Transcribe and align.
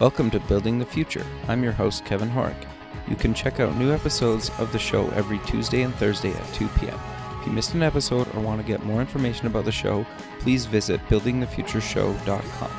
Welcome 0.00 0.30
to 0.30 0.38
Building 0.38 0.78
the 0.78 0.86
Future. 0.86 1.26
I'm 1.48 1.64
your 1.64 1.72
host, 1.72 2.04
Kevin 2.04 2.30
Horek. 2.30 2.68
You 3.08 3.16
can 3.16 3.34
check 3.34 3.58
out 3.58 3.74
new 3.74 3.92
episodes 3.92 4.48
of 4.60 4.70
the 4.70 4.78
show 4.78 5.08
every 5.08 5.40
Tuesday 5.40 5.82
and 5.82 5.92
Thursday 5.96 6.30
at 6.30 6.54
2 6.54 6.68
p.m. 6.78 6.96
If 7.40 7.48
you 7.48 7.52
missed 7.52 7.74
an 7.74 7.82
episode 7.82 8.32
or 8.36 8.40
want 8.40 8.60
to 8.60 8.66
get 8.66 8.84
more 8.84 9.00
information 9.00 9.48
about 9.48 9.64
the 9.64 9.72
show, 9.72 10.06
please 10.38 10.66
visit 10.66 11.00
buildingthefutureshow.com. 11.08 12.70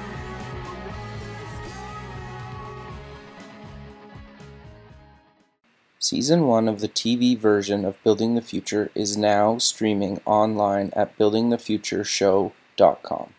Season 5.99 6.47
1 6.47 6.69
of 6.69 6.79
the 6.79 6.87
TV 6.87 7.37
version 7.37 7.83
of 7.83 8.01
Building 8.01 8.35
the 8.35 8.41
Future 8.41 8.91
is 8.95 9.17
now 9.17 9.57
streaming 9.57 10.21
online 10.25 10.93
at 10.95 11.17
buildingthefutureshow.com. 11.17 13.33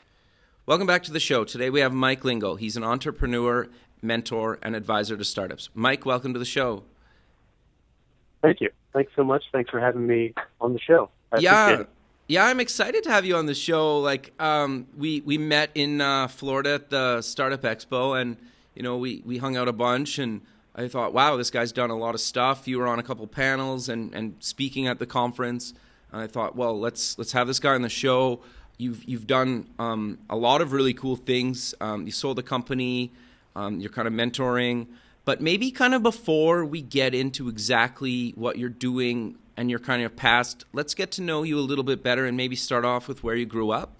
Welcome 0.67 0.87
back 0.87 1.03
to 1.05 1.13
the 1.13 1.21
show. 1.21 1.45
Today 1.45 1.71
we 1.71 1.81
have 1.81 1.93
Mike 1.93 2.23
Lingle. 2.23 2.57
He's 2.57 2.77
an 2.77 2.85
entrepreneur, 2.85 3.69
mentor, 4.03 4.59
and 4.63 4.77
advisor 4.77 5.17
to 5.17 5.25
startups. 5.25 5.71
Mike, 5.75 6.05
welcome 6.05 6.33
to 6.35 6.39
the 6.39 6.45
show. 6.45 6.85
Thank 8.43 8.61
you. 8.61 8.71
Thanks 8.93 9.11
so 9.17 9.25
much. 9.25 9.43
Thanks 9.53 9.71
for 9.71 9.81
having 9.81 10.07
me 10.07 10.35
on 10.61 10.75
the 10.75 10.79
show. 10.79 11.11
I 11.33 11.39
yeah. 11.39 11.85
Yeah, 12.29 12.45
I'm 12.45 12.61
excited 12.61 13.03
to 13.05 13.11
have 13.11 13.25
you 13.25 13.35
on 13.35 13.47
the 13.47 13.55
show. 13.55 13.99
Like, 13.99 14.33
um, 14.39 14.87
we 14.97 15.21
we 15.23 15.37
met 15.39 15.71
in 15.75 16.01
uh, 16.01 16.29
Florida 16.29 16.75
at 16.75 16.91
the 16.91 17.23
Startup 17.23 17.61
Expo, 17.61 18.21
and 18.21 18.37
you 18.75 18.83
know, 18.83 18.99
we 18.99 19.23
we 19.25 19.39
hung 19.39 19.57
out 19.57 19.67
a 19.67 19.73
bunch, 19.73 20.19
and 20.21 20.43
I 20.77 20.87
thought, 20.87 21.13
wow, 21.13 21.37
this 21.37 21.51
guy's 21.51 21.73
done 21.73 21.91
a 21.91 21.97
lot 21.97 22.15
of 22.15 22.21
stuff. 22.21 22.69
You 22.69 22.79
were 22.79 22.87
on 22.87 23.01
a 23.01 23.03
couple 23.03 23.27
panels 23.27 23.89
and 23.89 24.15
and 24.15 24.37
speaking 24.39 24.87
at 24.87 25.01
the 25.01 25.07
conference. 25.07 25.75
And 26.13 26.21
I 26.21 26.29
thought, 26.29 26.55
well, 26.55 26.79
let's 26.79 27.19
let's 27.19 27.33
have 27.33 27.49
this 27.49 27.59
guy 27.59 27.75
on 27.75 27.83
the 27.83 27.89
show. 27.89 28.41
You've 28.81 29.05
you've 29.05 29.27
done 29.27 29.69
um, 29.79 30.19
a 30.29 30.37
lot 30.37 30.63
of 30.63 30.73
really 30.73 30.95
cool 30.95 31.17
things. 31.17 31.75
Um, 31.81 32.07
you 32.07 32.13
sold 32.13 32.39
the 32.39 32.43
company. 32.43 33.13
Um, 33.55 33.81
you're 33.81 33.91
kind 33.91 34.07
of 34.07 34.15
mentoring, 34.15 34.87
but 35.25 35.41
maybe 35.41 35.71
kind 35.71 35.93
of 35.93 36.03
before 36.03 36.65
we 36.65 36.81
get 36.81 37.15
into 37.15 37.49
exactly 37.49 38.31
what 38.37 38.59
you're 38.59 38.69
doing 38.69 39.37
and 39.57 39.69
your 39.69 39.81
kind 39.81 40.03
of 40.03 40.17
past, 40.17 40.65
let's 40.73 40.95
get 40.95 41.11
to 41.13 41.23
know 41.23 41.43
you 41.43 41.59
a 41.59 41.61
little 41.61 41.85
bit 41.85 42.03
better 42.03 42.25
and 42.25 42.37
maybe 42.37 42.57
start 42.57 42.85
off 42.85 43.09
with 43.09 43.23
where 43.23 43.35
you 43.35 43.45
grew 43.45 43.71
up. 43.71 43.93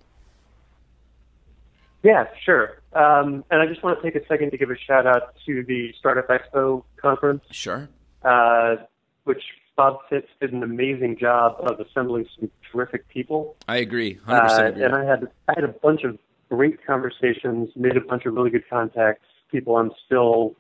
Yeah, 2.03 2.29
sure. 2.45 2.81
Um, 2.95 3.45
and 3.51 3.61
I 3.61 3.67
just 3.67 3.83
want 3.83 4.01
to 4.01 4.11
take 4.11 4.21
a 4.21 4.27
second 4.27 4.53
to 4.53 4.57
give 4.57 4.71
a 4.71 4.79
shout 4.79 5.07
out 5.07 5.35
to 5.47 5.63
the 5.65 5.93
Startup 5.99 6.27
Expo 6.29 6.85
conference. 6.97 7.45
Sure. 7.51 7.89
Uh, 8.23 8.77
which 9.25 9.43
Bob 9.81 10.01
Fitz 10.11 10.29
did 10.43 10.53
an 10.53 10.63
amazing 10.63 11.17
job 11.17 11.57
of 11.61 11.81
assembling 11.81 12.27
some 12.39 12.51
terrific 12.71 13.09
people. 13.09 13.57
I 13.67 13.79
agree. 13.79 14.19
100% 14.27 14.29
uh. 14.29 14.85
And 14.85 14.95
I 14.95 15.07
had 15.07 15.27
I 15.49 15.55
had 15.55 15.65
a 15.65 15.69
bunch 15.69 16.03
of 16.05 16.19
great 16.51 16.85
conversations, 16.87 17.71
made 17.77 17.97
a 17.97 18.03
bunch 18.03 18.27
of 18.27 18.35
really 18.35 18.51
good 18.51 18.69
contacts, 18.69 19.25
people 19.51 19.79
I'm 19.79 19.91
still 20.05 20.55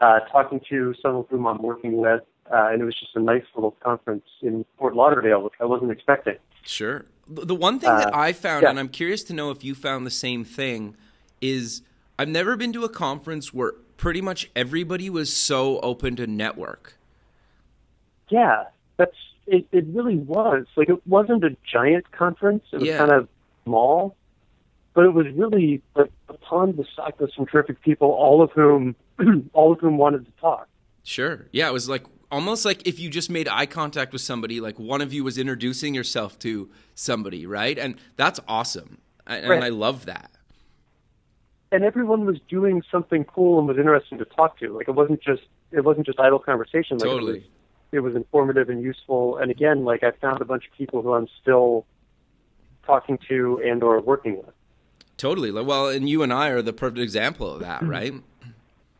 uh, 0.00 0.20
talking 0.32 0.62
to, 0.70 0.94
some 1.02 1.16
of 1.16 1.26
whom 1.28 1.46
I'm 1.46 1.60
working 1.60 1.98
with, 1.98 2.22
uh, 2.50 2.68
and 2.70 2.80
it 2.80 2.86
was 2.86 2.98
just 2.98 3.14
a 3.16 3.20
nice 3.20 3.44
little 3.54 3.72
conference 3.82 4.24
in 4.40 4.64
Fort 4.78 4.96
Lauderdale, 4.96 5.42
which 5.42 5.52
I 5.60 5.66
wasn't 5.66 5.90
expecting. 5.90 6.36
Sure. 6.62 7.04
The 7.28 7.54
one 7.54 7.78
thing 7.78 7.90
that 7.90 8.14
Uh, 8.14 8.18
I 8.18 8.32
found, 8.32 8.62
yeah. 8.62 8.70
and 8.70 8.80
I'm 8.80 8.88
curious 8.88 9.22
to 9.24 9.34
know 9.34 9.50
if 9.50 9.62
you 9.62 9.74
found 9.74 10.06
the 10.06 10.10
same 10.10 10.42
thing, 10.42 10.96
is 11.42 11.82
I've 12.18 12.28
never 12.28 12.56
been 12.56 12.72
to 12.72 12.84
a 12.84 12.88
conference 12.88 13.52
where 13.52 13.72
pretty 13.98 14.22
much 14.22 14.50
everybody 14.56 15.10
was 15.10 15.36
so 15.36 15.80
open 15.80 16.16
to 16.16 16.26
network. 16.26 16.97
Yeah, 18.30 18.64
that's 18.96 19.16
it. 19.46 19.66
It 19.72 19.84
really 19.88 20.16
was 20.16 20.66
like 20.76 20.88
it 20.88 21.06
wasn't 21.06 21.44
a 21.44 21.56
giant 21.70 22.10
conference. 22.12 22.64
It 22.72 22.78
was 22.80 22.88
Yeah. 22.88 22.98
kind 22.98 23.12
of 23.12 23.28
small, 23.64 24.16
but 24.94 25.04
it 25.04 25.12
was 25.14 25.26
really 25.34 25.82
like 25.94 26.10
a 26.28 26.34
pond 26.34 26.76
was 26.76 26.86
stocked 26.92 27.20
with 27.20 27.32
some 27.34 27.46
terrific 27.46 27.80
people, 27.82 28.08
all 28.10 28.42
of 28.42 28.50
whom 28.52 28.94
all 29.52 29.72
of 29.72 29.80
whom 29.80 29.98
wanted 29.98 30.24
to 30.26 30.32
talk. 30.40 30.68
Sure. 31.04 31.46
Yeah, 31.52 31.68
it 31.68 31.72
was 31.72 31.88
like 31.88 32.04
almost 32.30 32.64
like 32.66 32.86
if 32.86 32.98
you 33.00 33.08
just 33.08 33.30
made 33.30 33.48
eye 33.48 33.66
contact 33.66 34.12
with 34.12 34.20
somebody, 34.22 34.60
like 34.60 34.78
one 34.78 35.00
of 35.00 35.12
you 35.12 35.24
was 35.24 35.38
introducing 35.38 35.94
yourself 35.94 36.38
to 36.40 36.68
somebody, 36.94 37.46
right? 37.46 37.78
And 37.78 37.96
that's 38.16 38.40
awesome. 38.46 38.98
And 39.26 39.48
Right. 39.48 39.62
I 39.64 39.68
love 39.68 40.06
that. 40.06 40.30
And 41.70 41.84
everyone 41.84 42.24
was 42.24 42.38
doing 42.48 42.82
something 42.90 43.24
cool 43.24 43.58
and 43.58 43.68
was 43.68 43.76
interesting 43.76 44.18
to 44.18 44.24
talk 44.24 44.58
to. 44.58 44.72
Like 44.74 44.88
it 44.88 44.94
wasn't 44.94 45.20
just 45.22 45.42
it 45.70 45.84
wasn't 45.84 46.06
just 46.06 46.18
idle 46.18 46.38
conversation. 46.38 46.96
Like 46.98 47.08
Totally. 47.08 47.46
It 47.90 48.00
was, 48.00 48.14
informative 48.14 48.68
and 48.68 48.82
useful. 48.82 49.38
And 49.38 49.50
again, 49.50 49.84
like 49.84 50.02
I 50.02 50.10
found 50.12 50.40
a 50.40 50.44
bunch 50.44 50.66
of 50.66 50.72
people 50.76 51.02
who 51.02 51.14
I'm 51.14 51.28
still 51.40 51.86
talking 52.84 53.18
to 53.28 53.62
and 53.64 53.82
or 53.82 54.00
working 54.00 54.36
with. 54.38 54.54
Totally. 55.16 55.50
Well, 55.50 55.88
and 55.88 56.08
you 56.08 56.22
and 56.22 56.32
I 56.32 56.48
are 56.48 56.62
the 56.62 56.72
perfect 56.72 57.00
example 57.00 57.52
of 57.52 57.60
that, 57.60 57.82
right? 57.82 58.14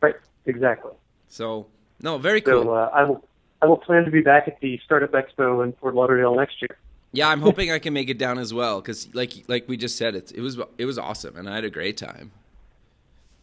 Right. 0.01 0.15
Exactly. 0.45 0.91
So, 1.27 1.67
no, 2.01 2.17
very 2.17 2.41
cool. 2.41 2.63
So 2.63 2.73
uh, 2.73 2.89
I 2.93 3.03
will 3.03 3.23
I 3.61 3.65
will 3.67 3.77
plan 3.77 4.05
to 4.05 4.11
be 4.11 4.21
back 4.21 4.47
at 4.47 4.59
the 4.61 4.79
Startup 4.83 5.11
Expo 5.11 5.63
in 5.63 5.73
Fort 5.73 5.93
Lauderdale 5.95 6.35
next 6.35 6.61
year. 6.61 6.77
Yeah, 7.11 7.27
I'm 7.29 7.41
hoping 7.41 7.71
I 7.71 7.79
can 7.79 7.93
make 7.93 8.09
it 8.09 8.17
down 8.17 8.37
as 8.37 8.53
well 8.53 8.81
because, 8.81 9.13
like, 9.15 9.33
like 9.47 9.67
we 9.67 9.77
just 9.77 9.97
said, 9.97 10.15
it 10.15 10.31
it 10.33 10.41
was 10.41 10.57
it 10.77 10.85
was 10.85 10.97
awesome, 10.97 11.35
and 11.37 11.49
I 11.49 11.55
had 11.55 11.65
a 11.65 11.69
great 11.69 11.97
time. 11.97 12.31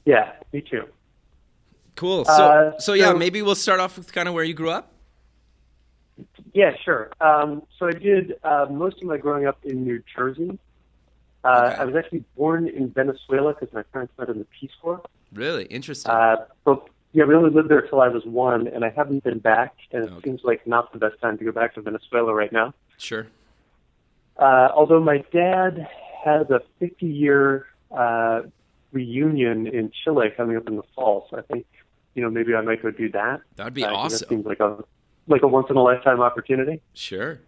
Yeah, 0.05 0.33
me 0.53 0.61
too. 0.61 0.85
Cool. 1.97 2.25
So, 2.25 2.33
Uh, 2.33 2.79
so 2.79 2.93
yeah, 2.93 3.07
so- 3.13 3.19
maybe 3.19 3.43
we'll 3.43 3.55
start 3.55 3.81
off 3.81 3.97
with 3.99 4.13
kind 4.13 4.29
of 4.29 4.35
where 4.35 4.45
you 4.45 4.55
grew 4.55 4.71
up. 4.71 4.93
Yeah, 6.57 6.71
sure. 6.87 7.11
Um, 7.21 7.65
so 7.79 7.87
I 7.87 7.93
did 7.93 8.33
uh, 8.43 8.65
most 8.71 8.97
of 9.03 9.09
my 9.09 9.19
growing 9.19 9.47
up 9.47 9.59
in 9.63 9.85
New 9.85 10.03
Jersey. 10.17 10.59
Uh, 11.45 11.49
Okay. 11.71 11.83
I 11.83 11.85
was 11.85 11.95
actually 11.95 12.25
born 12.35 12.67
in 12.67 12.89
Venezuela 12.91 13.53
because 13.53 13.73
my 13.75 13.83
parents 13.93 14.15
met 14.19 14.31
in 14.31 14.39
the 14.39 14.47
Peace 14.59 14.71
Corps. 14.81 15.03
Really 15.35 15.67
interesting. 15.67 16.11
Uh, 16.11 16.37
but 16.65 16.89
yeah, 17.13 17.25
we 17.25 17.35
only 17.35 17.51
lived 17.51 17.69
there 17.69 17.83
till 17.83 18.01
I 18.01 18.09
was 18.09 18.25
one, 18.25 18.69
and 18.69 18.87
I 18.87 18.89
haven't 18.89 19.23
been 19.23 19.39
back. 19.39 19.75
And 19.93 20.05
it 20.05 20.11
Okay. 20.11 20.21
seems 20.31 20.41
like 20.45 20.67
not 20.67 20.95
the 20.95 20.99
best 20.99 21.21
time 21.21 21.37
to 21.37 21.45
go 21.45 21.53
back 21.53 21.75
to 21.75 21.83
Venezuela 21.83 22.33
right 22.33 22.51
now. 22.53 22.73
sure. 22.97 23.27
Uh, 24.39 24.69
although 24.75 25.01
my 25.01 25.19
dad 25.33 25.87
has 26.25 26.47
a 26.51 26.61
50-year 26.83 27.67
uh, 27.91 28.43
reunion 28.93 29.67
in 29.67 29.91
Chile 30.03 30.29
coming 30.35 30.57
up 30.57 30.67
in 30.69 30.77
the 30.77 30.83
fall, 30.95 31.27
so 31.31 31.37
I 31.37 31.43
think 31.43 31.67
you 32.15 32.23
know 32.23 32.31
maybe 32.31 32.55
I 32.55 32.63
might 32.63 32.83
go 32.83 32.91
do 32.91 33.11
that. 33.13 33.41
That'd 33.57 33.75
be 33.75 33.85
Uh, 33.85 33.89
That 33.89 33.95
awesome. 33.95 34.29
seems 34.31 34.47
like 34.47 34.61
a 34.61 34.83
like 35.29 35.43
a 35.43 35.47
once 35.47 35.67
in 35.71 35.77
a 35.77 35.83
lifetime 35.83 36.21
opportunity. 36.21 36.81
Sure. 36.95 37.41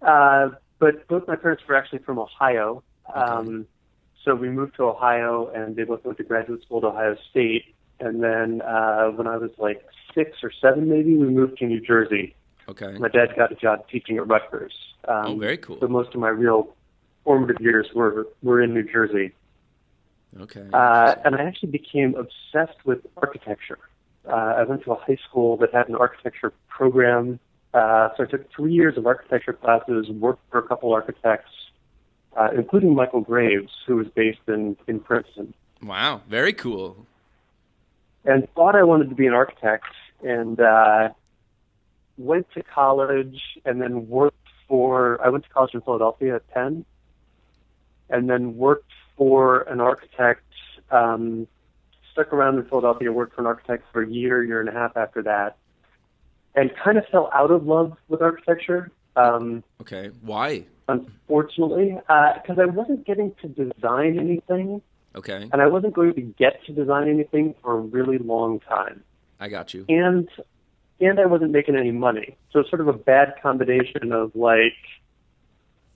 Uh, 0.00 0.50
but 0.78 1.06
both 1.08 1.26
my 1.28 1.36
parents 1.36 1.62
were 1.68 1.76
actually 1.76 2.00
from 2.00 2.18
Ohio. 2.18 2.82
Um, 3.14 3.66
so 4.24 4.34
we 4.34 4.48
moved 4.48 4.76
to 4.76 4.84
Ohio, 4.84 5.48
and 5.54 5.76
they 5.76 5.84
both 5.84 6.04
went 6.04 6.18
to 6.18 6.24
graduate 6.24 6.62
school 6.62 6.78
at 6.78 6.84
Ohio 6.84 7.16
State. 7.30 7.74
And 8.00 8.22
then 8.22 8.62
uh, 8.62 9.08
when 9.10 9.26
I 9.26 9.36
was 9.36 9.50
like 9.58 9.84
six 10.14 10.38
or 10.42 10.50
seven, 10.60 10.88
maybe 10.88 11.16
we 11.16 11.28
moved 11.28 11.58
to 11.58 11.66
New 11.66 11.80
Jersey. 11.80 12.34
Okay. 12.68 12.96
My 12.98 13.08
dad 13.08 13.34
got 13.36 13.52
a 13.52 13.54
job 13.54 13.88
teaching 13.88 14.16
at 14.18 14.26
Rutgers. 14.26 14.72
Um, 15.06 15.26
Oh, 15.26 15.36
very 15.36 15.56
cool. 15.58 15.78
So 15.80 15.88
most 15.88 16.14
of 16.14 16.20
my 16.20 16.28
real 16.28 16.74
formative 17.24 17.60
years 17.60 17.88
were 17.94 18.26
were 18.42 18.62
in 18.62 18.74
New 18.74 18.84
Jersey. 18.84 19.32
Okay. 20.40 20.66
Uh, 20.72 21.14
and 21.24 21.36
I 21.36 21.42
actually 21.42 21.70
became 21.70 22.14
obsessed 22.14 22.84
with 22.84 23.00
architecture. 23.16 23.78
Uh, 24.28 24.32
I 24.32 24.62
went 24.64 24.84
to 24.84 24.92
a 24.92 24.96
high 24.96 25.18
school 25.28 25.56
that 25.58 25.74
had 25.74 25.88
an 25.88 25.96
architecture 25.96 26.52
program. 26.68 27.40
Uh, 27.74 28.10
so 28.16 28.24
I 28.24 28.26
took 28.26 28.50
three 28.54 28.72
years 28.72 28.96
of 28.98 29.06
architecture 29.06 29.52
classes, 29.52 30.08
worked 30.10 30.42
for 30.50 30.58
a 30.58 30.62
couple 30.62 30.92
architects, 30.92 31.50
uh, 32.36 32.48
including 32.56 32.94
Michael 32.94 33.22
Graves, 33.22 33.72
who 33.86 33.96
was 33.96 34.06
based 34.14 34.40
in, 34.48 34.76
in 34.86 35.00
Princeton, 35.00 35.54
wow. 35.82 36.20
Very 36.28 36.52
cool. 36.52 37.06
and 38.24 38.46
thought 38.54 38.76
I 38.76 38.82
wanted 38.84 39.08
to 39.08 39.14
be 39.14 39.26
an 39.26 39.32
architect, 39.32 39.86
and 40.22 40.60
uh, 40.60 41.10
went 42.18 42.46
to 42.54 42.62
college, 42.62 43.40
and 43.64 43.80
then 43.80 44.08
worked 44.08 44.36
for. 44.68 45.20
I 45.24 45.28
went 45.30 45.44
to 45.44 45.50
college 45.50 45.74
in 45.74 45.80
Philadelphia 45.80 46.36
at 46.36 46.48
Penn, 46.50 46.84
and 48.08 48.28
then 48.30 48.56
worked 48.56 48.92
for 49.16 49.62
an 49.62 49.80
architect. 49.80 50.44
Um, 50.90 51.48
stuck 52.12 52.32
around 52.32 52.58
in 52.58 52.64
Philadelphia, 52.66 53.10
worked 53.12 53.34
for 53.34 53.40
an 53.40 53.46
architect 53.46 53.84
for 53.92 54.02
a 54.02 54.08
year, 54.08 54.42
year 54.44 54.60
and 54.60 54.68
a 54.68 54.72
half 54.72 54.96
after 54.96 55.22
that, 55.22 55.56
and 56.54 56.70
kind 56.76 56.98
of 56.98 57.06
fell 57.06 57.30
out 57.32 57.50
of 57.50 57.66
love 57.66 57.96
with 58.08 58.20
architecture. 58.22 58.90
Um, 59.16 59.62
Okay. 59.80 60.10
Why? 60.22 60.64
unfortunately, 60.88 61.94
because 61.96 62.58
I 62.58 62.66
wasn't 62.66 63.06
getting 63.06 63.34
to 63.40 63.48
design 63.48 64.18
anything, 64.18 64.82
Okay. 65.14 65.48
and 65.52 65.62
I 65.62 65.66
wasn't 65.66 65.94
going 65.94 66.12
to 66.14 66.20
get 66.20 66.62
to 66.66 66.72
design 66.72 67.08
anything 67.08 67.54
for 67.62 67.74
a 67.74 67.80
really 67.80 68.18
long 68.18 68.60
time. 68.60 69.02
I 69.40 69.48
got 69.48 69.74
you. 69.74 69.84
and 69.88 70.28
and 71.00 71.18
I 71.18 71.26
wasn't 71.26 71.50
making 71.50 71.74
any 71.74 71.90
money. 71.90 72.36
So 72.52 72.60
it's 72.60 72.68
sort 72.70 72.80
of 72.80 72.86
a 72.88 72.92
bad 72.92 73.34
combination 73.42 74.12
of 74.12 74.36
like 74.36 74.74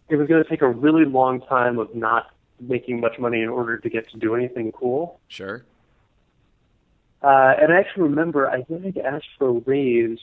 it 0.09 0.17
was 0.17 0.27
going 0.29 0.43
to 0.43 0.49
take 0.49 0.63
a 0.63 0.69
really 0.69 1.05
long 1.05 1.41
time 1.43 1.79
of 1.79 1.95
not 1.95 2.31
making 2.61 3.01
much 3.01 3.17
money 3.19 3.41
in 3.43 3.49
order 3.49 3.79
to 3.79 3.89
get 3.91 4.09
to 4.11 4.17
do 4.19 4.35
anything 4.35 4.73
cool. 4.73 5.21
Sure. 5.29 5.65
Uh, 7.27 7.55
and 7.61 7.73
I 7.73 7.81
actually 7.81 8.05
remember 8.05 8.49
I 8.49 8.63
think 8.63 8.97
I 8.97 9.01
asked 9.01 9.27
for 9.37 9.49
a 9.49 9.53
raise 9.53 10.21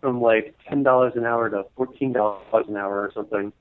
from 0.00 0.22
like 0.22 0.54
ten 0.66 0.82
dollars 0.82 1.12
an 1.16 1.26
hour 1.26 1.50
to 1.50 1.66
fourteen 1.76 2.14
dollars 2.14 2.64
an 2.66 2.78
hour 2.78 3.02
or 3.02 3.12
something. 3.12 3.52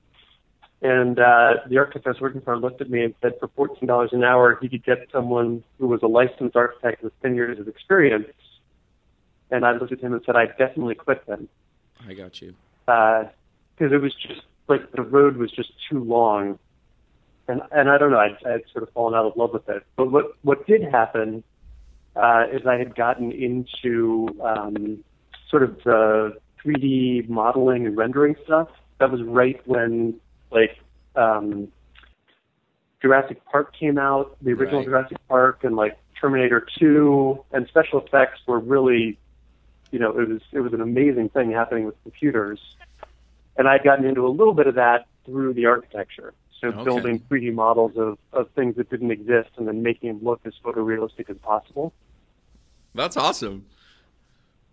And 0.81 1.19
uh, 1.19 1.55
the 1.67 1.77
architect 1.77 2.07
I 2.07 2.11
was 2.11 2.21
working 2.21 2.39
for 2.39 2.57
looked 2.57 2.79
at 2.79 2.89
me 2.89 3.03
and 3.03 3.13
said, 3.21 3.33
for 3.37 3.49
fourteen 3.49 3.87
dollars 3.87 4.11
an 4.13 4.23
hour, 4.23 4.57
he 4.61 4.69
could 4.69 4.85
get 4.85 5.09
someone 5.11 5.61
who 5.77 5.87
was 5.87 5.99
a 6.03 6.07
licensed 6.07 6.55
architect 6.55 7.03
with 7.03 7.11
ten 7.21 7.35
years 7.35 7.59
of 7.59 7.67
experience. 7.67 8.27
And 9.51 9.65
I 9.65 9.73
looked 9.73 9.91
at 9.91 9.99
him 9.99 10.13
and 10.13 10.21
said, 10.25 10.37
I 10.37 10.45
definitely 10.45 10.95
quit 10.95 11.21
then 11.27 11.49
I 12.07 12.13
got 12.13 12.41
you. 12.41 12.55
because 12.85 13.91
it 13.91 14.01
was 14.01 14.15
just 14.25 14.39
like 14.69 14.89
the 14.93 15.01
road 15.01 15.35
was 15.35 15.51
just 15.51 15.73
too 15.89 16.01
long, 16.01 16.57
and 17.49 17.61
and 17.73 17.89
I 17.89 17.97
don't 17.97 18.11
know, 18.11 18.19
I'd, 18.19 18.37
I'd 18.45 18.63
sort 18.71 18.83
of 18.83 18.93
fallen 18.93 19.15
out 19.15 19.25
of 19.25 19.35
love 19.35 19.51
with 19.51 19.67
it. 19.67 19.83
But 19.97 20.13
what 20.13 20.37
what 20.43 20.65
did 20.65 20.81
happen 20.81 21.43
uh, 22.15 22.45
is 22.51 22.65
I 22.65 22.77
had 22.77 22.95
gotten 22.95 23.31
into 23.31 24.27
um, 24.41 25.03
sort 25.49 25.63
of 25.63 25.77
the 25.83 26.33
3D 26.63 27.27
modeling 27.29 27.85
and 27.85 27.97
rendering 27.97 28.35
stuff. 28.43 28.69
That 28.99 29.11
was 29.11 29.21
right 29.23 29.59
when 29.67 30.19
like 30.51 30.77
um, 31.15 31.69
Jurassic 33.01 33.43
Park 33.45 33.73
came 33.77 33.97
out, 33.97 34.37
the 34.41 34.51
original 34.51 34.79
Right. 34.79 34.85
Jurassic 34.85 35.17
Park, 35.27 35.63
and 35.63 35.75
like 35.75 35.97
Terminator 36.19 36.65
2, 36.79 37.43
and 37.51 37.67
special 37.67 37.99
effects 37.99 38.39
were 38.47 38.59
really, 38.59 39.19
you 39.91 39.99
know, 39.99 40.11
it 40.17 40.29
was 40.29 40.41
it 40.51 40.59
was 40.61 40.73
an 40.73 40.81
amazing 40.81 41.29
thing 41.29 41.51
happening 41.51 41.85
with 41.85 41.95
computers. 42.03 42.59
And 43.57 43.67
I'd 43.67 43.83
gotten 43.83 44.05
into 44.05 44.25
a 44.25 44.29
little 44.29 44.53
bit 44.53 44.67
of 44.67 44.75
that 44.75 45.05
through 45.25 45.53
the 45.53 45.65
architecture. 45.65 46.33
So 46.61 46.69
Okay. 46.69 46.83
building 46.85 47.19
3D 47.29 47.53
models 47.53 47.91
of, 47.97 48.17
of 48.31 48.49
things 48.55 48.77
that 48.77 48.89
didn't 48.89 49.11
exist 49.11 49.49
and 49.57 49.67
then 49.67 49.83
making 49.83 50.09
them 50.09 50.23
look 50.23 50.39
as 50.45 50.53
photorealistic 50.63 51.29
as 51.29 51.37
possible. 51.39 51.93
That's 52.95 53.17
awesome. 53.17 53.65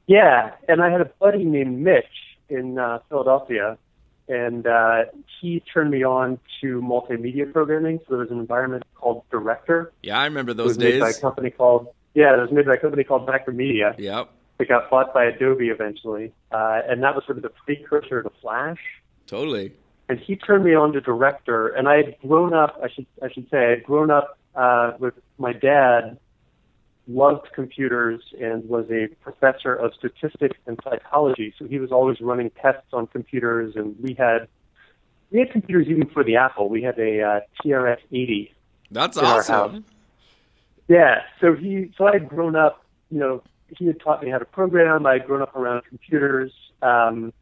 Yeah, 0.07 0.53
and 0.69 0.83
I 0.83 0.91
had 0.91 1.01
a 1.01 1.11
buddy 1.21 1.45
named 1.45 1.79
Mitch 1.79 2.05
in 2.49 2.79
uh, 2.79 2.99
Philadelphia, 3.09 3.79
and 4.29 4.67
uh, 4.67 5.05
he 5.41 5.61
turned 5.73 5.91
me 5.91 6.05
on 6.05 6.39
to 6.61 6.81
multimedia 6.81 7.51
programming. 7.53 7.99
So 8.01 8.05
there 8.11 8.19
was 8.19 8.31
an 8.31 8.39
environment 8.39 8.85
called 8.95 9.23
Director. 9.31 9.93
Yeah, 10.03 10.19
I 10.19 10.25
remember 10.25 10.53
It 10.53 10.57
those 10.57 10.69
was 10.69 10.79
made 10.79 11.01
by 11.01 11.11
a 11.11 11.15
company 11.15 11.51
called 11.51 11.89
yeah, 12.15 12.35
it 12.35 12.41
was 12.41 12.51
made 12.51 12.67
by 12.67 12.75
a 12.75 12.79
company 12.79 13.05
called 13.05 13.29
Macromedia. 13.29 13.95
Yep. 13.99 14.31
It 14.59 14.69
got 14.69 14.91
bought 14.91 15.15
by 15.15 15.25
Adobe 15.25 15.69
eventually, 15.69 16.33
uh, 16.53 16.81
and 16.89 17.03
that 17.03 17.15
was 17.15 17.25
sort 17.25 17.39
of 17.39 17.43
the 17.43 17.51
precursor 17.65 18.23
to 18.23 18.31
Flash. 18.43 18.79
Totally. 19.27 19.73
And 20.09 20.19
he 20.19 20.37
turned 20.37 20.65
me 20.65 20.75
on 20.75 20.93
to 20.93 21.01
Director, 21.01 21.69
and 21.69 21.89
I 21.89 21.97
had 21.99 22.17
grown 22.21 22.53
up. 22.53 22.79
I 22.83 22.89
should 22.91 23.07
I 23.23 23.31
should 23.33 23.49
say 23.49 23.59
I 23.59 23.71
had 23.71 23.85
grown 23.85 24.11
up 24.11 24.39
uh, 24.55 24.93
with 24.99 25.15
my 25.39 25.53
dad. 25.53 26.19
Loved 27.09 27.49
computers 27.55 28.23
and 28.41 28.69
was 28.69 28.87
a 28.91 29.09
professor 29.23 29.75
of 29.75 29.93
statistics 29.95 30.59
and 30.67 30.79
psychology. 30.85 31.53
So 31.59 31.67
he 31.67 31.79
was 31.79 31.91
always 31.91 32.21
running 32.21 32.51
tests 32.63 32.93
on 32.93 33.07
computers, 33.09 33.75
and 33.75 33.97
we 34.01 34.15
had 34.15 34.49
we 35.31 35.41
had 35.41 35.51
computers 35.51 35.87
even 35.89 36.09
for 36.09 36.23
the 36.25 36.37
Apple. 36.37 36.69
We 36.69 36.83
had 36.83 36.99
a 36.99 37.23
uh, 37.23 37.41
TRS 37.65 37.99
80 38.13 38.55
That's 38.91 39.17
In 39.17 39.25
our 39.25 39.39
awesome. 39.39 39.55
house. 39.55 39.83
Yeah. 40.89 41.23
So 41.41 41.55
he, 41.55 41.93
so 41.97 42.07
I 42.07 42.15
had 42.15 42.29
grown 42.29 42.57
up, 42.57 42.85
you 43.11 43.19
know, 43.21 43.43
he 43.79 43.87
had 43.87 44.01
taught 44.01 44.23
me 44.23 44.31
how 44.31 44.39
to 44.39 44.45
program. 44.45 45.07
I 45.07 45.15
had 45.15 45.27
grown 45.27 45.43
up 45.43 45.55
around 45.55 45.83
computers. 45.89 46.53
Um, 46.83 47.33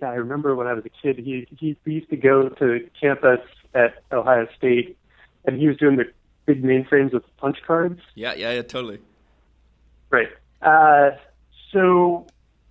yeah, 0.00 0.10
I 0.10 0.14
remember 0.14 0.54
when 0.54 0.66
I 0.66 0.74
was 0.74 0.84
a 0.84 0.90
kid, 0.90 1.18
he, 1.18 1.48
he 1.58 1.76
we 1.84 1.94
used 1.94 2.10
to 2.10 2.16
go 2.16 2.48
to 2.48 2.88
campus 3.00 3.40
at 3.74 4.02
Ohio 4.12 4.46
State, 4.56 4.96
and 5.44 5.58
he 5.58 5.66
was 5.66 5.76
doing 5.76 5.96
the 5.96 6.04
big 6.46 6.62
mainframes 6.62 7.12
with 7.12 7.24
punch 7.36 7.58
cards. 7.66 8.00
Yeah, 8.14 8.34
yeah, 8.34 8.52
yeah, 8.52 8.62
totally. 8.62 9.00
Right. 10.10 10.28
Uh, 10.62 11.10
so 11.72 12.26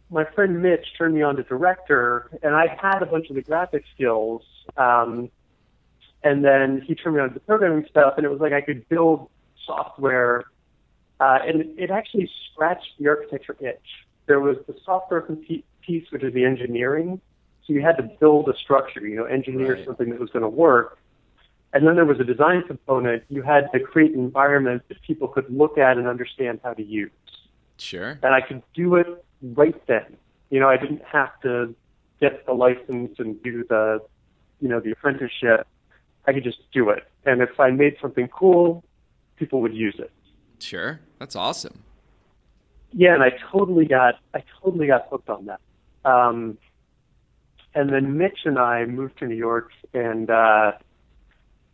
my 0.09 0.23
friend 0.33 0.61
Mitch 0.61 0.85
turned 0.97 1.15
me 1.15 1.21
on 1.21 1.35
to 1.35 1.43
director, 1.43 2.29
and 2.41 2.55
I 2.55 2.67
had 2.81 3.01
a 3.01 3.05
bunch 3.05 3.29
of 3.29 3.35
the 3.35 3.41
graphic 3.41 3.83
skills. 3.93 4.41
Um, 4.77 5.29
and 6.23 6.43
then 6.43 6.81
he 6.85 6.95
turned 6.95 7.15
me 7.15 7.21
on 7.21 7.29
to 7.29 7.33
the 7.33 7.39
programming 7.41 7.85
stuff, 7.89 8.13
and 8.17 8.25
it 8.25 8.29
was 8.29 8.39
like 8.39 8.53
I 8.53 8.61
could 8.61 8.87
build 8.89 9.29
software, 9.65 10.45
uh, 11.19 11.39
and 11.45 11.77
it 11.77 11.91
actually 11.91 12.29
scratched 12.51 12.97
the 12.99 13.07
architecture 13.07 13.55
itch. 13.59 13.77
There 14.25 14.39
was 14.39 14.57
the 14.67 14.75
software 14.83 15.21
piece, 15.21 16.05
which 16.11 16.23
is 16.23 16.33
the 16.33 16.45
engineering. 16.45 17.21
So 17.65 17.73
you 17.73 17.81
had 17.81 17.97
to 17.97 18.03
build 18.19 18.47
a 18.49 18.55
structure, 18.57 19.05
you 19.05 19.15
know, 19.15 19.25
engineer 19.25 19.75
Right. 19.75 19.85
something 19.85 20.09
that 20.09 20.19
was 20.19 20.29
going 20.29 20.43
to 20.43 20.49
work. 20.49 20.99
And 21.75 21.85
then 21.85 21.95
there 21.95 22.05
was 22.05 22.21
a 22.21 22.23
design 22.23 22.63
component. 22.65 23.23
You 23.27 23.41
had 23.41 23.69
to 23.73 23.81
create 23.81 24.13
an 24.13 24.19
environment 24.21 24.83
that 24.87 25.01
people 25.01 25.27
could 25.27 25.45
look 25.49 25.77
at 25.77 25.97
and 25.97 26.07
understand 26.07 26.61
how 26.63 26.73
to 26.73 26.81
use. 26.81 27.11
Sure. 27.77 28.17
And 28.23 28.33
I 28.33 28.39
could 28.39 28.63
do 28.73 28.95
it 28.95 29.25
right 29.41 29.75
then. 29.85 30.15
You 30.49 30.61
know, 30.61 30.69
I 30.69 30.77
didn't 30.77 31.03
have 31.03 31.37
to 31.41 31.75
get 32.21 32.45
the 32.45 32.53
license 32.53 33.19
and 33.19 33.43
do 33.43 33.65
the, 33.67 33.99
you 34.61 34.69
know, 34.69 34.79
the 34.79 34.91
apprenticeship. 34.91 35.67
I 36.25 36.31
could 36.31 36.45
just 36.45 36.59
do 36.71 36.89
it. 36.91 37.03
And 37.25 37.41
if 37.41 37.59
I 37.59 37.71
made 37.71 37.97
something 38.01 38.29
cool, 38.29 38.85
people 39.35 39.59
would 39.59 39.75
use 39.75 39.95
it. 39.99 40.11
Sure. 40.59 41.01
That's 41.19 41.35
awesome. 41.35 41.83
Yeah, 42.93 43.15
and 43.15 43.21
I 43.21 43.31
totally 43.51 43.85
got 43.85 44.15
I 44.33 44.41
totally 44.63 44.87
got 44.87 45.07
hooked 45.09 45.29
on 45.29 45.47
that. 45.47 45.59
Um, 46.09 46.57
and 47.73 47.89
then 47.89 48.17
Mitch 48.17 48.39
and 48.45 48.57
I 48.57 48.85
moved 48.85 49.19
to 49.19 49.27
New 49.27 49.35
York 49.35 49.71
and 49.93 50.29
uh, 50.29 50.71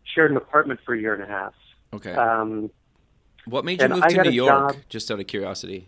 shared 0.03 0.31
an 0.31 0.37
apartment 0.37 0.79
for 0.85 0.93
a 0.93 0.99
year 0.99 1.13
and 1.13 1.23
a 1.23 1.27
half. 1.27 1.53
Okay. 1.93 2.13
Um, 2.13 2.69
what 3.45 3.65
made 3.65 3.81
you 3.81 3.89
move 3.89 4.03
I 4.03 4.09
to 4.09 4.23
New 4.23 4.29
York? 4.31 4.73
job- 4.73 4.83
Just 4.89 5.11
out 5.11 5.19
of 5.19 5.27
curiosity. 5.27 5.87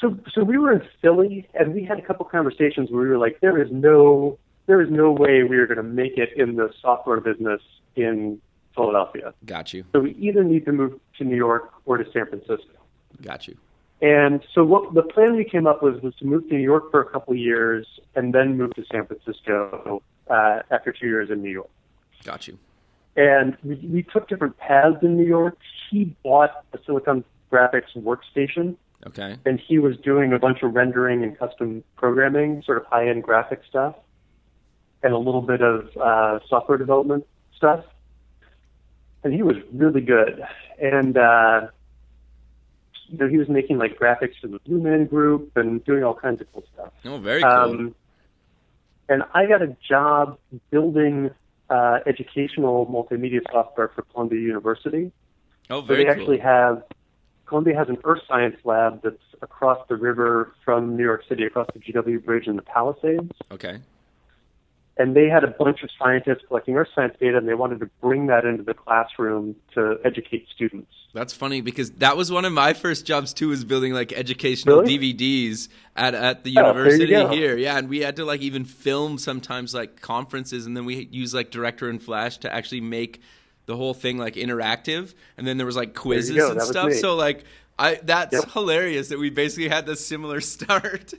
so 0.00 0.16
so 0.32 0.44
we 0.44 0.58
were 0.58 0.72
in 0.72 0.82
Philly 1.00 1.48
and 1.54 1.74
we 1.74 1.84
had 1.84 1.98
a 1.98 2.02
couple 2.02 2.24
conversations 2.26 2.90
where 2.90 3.02
we 3.02 3.08
were 3.08 3.18
like, 3.18 3.40
there 3.40 3.60
is 3.60 3.70
no 3.70 4.38
there 4.66 4.80
is 4.82 4.90
no 4.90 5.10
way 5.10 5.44
we 5.44 5.56
are 5.56 5.66
going 5.66 5.78
to 5.78 5.82
make 5.82 6.18
it 6.18 6.30
in 6.36 6.56
the 6.56 6.70
software 6.82 7.20
business 7.20 7.62
in 7.96 8.40
Philadelphia. 8.74 9.32
Got 9.46 9.72
you. 9.72 9.84
So 9.92 10.00
we 10.00 10.12
either 10.14 10.44
need 10.44 10.66
to 10.66 10.72
move 10.72 11.00
to 11.16 11.24
New 11.24 11.36
York 11.36 11.72
or 11.86 11.96
to 11.96 12.04
San 12.12 12.26
Francisco. 12.26 12.74
Got 13.22 13.48
you. 13.48 13.56
And 14.02 14.44
so 14.54 14.64
what 14.64 14.94
the 14.94 15.02
plan 15.02 15.34
we 15.36 15.44
came 15.44 15.66
up 15.66 15.82
with 15.82 16.02
was 16.02 16.14
to 16.16 16.24
move 16.26 16.46
to 16.48 16.54
New 16.54 16.60
York 16.62 16.90
for 16.90 17.00
a 17.00 17.10
couple 17.10 17.32
of 17.32 17.38
years 17.38 17.86
and 18.14 18.32
then 18.32 18.56
move 18.56 18.74
to 18.74 18.84
San 18.92 19.06
Francisco 19.06 20.02
uh, 20.30 20.60
after 20.70 20.92
two 20.92 21.06
years 21.06 21.30
in 21.30 21.42
New 21.42 21.50
York. 21.50 21.70
Got 22.24 22.46
you. 22.46 22.58
And 23.18 23.56
we, 23.64 23.74
we 23.92 24.02
took 24.04 24.28
different 24.28 24.56
paths 24.58 24.98
in 25.02 25.16
New 25.16 25.26
York. 25.26 25.58
He 25.90 26.14
bought 26.22 26.64
a 26.72 26.78
Silicon 26.86 27.24
Graphics 27.50 27.96
workstation, 27.96 28.76
Okay. 29.08 29.36
and 29.44 29.58
he 29.58 29.80
was 29.80 29.96
doing 29.96 30.32
a 30.32 30.38
bunch 30.38 30.62
of 30.62 30.72
rendering 30.74 31.24
and 31.24 31.36
custom 31.36 31.82
programming, 31.96 32.62
sort 32.62 32.78
of 32.78 32.86
high-end 32.86 33.24
graphic 33.24 33.62
stuff, 33.68 33.96
and 35.02 35.12
a 35.12 35.18
little 35.18 35.42
bit 35.42 35.62
of 35.62 35.88
uh, 35.96 36.38
software 36.48 36.78
development 36.78 37.26
stuff. 37.56 37.84
And 39.24 39.34
he 39.34 39.42
was 39.42 39.56
really 39.72 40.00
good. 40.00 40.44
And 40.80 41.16
uh, 41.18 41.68
you 43.08 43.18
know, 43.18 43.26
he 43.28 43.36
was 43.36 43.48
making 43.48 43.78
like 43.78 43.98
graphics 43.98 44.38
for 44.40 44.46
the 44.46 44.60
Blue 44.60 44.80
Man 44.80 45.06
Group 45.06 45.56
and 45.56 45.84
doing 45.84 46.04
all 46.04 46.14
kinds 46.14 46.40
of 46.40 46.52
cool 46.52 46.64
stuff. 46.72 46.92
Oh, 47.04 47.18
very 47.18 47.42
cool. 47.42 47.50
Um, 47.50 47.94
and 49.08 49.24
I 49.34 49.46
got 49.46 49.60
a 49.60 49.74
job 49.88 50.38
building 50.70 51.30
uh, 51.70 51.98
educational 52.06 52.86
multimedia 52.86 53.40
software 53.52 53.88
for 53.94 54.02
Columbia 54.02 54.40
University. 54.40 55.12
oh, 55.70 55.80
very 55.80 55.82
So 55.82 55.94
they 55.96 56.04
cool. 56.04 56.22
actually 56.22 56.38
have 56.38 56.82
Columbia 57.46 57.74
has 57.76 57.88
an 57.88 57.96
earth 58.04 58.20
science 58.28 58.56
lab 58.64 59.02
that's 59.02 59.16
across 59.40 59.78
the 59.88 59.96
river 59.96 60.52
from 60.64 60.96
New 60.96 61.02
York 61.04 61.22
City, 61.28 61.44
across 61.44 61.66
the 61.72 61.80
GW 61.80 62.22
Bridge 62.24 62.46
in 62.46 62.56
the 62.56 62.62
Palisades. 62.62 63.32
okay. 63.50 63.78
And 64.98 65.14
they 65.14 65.28
had 65.28 65.44
a 65.44 65.48
bunch 65.48 65.82
of 65.84 65.90
scientists 65.96 66.42
collecting 66.48 66.76
earth 66.76 66.88
science 66.94 67.14
data, 67.20 67.38
and 67.38 67.48
they 67.48 67.54
wanted 67.54 67.78
to 67.80 67.90
bring 68.00 68.26
that 68.26 68.44
into 68.44 68.64
the 68.64 68.74
classroom 68.74 69.54
to 69.74 69.96
educate 70.04 70.46
students. 70.54 70.90
That's 71.14 71.32
funny 71.32 71.60
because 71.60 71.92
that 71.92 72.16
was 72.16 72.30
one 72.32 72.44
of 72.44 72.52
my 72.52 72.74
first 72.74 73.06
jobs 73.06 73.32
too. 73.32 73.48
Was 73.48 73.64
building 73.64 73.92
like 73.94 74.12
educational 74.12 74.82
Really? 74.82 74.98
DVDs 75.14 75.68
at 75.96 76.14
at 76.14 76.44
the 76.44 76.50
Oh, 76.58 76.66
university 76.66 77.14
here. 77.36 77.56
Yeah, 77.56 77.78
and 77.78 77.88
we 77.88 78.00
had 78.00 78.16
to 78.16 78.24
like 78.24 78.40
even 78.40 78.64
film 78.64 79.18
sometimes 79.18 79.72
like 79.72 80.00
conferences, 80.00 80.66
and 80.66 80.76
then 80.76 80.84
we 80.84 81.08
use 81.10 81.32
like 81.32 81.50
Director 81.50 81.88
and 81.88 82.02
Flash 82.02 82.38
to 82.38 82.52
actually 82.52 82.80
make 82.80 83.22
the 83.66 83.76
whole 83.76 83.94
thing 83.94 84.18
like 84.18 84.34
interactive. 84.34 85.14
And 85.36 85.46
then 85.46 85.56
there 85.58 85.66
was 85.66 85.76
like 85.76 85.94
quizzes 85.94 86.30
and 86.36 86.58
That 86.58 86.66
stuff. 86.66 86.92
So 86.94 87.14
like 87.14 87.44
I 87.78 88.00
that's 88.02 88.32
Yep. 88.34 88.50
hilarious 88.52 89.08
that 89.08 89.18
we 89.18 89.30
basically 89.30 89.68
had 89.68 89.86
this 89.86 90.04
similar 90.06 90.40
start. 90.54 91.14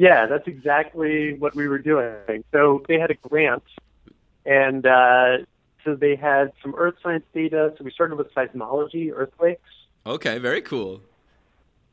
Yeah, 0.00 0.24
that's 0.24 0.48
exactly 0.48 1.34
what 1.34 1.54
we 1.54 1.68
were 1.68 1.78
doing. 1.78 2.42
So 2.52 2.82
they 2.88 2.98
had 2.98 3.10
a 3.10 3.14
grant, 3.16 3.62
and 4.46 4.86
uh, 4.86 5.44
so 5.84 5.94
they 5.94 6.16
had 6.16 6.52
some 6.62 6.74
earth 6.78 6.94
science 7.02 7.26
data. 7.34 7.74
So 7.76 7.84
we 7.84 7.90
started 7.90 8.16
with 8.16 8.32
seismology, 8.32 9.12
earthquakes, 9.14 9.60
okay, 10.06 10.38
very 10.38 10.62
cool. 10.62 11.02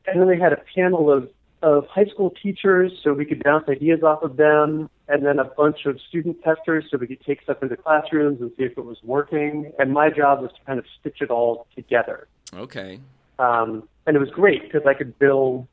and 0.06 0.18
then 0.18 0.26
they 0.26 0.38
had 0.38 0.54
a 0.54 0.62
panel 0.74 1.12
of 1.12 1.28
of 1.60 1.86
high 1.88 2.06
school 2.06 2.30
teachers, 2.42 2.92
so 3.04 3.12
we 3.12 3.26
could 3.26 3.44
bounce 3.44 3.68
ideas 3.68 4.02
off 4.02 4.22
of 4.22 4.38
them, 4.38 4.88
and 5.08 5.26
then 5.26 5.38
a 5.38 5.44
bunch 5.44 5.84
of 5.84 6.00
student 6.08 6.42
testers, 6.42 6.86
so 6.90 6.96
we 6.96 7.06
could 7.08 7.20
take 7.20 7.42
stuff 7.42 7.62
into 7.62 7.76
classrooms 7.76 8.40
and 8.40 8.50
see 8.56 8.62
if 8.62 8.78
it 8.78 8.84
was 8.86 8.96
working. 9.02 9.70
And 9.78 9.92
my 9.92 10.08
job 10.08 10.40
was 10.40 10.50
to 10.52 10.60
kind 10.64 10.78
of 10.78 10.86
stitch 10.98 11.20
it 11.20 11.30
all 11.30 11.66
together. 11.74 12.26
Okay. 12.54 13.00
um, 13.38 13.86
and 14.06 14.16
it 14.16 14.20
was 14.20 14.30
great 14.30 14.62
because 14.62 14.86
I 14.86 14.94
could 14.94 15.18
build, 15.18 15.66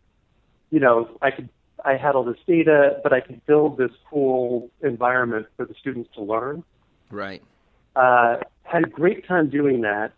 you 0.69 0.81
know, 0.81 1.07
I 1.21 1.31
could 1.31 1.47
I 1.85 1.97
had 1.97 2.15
all 2.15 2.23
this 2.23 2.39
data, 2.47 2.99
but 3.03 3.13
I 3.13 3.19
could 3.21 3.45
build 3.45 3.77
this 3.77 3.91
cool 4.09 4.71
environment 4.81 5.45
for 5.55 5.65
the 5.65 5.75
students 5.79 6.09
to 6.15 6.21
learn. 6.21 6.63
Right. 7.11 7.43
Uh, 7.95 8.37
had 8.63 8.83
a 8.83 8.89
great 8.89 9.27
time 9.27 9.49
doing 9.49 9.81
that, 9.81 10.13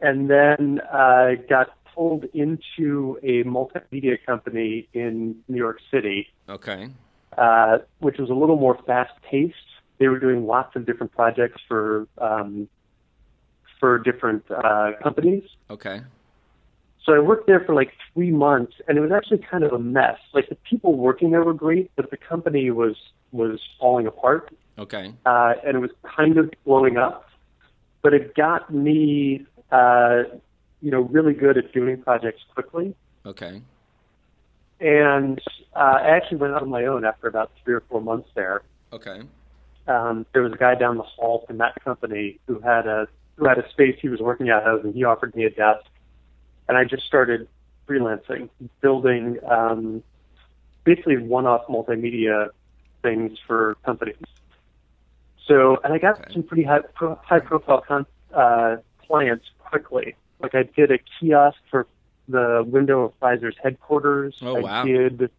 and 0.00 0.30
then 0.30 0.80
uh, 0.92 1.32
got 1.48 1.76
pulled 1.94 2.24
into 2.32 3.18
a 3.22 3.42
multimedia 3.44 4.16
company 4.24 4.88
in 4.92 5.36
New 5.48 5.58
York 5.58 5.80
City, 5.90 6.28
Okay. 6.48 6.88
uh, 7.36 7.78
which 7.98 8.18
was 8.18 8.30
a 8.30 8.34
little 8.34 8.56
more 8.56 8.78
fast 8.86 9.12
paced. 9.28 9.54
They 9.98 10.08
were 10.08 10.18
doing 10.18 10.46
lots 10.46 10.76
of 10.76 10.86
different 10.86 11.12
projects 11.12 11.60
for 11.68 12.06
um, 12.18 12.68
for 13.80 13.98
different 13.98 14.44
uh, 14.50 14.92
companies. 15.02 15.44
Okay. 15.70 16.00
So 17.04 17.12
I 17.12 17.18
worked 17.18 17.46
there 17.46 17.60
for 17.60 17.74
like 17.74 17.92
three 18.12 18.30
months, 18.30 18.74
and 18.88 18.96
it 18.96 19.00
was 19.00 19.12
actually 19.12 19.38
kind 19.38 19.62
of 19.62 19.72
a 19.72 19.78
mess. 19.78 20.18
Like 20.32 20.48
the 20.48 20.56
people 20.68 20.96
working 20.96 21.30
there 21.30 21.42
were 21.44 21.52
great, 21.52 21.90
but 21.96 22.10
the 22.10 22.16
company 22.16 22.70
was 22.70 22.96
was 23.32 23.60
falling 23.80 24.06
apart, 24.06 24.54
Okay. 24.78 25.12
uh, 25.26 25.54
and 25.66 25.76
it 25.76 25.80
was 25.80 25.90
kind 26.16 26.38
of 26.38 26.50
blowing 26.64 26.96
up. 26.96 27.28
But 28.00 28.14
it 28.14 28.34
got 28.34 28.72
me, 28.72 29.44
uh, 29.72 30.22
you 30.80 30.90
know, 30.90 31.00
really 31.00 31.34
good 31.34 31.58
at 31.58 31.72
doing 31.72 32.00
projects 32.00 32.42
quickly. 32.54 32.94
Okay. 33.26 33.60
And 34.80 35.40
uh, 35.74 35.78
I 35.78 36.10
actually 36.16 36.38
went 36.38 36.54
out 36.54 36.62
on 36.62 36.68
my 36.70 36.84
own 36.86 37.04
after 37.04 37.26
about 37.26 37.50
three 37.64 37.74
or 37.74 37.82
four 37.88 38.00
months 38.00 38.28
there. 38.34 38.62
Okay. 38.92 39.22
Um, 39.88 40.26
there 40.32 40.42
was 40.42 40.52
a 40.52 40.56
guy 40.56 40.74
down 40.74 40.96
the 40.96 41.02
hall 41.02 41.44
from 41.46 41.58
that 41.58 41.82
company 41.84 42.38
who 42.46 42.60
had 42.60 42.86
a 42.86 43.08
who 43.36 43.46
had 43.48 43.58
a 43.58 43.68
space 43.70 43.98
he 44.00 44.08
was 44.08 44.20
working 44.20 44.48
out 44.48 44.62
of, 44.62 44.84
and 44.84 44.94
he 44.94 45.02
offered 45.02 45.34
me 45.34 45.44
a 45.44 45.50
desk, 45.50 45.84
and 46.68 46.76
I 46.76 46.84
just 46.84 47.04
started 47.04 47.48
freelancing, 47.88 48.48
building 48.80 49.38
um, 49.48 50.02
basically 50.84 51.18
one-off 51.18 51.62
multimedia 51.68 52.48
things 53.02 53.38
for 53.46 53.76
companies. 53.84 54.16
So, 55.46 55.78
and 55.84 55.92
I 55.92 55.98
got 55.98 56.20
Okay. 56.20 56.32
some 56.32 56.42
pretty 56.42 56.62
high 56.64 56.80
pro, 56.94 57.16
high-profile 57.22 57.82
con, 57.86 58.06
uh, 58.34 58.76
clients 59.06 59.46
quickly. 59.58 60.16
Like 60.40 60.54
I 60.54 60.62
did 60.62 60.90
a 60.90 60.98
kiosk 61.20 61.58
for 61.70 61.86
the 62.28 62.64
window 62.66 63.02
of 63.02 63.18
Pfizer's 63.20 63.56
headquarters. 63.62 64.36
Oh, 64.42 64.56
I 64.56 64.60
wow. 64.60 64.84
did 64.84 65.30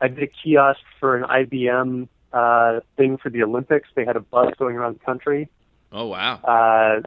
I 0.00 0.08
did 0.08 0.22
a 0.22 0.26
kiosk 0.26 0.80
for 1.00 1.16
an 1.16 1.24
IBM 1.24 2.08
uh, 2.32 2.80
thing 2.96 3.16
for 3.18 3.30
the 3.30 3.42
Olympics. 3.42 3.88
They 3.96 4.04
had 4.04 4.16
a 4.16 4.20
bus 4.20 4.52
going 4.58 4.76
around 4.76 4.96
the 5.00 5.04
country 5.04 5.48
Oh 5.92 6.06
wow. 6.06 6.36
uh, 6.44 7.00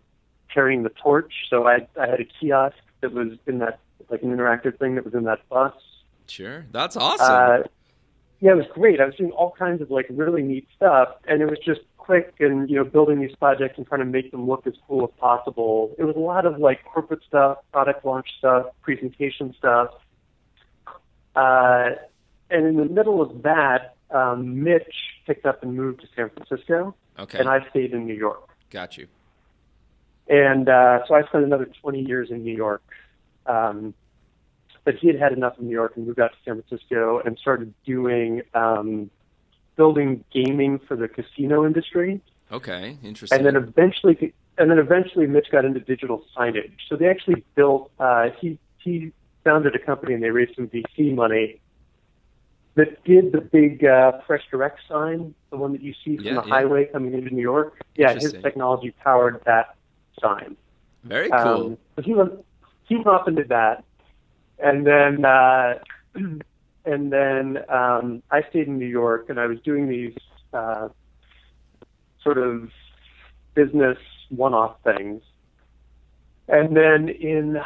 carrying 0.53 0.84
the 0.84 0.89
torch. 0.89 1.34
So 1.50 1.67
I, 1.67 1.88
I 2.00 2.08
had 2.08 2.19
a 2.19 2.25
kiosk 2.25 2.75
that 3.01 3.13
was 3.13 3.29
in 3.47 3.59
that, 3.59 3.79
like 4.09 4.23
an 4.23 4.35
interactive 4.35 4.77
thing 4.79 4.95
that 4.95 5.05
was 5.05 5.13
in 5.13 5.23
that 5.23 5.47
bus. 5.49 5.73
Sure. 6.27 6.65
That's 6.71 6.95
awesome. 6.95 7.63
Uh, 7.63 7.67
yeah, 8.39 8.51
it 8.51 8.57
was 8.57 8.67
great. 8.73 9.01
I 9.01 9.05
was 9.05 9.15
doing 9.15 9.31
all 9.31 9.51
kinds 9.57 9.81
of 9.81 9.91
like 9.91 10.05
really 10.09 10.41
neat 10.41 10.67
stuff, 10.75 11.09
and 11.27 11.41
it 11.41 11.49
was 11.49 11.59
just 11.59 11.81
quick 11.97 12.35
and 12.39 12.69
you 12.69 12.75
know 12.77 12.83
building 12.83 13.19
these 13.19 13.35
projects 13.35 13.77
and 13.77 13.85
trying 13.85 13.99
to 13.99 14.05
make 14.05 14.31
them 14.31 14.47
look 14.47 14.65
as 14.65 14.73
cool 14.87 15.03
as 15.03 15.19
possible. 15.19 15.93
It 15.97 16.05
was 16.05 16.15
a 16.15 16.19
lot 16.19 16.45
of 16.45 16.57
like 16.57 16.83
corporate 16.85 17.21
stuff, 17.27 17.57
product 17.71 18.05
launch 18.05 18.27
stuff, 18.37 18.67
presentation 18.81 19.53
stuff. 19.57 19.89
Uh, 21.35 21.91
and 22.49 22.65
in 22.65 22.77
the 22.77 22.85
middle 22.85 23.21
of 23.21 23.43
that, 23.43 23.95
um, 24.11 24.63
Mitch 24.63 24.95
picked 25.27 25.45
up 25.45 25.61
and 25.61 25.75
moved 25.75 26.01
to 26.01 26.07
San 26.15 26.29
Francisco, 26.29 26.95
okay. 27.19 27.39
and 27.39 27.49
I 27.49 27.69
stayed 27.69 27.93
in 27.93 28.07
New 28.07 28.15
York. 28.15 28.49
Got 28.69 28.97
you. 28.97 29.07
And 30.29 30.69
uh, 30.69 31.00
so 31.07 31.15
I 31.15 31.24
spent 31.24 31.43
another 31.43 31.65
20 31.81 32.01
years 32.01 32.29
in 32.29 32.43
New 32.43 32.55
York. 32.55 32.83
Um, 33.45 33.93
but 34.86 34.95
he 34.95 35.07
had 35.07 35.19
had 35.19 35.33
enough 35.33 35.57
of 35.57 35.63
New 35.63 35.71
York 35.71 35.93
and 35.95 36.07
moved 36.07 36.19
out 36.19 36.31
to 36.31 36.38
San 36.45 36.62
Francisco 36.62 37.19
and 37.25 37.38
started 37.38 37.74
doing 37.86 38.41
um, 38.53 39.09
building 39.75 40.24
gaming 40.31 40.79
for 40.79 40.95
the 40.95 41.07
casino 41.07 41.65
industry. 41.65 42.21
Okay. 42.51 42.98
Interesting. 43.03 43.38
And 43.38 43.45
then 43.45 43.55
eventually, 43.55 44.33
and 44.57 44.71
then 44.71 44.79
eventually, 44.79 45.27
Mitch 45.27 45.51
got 45.51 45.65
into 45.65 45.79
digital 45.79 46.24
signage. 46.36 46.71
So 46.88 46.95
they 46.95 47.07
actually 47.07 47.43
built. 47.55 47.91
Uh, 48.00 48.29
he 48.39 48.57
he 48.77 49.12
founded 49.43 49.75
a 49.75 49.79
company 49.79 50.13
and 50.13 50.24
they 50.24 50.29
raised 50.31 50.55
some 50.55 50.67
VC 50.67 51.13
money 51.13 51.59
that 52.75 53.03
did 53.03 53.31
the 53.31 53.41
big 53.41 53.83
uh, 53.83 54.13
Fresh 54.25 54.43
Direct 54.50 54.79
sign, 54.88 55.33
the 55.50 55.57
one 55.57 55.74
that 55.74 55.81
you 55.81 55.93
see 56.03 56.15
from 56.17 56.25
Yeah, 56.25 56.41
the 56.41 56.48
yeah. 56.48 56.53
highway 56.53 56.86
coming 56.86 57.13
into 57.13 57.33
New 57.33 57.41
York. 57.41 57.81
Yeah, 57.95 58.13
his 58.13 58.33
technology 58.33 58.91
powered 59.03 59.41
that 59.45 59.75
sign. 60.21 60.55
Very 61.03 61.29
cool. 61.29 61.39
Um, 61.39 61.77
so 61.95 62.01
he 62.01 62.13
went 62.13 62.45
he 62.88 62.95
went 62.95 63.07
off 63.07 63.27
and 63.27 63.35
did 63.35 63.49
that, 63.49 63.83
and 64.59 64.85
then 64.85 65.25
uh, 65.25 65.79
and 66.15 67.11
then 67.13 67.59
um, 67.69 68.23
I 68.31 68.41
stayed 68.49 68.67
in 68.67 68.77
New 68.77 68.88
York 68.88 69.29
and 69.29 69.39
I 69.39 69.45
was 69.45 69.59
doing 69.61 69.88
these 69.88 70.15
uh, 70.53 70.89
sort 72.23 72.38
of 72.38 72.69
business 73.53 73.97
one-off 74.29 74.77
things, 74.83 75.21
and 76.47 76.75
then 76.75 77.09
in 77.09 77.57
I 77.57 77.65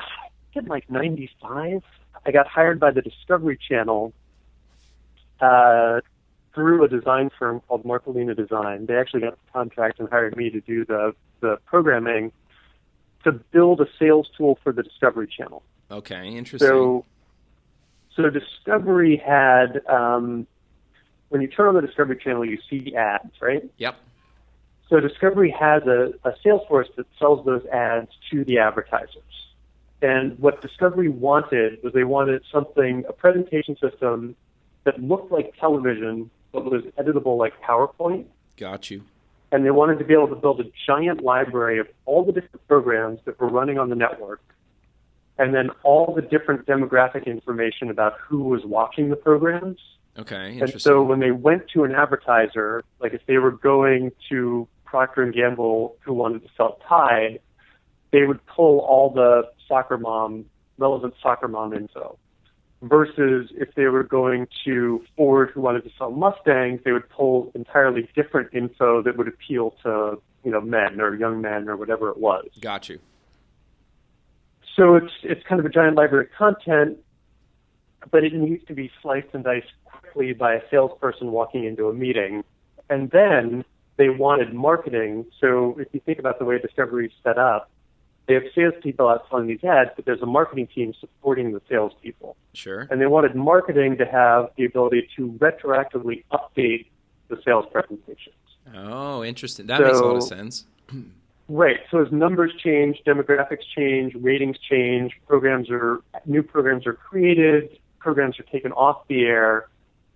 think 0.53 0.69
like 0.69 0.89
'95 0.89 1.81
I 2.25 2.31
got 2.31 2.47
hired 2.47 2.79
by 2.79 2.91
the 2.91 3.01
Discovery 3.01 3.57
Channel. 3.67 4.13
Uh, 5.41 5.99
through 6.53 6.83
a 6.83 6.87
design 6.87 7.29
firm 7.37 7.61
called 7.67 7.83
Marcolina 7.83 8.35
Design. 8.35 8.85
They 8.85 8.95
actually 8.95 9.21
got 9.21 9.31
the 9.31 9.51
contract 9.51 9.99
and 9.99 10.09
hired 10.09 10.37
me 10.37 10.49
to 10.51 10.61
do 10.61 10.85
the, 10.85 11.15
the 11.39 11.57
programming 11.65 12.31
to 13.23 13.31
build 13.31 13.81
a 13.81 13.87
sales 13.99 14.29
tool 14.37 14.59
for 14.63 14.71
the 14.71 14.83
Discovery 14.83 15.27
Channel. 15.27 15.63
okay. 15.91 16.27
Interesting. 16.27 16.67
So, 16.67 17.05
so 18.15 18.29
Discovery 18.29 19.17
had 19.17 19.81
um, 19.87 20.47
when 21.29 21.41
you 21.41 21.47
turn 21.47 21.67
on 21.67 21.75
the 21.75 21.81
Discovery 21.81 22.19
Channel, 22.23 22.45
you 22.45 22.59
see 22.69 22.95
ads, 22.95 23.41
right? 23.41 23.63
yep. 23.77 23.95
So 24.89 24.99
Discovery 24.99 25.49
has 25.59 25.83
a, 25.83 26.13
a 26.23 26.33
sales 26.43 26.61
force 26.67 26.89
that 26.97 27.07
sells 27.17 27.43
those 27.45 27.65
ads 27.67 28.09
to 28.29 28.43
the 28.45 28.59
advertisers. 28.59 29.23
And 30.01 30.37
what 30.37 30.61
Discovery 30.61 31.09
wanted 31.09 31.81
was 31.81 31.93
they 31.93 32.03
wanted 32.03 32.43
something, 32.51 33.03
a 33.07 33.13
presentation 33.13 33.77
system 33.77 34.35
that 34.83 35.01
looked 35.01 35.31
like 35.31 35.55
television 35.59 36.29
but 36.51 36.65
was 36.65 36.83
editable 36.99 37.37
like 37.37 37.59
PowerPoint 37.61 38.25
Got 38.57 38.91
you. 38.91 39.03
And 39.53 39.63
they 39.63 39.69
wanted 39.69 39.99
to 39.99 40.03
be 40.03 40.15
able 40.15 40.27
to 40.27 40.35
build 40.35 40.59
a 40.59 40.65
giant 40.87 41.23
library 41.23 41.77
of 41.77 41.87
all 42.05 42.25
the 42.25 42.31
different 42.31 42.67
programs 42.67 43.19
that 43.25 43.39
were 43.39 43.47
running 43.47 43.77
on 43.77 43.87
the 43.89 43.95
network, 43.95 44.41
and 45.37 45.53
then 45.53 45.69
all 45.83 46.11
the 46.13 46.23
different 46.23 46.65
demographic 46.65 47.27
information 47.27 47.91
about 47.91 48.15
who 48.19 48.45
was 48.45 48.65
watching 48.65 49.11
the 49.11 49.15
programs. 49.15 49.77
Okay. 50.17 50.59
And 50.59 50.81
so 50.81 51.03
when 51.03 51.19
they 51.19 51.29
went 51.29 51.69
to 51.75 51.83
an 51.83 51.93
advertiser, 51.93 52.83
like 52.99 53.13
if 53.13 53.21
they 53.27 53.37
were 53.37 53.51
going 53.51 54.11
to 54.29 54.67
Procter 54.85 55.21
and 55.21 55.31
Gamble 55.33 55.97
who 56.01 56.13
wanted 56.13 56.41
to 56.41 56.49
sell 56.57 56.79
Tide, 56.89 57.39
they 58.11 58.23
would 58.23 58.43
pull 58.47 58.79
all 58.79 59.11
the 59.11 59.43
soccer 59.67 59.99
mom, 59.99 60.45
relevant 60.79 61.13
soccer 61.21 61.47
mom 61.47 61.73
info. 61.73 62.17
Versus 62.83 63.49
if 63.55 63.73
they 63.75 63.85
were 63.85 64.03
going 64.03 64.45
to 64.65 65.01
Ford 65.15 65.51
who 65.53 65.61
wanted 65.61 65.85
to 65.85 65.89
sell 65.97 66.11
Mustangs, 66.11 66.81
they 66.83 66.91
would 66.91 67.09
pull 67.09 67.49
entirely 67.55 68.09
different 68.13 68.53
info 68.53 69.01
that 69.03 69.15
would 69.15 69.29
appeal 69.29 69.73
to, 69.83 70.21
you 70.43 70.51
know, 70.51 70.59
men 70.59 70.99
or 70.99 71.15
young 71.15 71.39
men 71.39 71.69
or 71.69 71.77
whatever 71.77 72.09
it 72.09 72.17
was. 72.17 72.45
Got 72.59 72.89
you. 72.89 72.99
So 74.75 74.95
it's 74.95 75.13
it's 75.23 75.41
kind 75.47 75.59
of 75.61 75.65
a 75.65 75.69
giant 75.69 75.95
library 75.95 76.25
of 76.25 76.31
content, 76.37 76.97
but 78.11 78.25
it 78.25 78.33
needs 78.33 78.65
to 78.65 78.73
be 78.73 78.91
sliced 79.01 79.27
and 79.31 79.45
diced 79.45 79.71
quickly 79.85 80.33
by 80.33 80.55
a 80.55 80.61
salesperson 80.69 81.31
walking 81.31 81.63
into 81.63 81.87
a 81.87 81.93
meeting. 81.93 82.43
And 82.89 83.09
then 83.11 83.63
they 83.95 84.09
wanted 84.09 84.53
marketing. 84.53 85.25
So 85.39 85.77
if 85.79 85.87
you 85.93 86.01
think 86.05 86.19
about 86.19 86.37
the 86.37 86.43
way 86.43 86.59
Discovery 86.59 87.05
is 87.05 87.13
set 87.23 87.37
up, 87.37 87.69
they 88.27 88.35
have 88.35 88.43
salespeople 88.55 89.07
out 89.07 89.25
selling 89.29 89.47
these 89.47 89.63
ads, 89.63 89.91
but 89.95 90.05
there's 90.05 90.21
a 90.21 90.25
marketing 90.25 90.67
team 90.67 90.93
supporting 90.99 91.51
the 91.51 91.61
salespeople. 91.69 92.35
Sure. 92.53 92.87
And 92.89 93.01
they 93.01 93.07
wanted 93.07 93.35
marketing 93.35 93.97
to 93.97 94.05
have 94.05 94.49
the 94.57 94.65
ability 94.65 95.09
to 95.17 95.31
retroactively 95.33 96.23
update 96.31 96.87
the 97.27 97.37
sales 97.43 97.65
presentations. 97.71 98.35
Oh, 98.75 99.23
interesting. 99.23 99.67
That 99.67 99.81
makes 99.81 99.99
a 99.99 100.03
lot 100.03 100.17
of 100.17 100.23
sense. 100.23 100.65
Right. 101.49 101.81
So 101.91 102.01
as 102.01 102.11
numbers 102.11 102.53
change, 102.63 103.01
demographics 103.05 103.63
change, 103.75 104.15
ratings 104.15 104.57
change, 104.57 105.11
programs 105.27 105.69
are 105.69 105.99
new 106.25 106.41
programs 106.41 106.87
are 106.87 106.93
created, 106.93 107.77
programs 107.99 108.39
are 108.39 108.43
taken 108.43 108.71
off 108.71 109.05
the 109.09 109.25
air. 109.25 109.67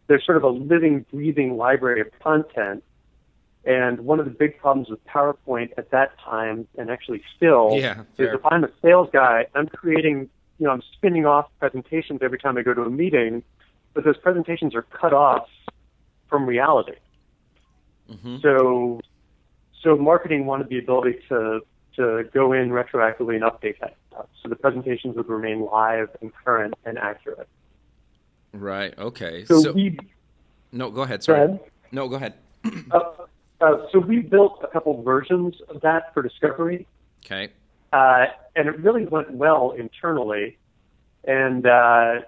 There's 0.07 0.25
sort 0.25 0.37
of 0.37 0.43
a 0.43 0.49
living, 0.49 1.05
breathing 1.11 1.57
library 1.57 1.99
of 1.99 2.07
content. 2.23 2.81
And 3.65 3.99
one 4.01 4.19
of 4.19 4.25
the 4.25 4.31
big 4.31 4.57
problems 4.59 4.89
with 4.89 5.03
PowerPoint 5.05 5.71
at 5.77 5.91
that 5.91 6.17
time, 6.23 6.67
and 6.77 6.89
actually 6.89 7.21
still, 7.35 7.71
Yeah, 7.73 8.01
is 8.17 8.29
if 8.33 8.45
I'm 8.45 8.63
a 8.63 8.69
sales 8.81 9.09
guy, 9.11 9.45
I'm 9.55 9.67
creating, 9.67 10.29
you 10.57 10.65
know, 10.65 10.71
I'm 10.71 10.83
spinning 10.93 11.25
off 11.25 11.47
presentations 11.59 12.19
every 12.21 12.39
time 12.39 12.57
I 12.57 12.61
go 12.61 12.73
to 12.73 12.83
a 12.83 12.89
meeting, 12.89 13.43
but 13.93 14.05
those 14.05 14.17
presentations 14.17 14.73
are 14.73 14.83
cut 14.83 15.11
off 15.13 15.47
from 16.29 16.45
reality. 16.45 16.93
hmm 18.21 18.37
So, 18.41 19.01
so 19.81 19.97
marketing 19.97 20.45
wanted 20.45 20.69
the 20.69 20.79
ability 20.79 21.19
to 21.29 21.61
to 21.95 22.23
go 22.31 22.53
in 22.53 22.69
retroactively 22.69 23.35
and 23.35 23.43
update 23.43 23.79
that 23.81 23.95
stuff, 24.11 24.27
so 24.43 24.49
the 24.49 24.55
presentations 24.55 25.15
would 25.15 25.27
remain 25.27 25.65
live 25.65 26.09
and 26.21 26.31
current 26.45 26.75
and 26.85 26.97
accurate. 26.99 27.47
Right. 28.53 28.97
Okay. 28.97 29.45
So, 29.45 29.59
So, 29.61 29.71
we 29.73 29.99
no, 30.71 30.91
go 30.91 31.01
ahead. 31.01 31.21
go 31.21 31.23
Sorry. 31.33 31.45
ahead. 31.45 31.59
No, 31.91 32.07
go 32.07 32.15
ahead. 32.15 32.35
Uh, 32.91 33.01
uh, 33.59 33.77
so 33.91 33.99
we 33.99 34.19
built 34.19 34.59
a 34.63 34.67
couple 34.67 35.01
versions 35.01 35.55
of 35.69 35.81
that 35.81 36.13
for 36.13 36.21
Discovery, 36.21 36.85
Okay. 37.25 37.49
uh, 37.91 38.25
and 38.55 38.67
it 38.67 38.79
really 38.79 39.05
went 39.05 39.31
well 39.31 39.71
internally. 39.71 40.57
And 41.23 41.65
uh, 41.65 42.21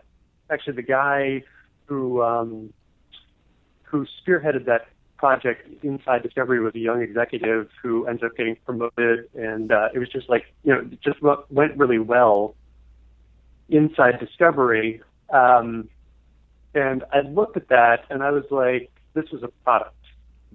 actually, 0.50 0.74
the 0.74 0.82
guy 0.82 1.44
who 1.86 2.22
um, 2.24 2.74
who 3.84 4.06
spearheaded 4.22 4.66
that 4.66 4.88
project 5.18 5.68
inside 5.84 6.24
Discovery 6.24 6.60
was 6.60 6.74
a 6.76 6.80
young 6.80 7.02
executive 7.02 7.70
who 7.82 8.08
ended 8.08 8.26
up 8.26 8.36
getting 8.36 8.56
promoted, 8.66 9.30
and 9.36 9.72
uh, 9.72 9.90
it 9.94 10.00
was 10.00 10.10
just 10.10 10.30
like 10.30 10.46
you 10.64 10.74
know, 10.74 10.80
it 10.80 11.02
just 11.02 11.20
went 11.22 11.78
really 11.78 12.00
well 12.00 12.56
inside 13.70 14.20
Discovery. 14.20 15.02
Um, 15.30 15.90
and 16.74 17.04
I 17.14 17.22
looked 17.22 17.56
at 17.56 17.70
that, 17.70 18.06
and 18.10 18.24
I 18.24 18.32
was 18.32 18.46
like, 18.50 18.92
this 19.14 19.26
is 19.32 19.44
a 19.44 19.48
product 19.64 19.94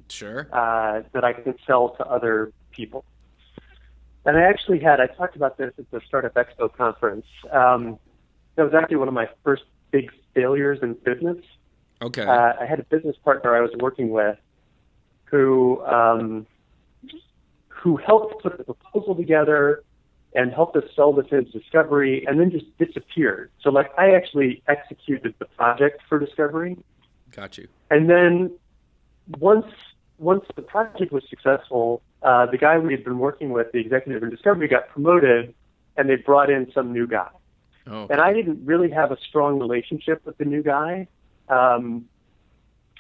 Sure. 0.09 0.49
uh, 0.53 1.03
that 1.13 1.25
I 1.25 1.33
can 1.33 1.55
sell 1.67 1.91
to 1.97 2.07
other 2.07 2.53
people. 2.71 3.05
And 4.27 4.37
I 4.37 4.43
actually 4.43 4.81
had, 4.81 5.01
I 5.01 5.07
talked 5.07 5.37
about 5.37 5.59
this 5.59 5.73
at 5.79 5.91
the 5.91 6.01
Startup 6.07 6.33
Expo 6.35 6.75
conference. 6.75 7.27
Um, 7.53 7.99
that 8.57 8.65
was 8.65 8.75
actually 8.75 8.97
one 8.97 9.09
of 9.09 9.15
my 9.15 9.29
first 9.43 9.65
big 9.91 10.11
failures 10.35 10.79
in 10.83 10.95
business. 11.05 11.39
Okay. 12.01 12.23
Uh, 12.23 12.53
I 12.61 12.67
had 12.67 12.81
a 12.81 12.85
business 12.85 13.17
partner 13.25 13.55
I 13.55 13.61
was 13.61 13.71
working 13.79 14.11
with 14.11 14.39
who 15.25 15.85
um, 15.85 16.47
who 17.69 17.97
helped 17.97 18.43
put 18.43 18.57
the 18.57 18.65
proposal 18.65 19.15
together 19.15 19.83
and 20.35 20.53
helped 20.53 20.77
us 20.77 20.85
sell 20.97 21.13
this 21.13 21.27
into 21.31 21.59
Discovery, 21.59 22.25
and 22.27 22.41
then 22.41 22.51
just 22.51 22.67
disappeared. 22.79 23.51
So, 23.61 23.71
like, 23.71 23.91
I 23.97 24.11
actually 24.11 24.63
executed 24.67 25.35
the 25.39 25.45
project 25.45 26.03
for 26.09 26.19
Discovery, 26.19 26.77
Got 27.31 27.57
you. 27.57 27.69
and 27.91 28.11
then 28.11 28.51
once 29.39 29.67
once 30.25 30.45
the 30.57 30.63
project 30.63 31.13
was 31.13 31.23
successful, 31.29 32.03
uh, 32.23 32.47
the 32.47 32.57
guy 32.57 32.79
we 32.79 32.93
had 32.93 33.05
been 33.05 33.19
working 33.19 33.51
with, 33.51 33.71
the 33.73 33.79
executive 33.79 34.23
in 34.23 34.31
Discovery, 34.31 34.67
got 34.67 34.89
promoted, 34.89 35.55
and 35.97 36.09
they 36.09 36.17
brought 36.17 36.51
in 36.51 36.73
some 36.73 36.93
new 36.93 37.07
guy. 37.07 37.29
Oh. 37.87 38.07
And 38.09 38.21
I 38.21 38.33
didn't 38.33 38.65
really 38.65 38.91
have 38.91 39.13
a 39.13 39.19
strong 39.29 39.61
relationship 39.61 40.25
with 40.25 40.39
the 40.39 40.47
new 40.47 40.63
guy. 40.63 41.07
Um, 41.49 42.07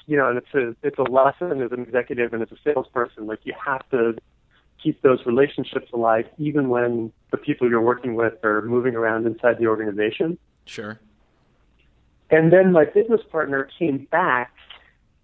you 0.06 0.18
know, 0.18 0.28
and 0.28 0.36
it's 0.36 0.54
a 0.54 0.76
it's 0.86 0.98
a 0.98 1.02
lesson 1.02 1.62
as 1.62 1.72
an 1.72 1.80
executive 1.80 2.34
and 2.34 2.42
as 2.42 2.52
a 2.52 2.56
salesperson. 2.62 3.26
Like 3.26 3.40
you 3.44 3.54
have 3.64 3.88
to 3.90 4.16
keep 4.82 5.00
those 5.00 5.24
relationships 5.24 5.90
alive, 5.94 6.26
even 6.36 6.68
when 6.68 7.10
the 7.30 7.38
people 7.38 7.70
you're 7.70 7.80
working 7.80 8.14
with 8.14 8.34
are 8.44 8.60
moving 8.60 8.94
around 8.94 9.26
inside 9.26 9.58
the 9.58 9.66
organization. 9.66 10.36
Sure. 10.66 11.00
And 12.28 12.52
then 12.52 12.72
my 12.72 12.84
business 12.84 13.22
partner 13.30 13.70
came 13.78 14.06
back 14.10 14.52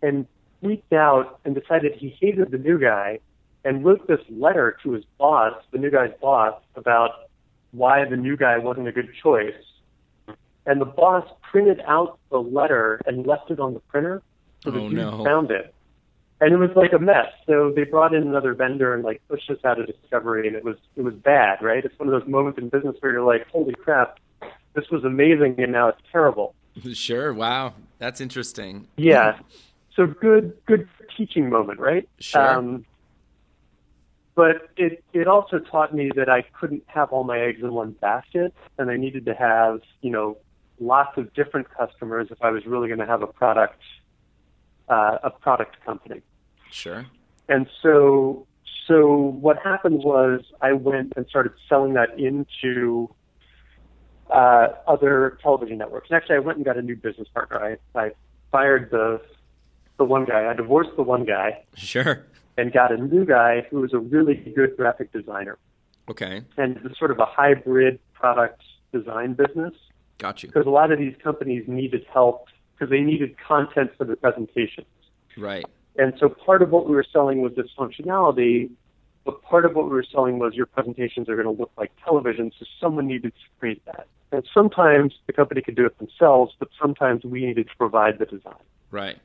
and 0.01 0.27
freaked 0.63 0.93
out 0.93 1.41
and 1.45 1.55
decided 1.55 1.93
he 1.95 2.09
hated 2.21 2.51
the 2.51 2.59
new 2.59 2.79
guy 2.79 3.19
and 3.65 3.85
wrote 3.85 4.07
this 4.09 4.21
letter 4.31 4.77
to 4.83 4.93
his 4.93 5.05
boss, 5.19 5.55
the 5.71 5.79
new 5.79 5.91
guy's 5.91 6.13
boss, 6.21 6.61
about 6.77 7.11
why 7.73 8.05
the 8.09 8.17
new 8.17 8.37
guy 8.37 8.59
wasn't 8.59 8.89
a 8.89 8.93
good 8.93 9.11
choice. 9.23 9.55
And 10.67 10.81
the 10.81 10.85
boss 10.87 11.27
printed 11.51 11.81
out 11.87 12.19
the 12.31 12.39
letter 12.39 13.01
and 13.07 13.27
left 13.27 13.51
it 13.51 13.61
on 13.61 13.75
the 13.75 13.81
printer 13.81 14.23
so 14.65 14.71
the 14.71 14.79
Oh, 14.81 14.89
dude 14.89 14.99
no. 14.99 15.25
found 15.25 15.51
it. 15.51 15.75
And 16.43 16.53
it 16.55 16.57
was 16.57 16.71
like 16.75 16.93
a 16.95 16.99
mess. 16.99 17.27
So 17.47 17.71
they 17.75 17.85
brought 17.85 18.15
in 18.15 18.23
another 18.23 18.55
vendor 18.55 18.95
and 18.95 19.03
like 19.05 19.21
pushed 19.29 19.51
us 19.51 19.59
out 19.65 19.79
of 19.79 19.87
discovery 19.87 20.47
and 20.47 20.57
it 20.57 20.65
was 20.65 20.77
it 20.97 21.03
was 21.03 21.13
bad, 21.15 21.61
right? 21.63 21.85
It's 21.85 21.99
one 21.99 22.09
of 22.09 22.19
those 22.19 22.29
moments 22.29 22.59
in 22.59 22.69
business 22.71 22.97
where 23.01 23.13
you're 23.13 23.23
like, 23.25 23.47
Holy 23.49 23.75
crap, 23.75 24.19
this 24.75 24.89
was 24.91 25.05
amazing 25.05 25.57
and 25.59 25.73
now 25.73 25.89
it's 25.89 26.01
terrible. 26.11 26.55
Sure. 26.95 27.33
Wow. 27.35 27.75
That's 27.99 28.21
interesting. 28.21 28.87
Yeah. 28.97 29.39
So 29.97 30.07
good, 30.07 30.57
good 30.67 30.89
teaching 31.17 31.51
moment, 31.51 31.81
right? 31.81 32.09
Sure. 32.19 32.59
Um, 32.59 32.87
but 34.35 34.71
it 34.77 35.05
it 35.13 35.27
also 35.27 35.59
taught 35.59 35.95
me 35.95 36.11
that 36.17 36.29
I 36.29 36.43
couldn't 36.59 36.85
have 36.87 37.11
all 37.11 37.25
my 37.25 37.39
eggs 37.41 37.61
in 37.63 37.73
one 37.73 37.93
basket, 37.93 38.55
and 38.79 38.91
I 38.91 38.97
needed 38.97 39.27
to 39.27 39.35
have 39.35 39.81
you 40.01 40.11
know 40.11 40.39
lots 40.79 41.19
of 41.19 41.35
different 41.35 41.69
customers 41.71 42.29
if 42.31 42.39
I 42.41 42.51
was 42.51 42.65
really 42.65 42.89
going 42.89 43.01
to 43.01 43.07
have 43.07 43.23
a 43.23 43.27
product 43.27 43.83
uh, 44.89 45.19
a 45.23 45.31
product 45.31 45.77
company. 45.85 46.23
Sure. 46.71 47.07
And 47.49 47.67
so 47.83 48.47
so 48.87 49.37
what 49.41 49.59
happened 49.59 50.03
was 50.05 50.41
I 50.61 50.73
went 50.73 51.13
and 51.17 51.27
started 51.29 51.53
selling 51.69 51.95
that 51.95 52.19
into 52.19 53.13
uh, 54.31 54.69
other 54.87 55.39
television 55.43 55.79
networks. 55.79 56.09
And 56.11 56.17
actually, 56.17 56.37
I 56.37 56.41
went 56.41 56.57
and 56.57 56.65
got 56.65 56.77
a 56.77 56.83
new 56.83 56.97
business 56.97 57.29
partner. 57.35 57.79
I, 57.95 57.99
I 57.99 58.13
fired 58.51 58.91
the 58.91 59.21
the 60.01 60.05
one 60.05 60.25
guy. 60.25 60.51
I 60.51 60.55
divorced 60.55 60.91
the 60.97 61.03
one 61.03 61.25
guy 61.27 61.63
Sure. 61.77 62.25
and 62.57 62.73
got 62.73 62.91
a 62.91 62.97
new 62.97 63.25
guy 63.27 63.67
who 63.71 63.81
was 63.81 63.93
a 63.93 63.99
really 63.99 64.35
good 64.35 64.77
graphic 64.79 65.13
designer. 65.13 65.59
Okay. 66.09 66.43
And 66.57 66.81
it's 66.85 66.99
sort 66.99 67.11
of 67.11 67.19
a 67.21 67.27
hybrid 67.27 68.01
product 68.15 68.63
design 68.93 69.35
business 69.35 69.75
Got 70.19 70.43
you. 70.43 70.49
because 70.49 70.67
a 70.67 70.71
lot 70.71 70.91
of 70.91 70.99
these 70.99 71.15
companies 71.23 71.65
needed 71.69 72.05
help 72.13 72.47
because 72.75 72.91
they 72.91 73.01
needed 73.01 73.37
content 73.39 73.91
for 73.99 74.05
their 74.05 74.17
presentations. 74.17 74.87
Right. 75.37 75.67
And 75.97 76.15
so 76.19 76.31
part 76.31 76.63
of 76.63 76.71
what 76.71 76.89
we 76.89 76.95
were 76.95 77.05
selling 77.13 77.43
was 77.43 77.53
this 77.55 77.67
functionality, 77.79 78.71
but 79.25 79.43
part 79.43 79.67
of 79.67 79.75
what 79.77 79.85
we 79.85 79.91
were 79.91 80.05
selling 80.11 80.39
was 80.39 80.55
your 80.55 80.65
presentations 80.67 81.29
are 81.29 81.37
going 81.37 81.55
to 81.55 81.61
look 81.61 81.71
like 81.77 81.93
television, 82.03 82.51
so 82.59 82.65
someone 82.81 83.07
needed 83.07 83.33
to 83.35 83.59
create 83.59 83.85
that. 83.85 84.07
And 84.33 84.43
sometimes 84.55 85.13
the 85.27 85.33
company 85.35 85.61
could 85.61 85.75
do 85.75 85.85
it 85.85 85.99
themselves, 85.99 86.55
but 86.59 86.69
sometimes 86.81 87.23
we 87.25 87.45
needed 87.45 87.69
to 87.69 87.77
provide 87.77 88.19
the 88.19 88.25
design. 88.25 88.55
Right. 88.91 89.19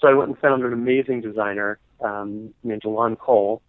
So 0.00 0.08
I 0.08 0.14
went 0.14 0.30
and 0.30 0.38
found 0.38 0.64
an 0.64 0.72
amazing 0.72 1.20
designer 1.20 1.78
um, 2.02 2.54
named 2.62 2.84
Alon 2.84 3.16
Cole. 3.16 3.62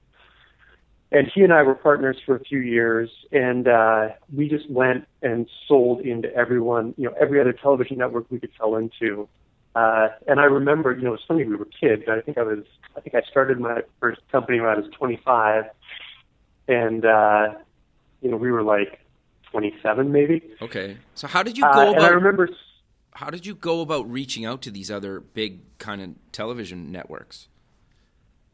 And 1.11 1.27
he 1.33 1.41
and 1.41 1.51
I 1.51 1.63
were 1.63 1.73
partners 1.73 2.17
for 2.23 2.35
a 2.35 2.39
few 2.39 2.59
years, 2.59 3.09
and 3.31 3.67
uh, 3.67 4.09
we 4.31 4.47
just 4.47 4.69
went 4.69 5.07
and 5.23 5.49
sold 5.67 6.01
into 6.01 6.31
everyone, 6.35 6.93
you 6.97 7.05
know, 7.05 7.15
every 7.19 7.41
other 7.41 7.51
television 7.51 7.97
network 7.97 8.25
we 8.29 8.39
could 8.39 8.51
sell 8.59 8.75
into. 8.75 9.27
Uh, 9.75 10.09
and 10.27 10.39
I 10.39 10.43
remember, 10.43 10.93
you 10.95 11.01
know, 11.01 11.09
it 11.09 11.11
was 11.11 11.21
funny, 11.27 11.45
we 11.45 11.55
were 11.55 11.65
kids. 11.65 12.03
I 12.07 12.21
think 12.21 12.37
I 12.37 12.43
was, 12.43 12.59
I 12.95 13.01
think 13.01 13.15
I 13.15 13.21
started 13.27 13.59
my 13.59 13.81
first 13.99 14.21
company 14.31 14.59
when 14.59 14.69
I 14.69 14.75
was 14.75 14.85
25. 14.95 15.65
And, 16.67 17.05
uh, 17.05 17.53
you 18.21 18.29
know, 18.29 18.37
we 18.37 18.51
were 18.51 18.61
like 18.61 18.99
27 19.51 20.11
maybe. 20.11 20.43
Okay. 20.61 20.97
So 21.15 21.25
how 21.25 21.41
did 21.41 21.57
you 21.57 21.63
go 21.63 21.69
Uh, 21.69 21.87
and 21.87 21.95
I 21.95 22.07
about 22.07 22.13
remember 22.13 22.49
how 23.13 23.29
did 23.29 23.45
you 23.45 23.55
go 23.55 23.81
about 23.81 24.09
reaching 24.09 24.45
out 24.45 24.61
to 24.63 24.71
these 24.71 24.89
other 24.91 25.19
big 25.19 25.61
kind 25.77 26.01
of 26.01 26.09
television 26.31 26.91
networks? 26.91 27.47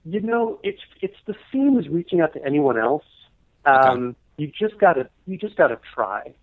You 0.06 0.22
know, 0.22 0.60
it's 0.64 0.82
it's 1.02 1.18
the 1.26 1.36
same 1.52 1.78
as 1.80 1.88
reaching 1.90 2.22
out 2.22 2.34
to 2.34 2.46
anyone 2.46 2.78
else. 2.78 3.04
Um, 3.66 4.16
You 4.38 4.48
just 4.48 4.78
gotta 4.78 5.10
you 5.26 5.38
just 5.38 5.56
gotta 5.56 5.80
try. 5.94 6.34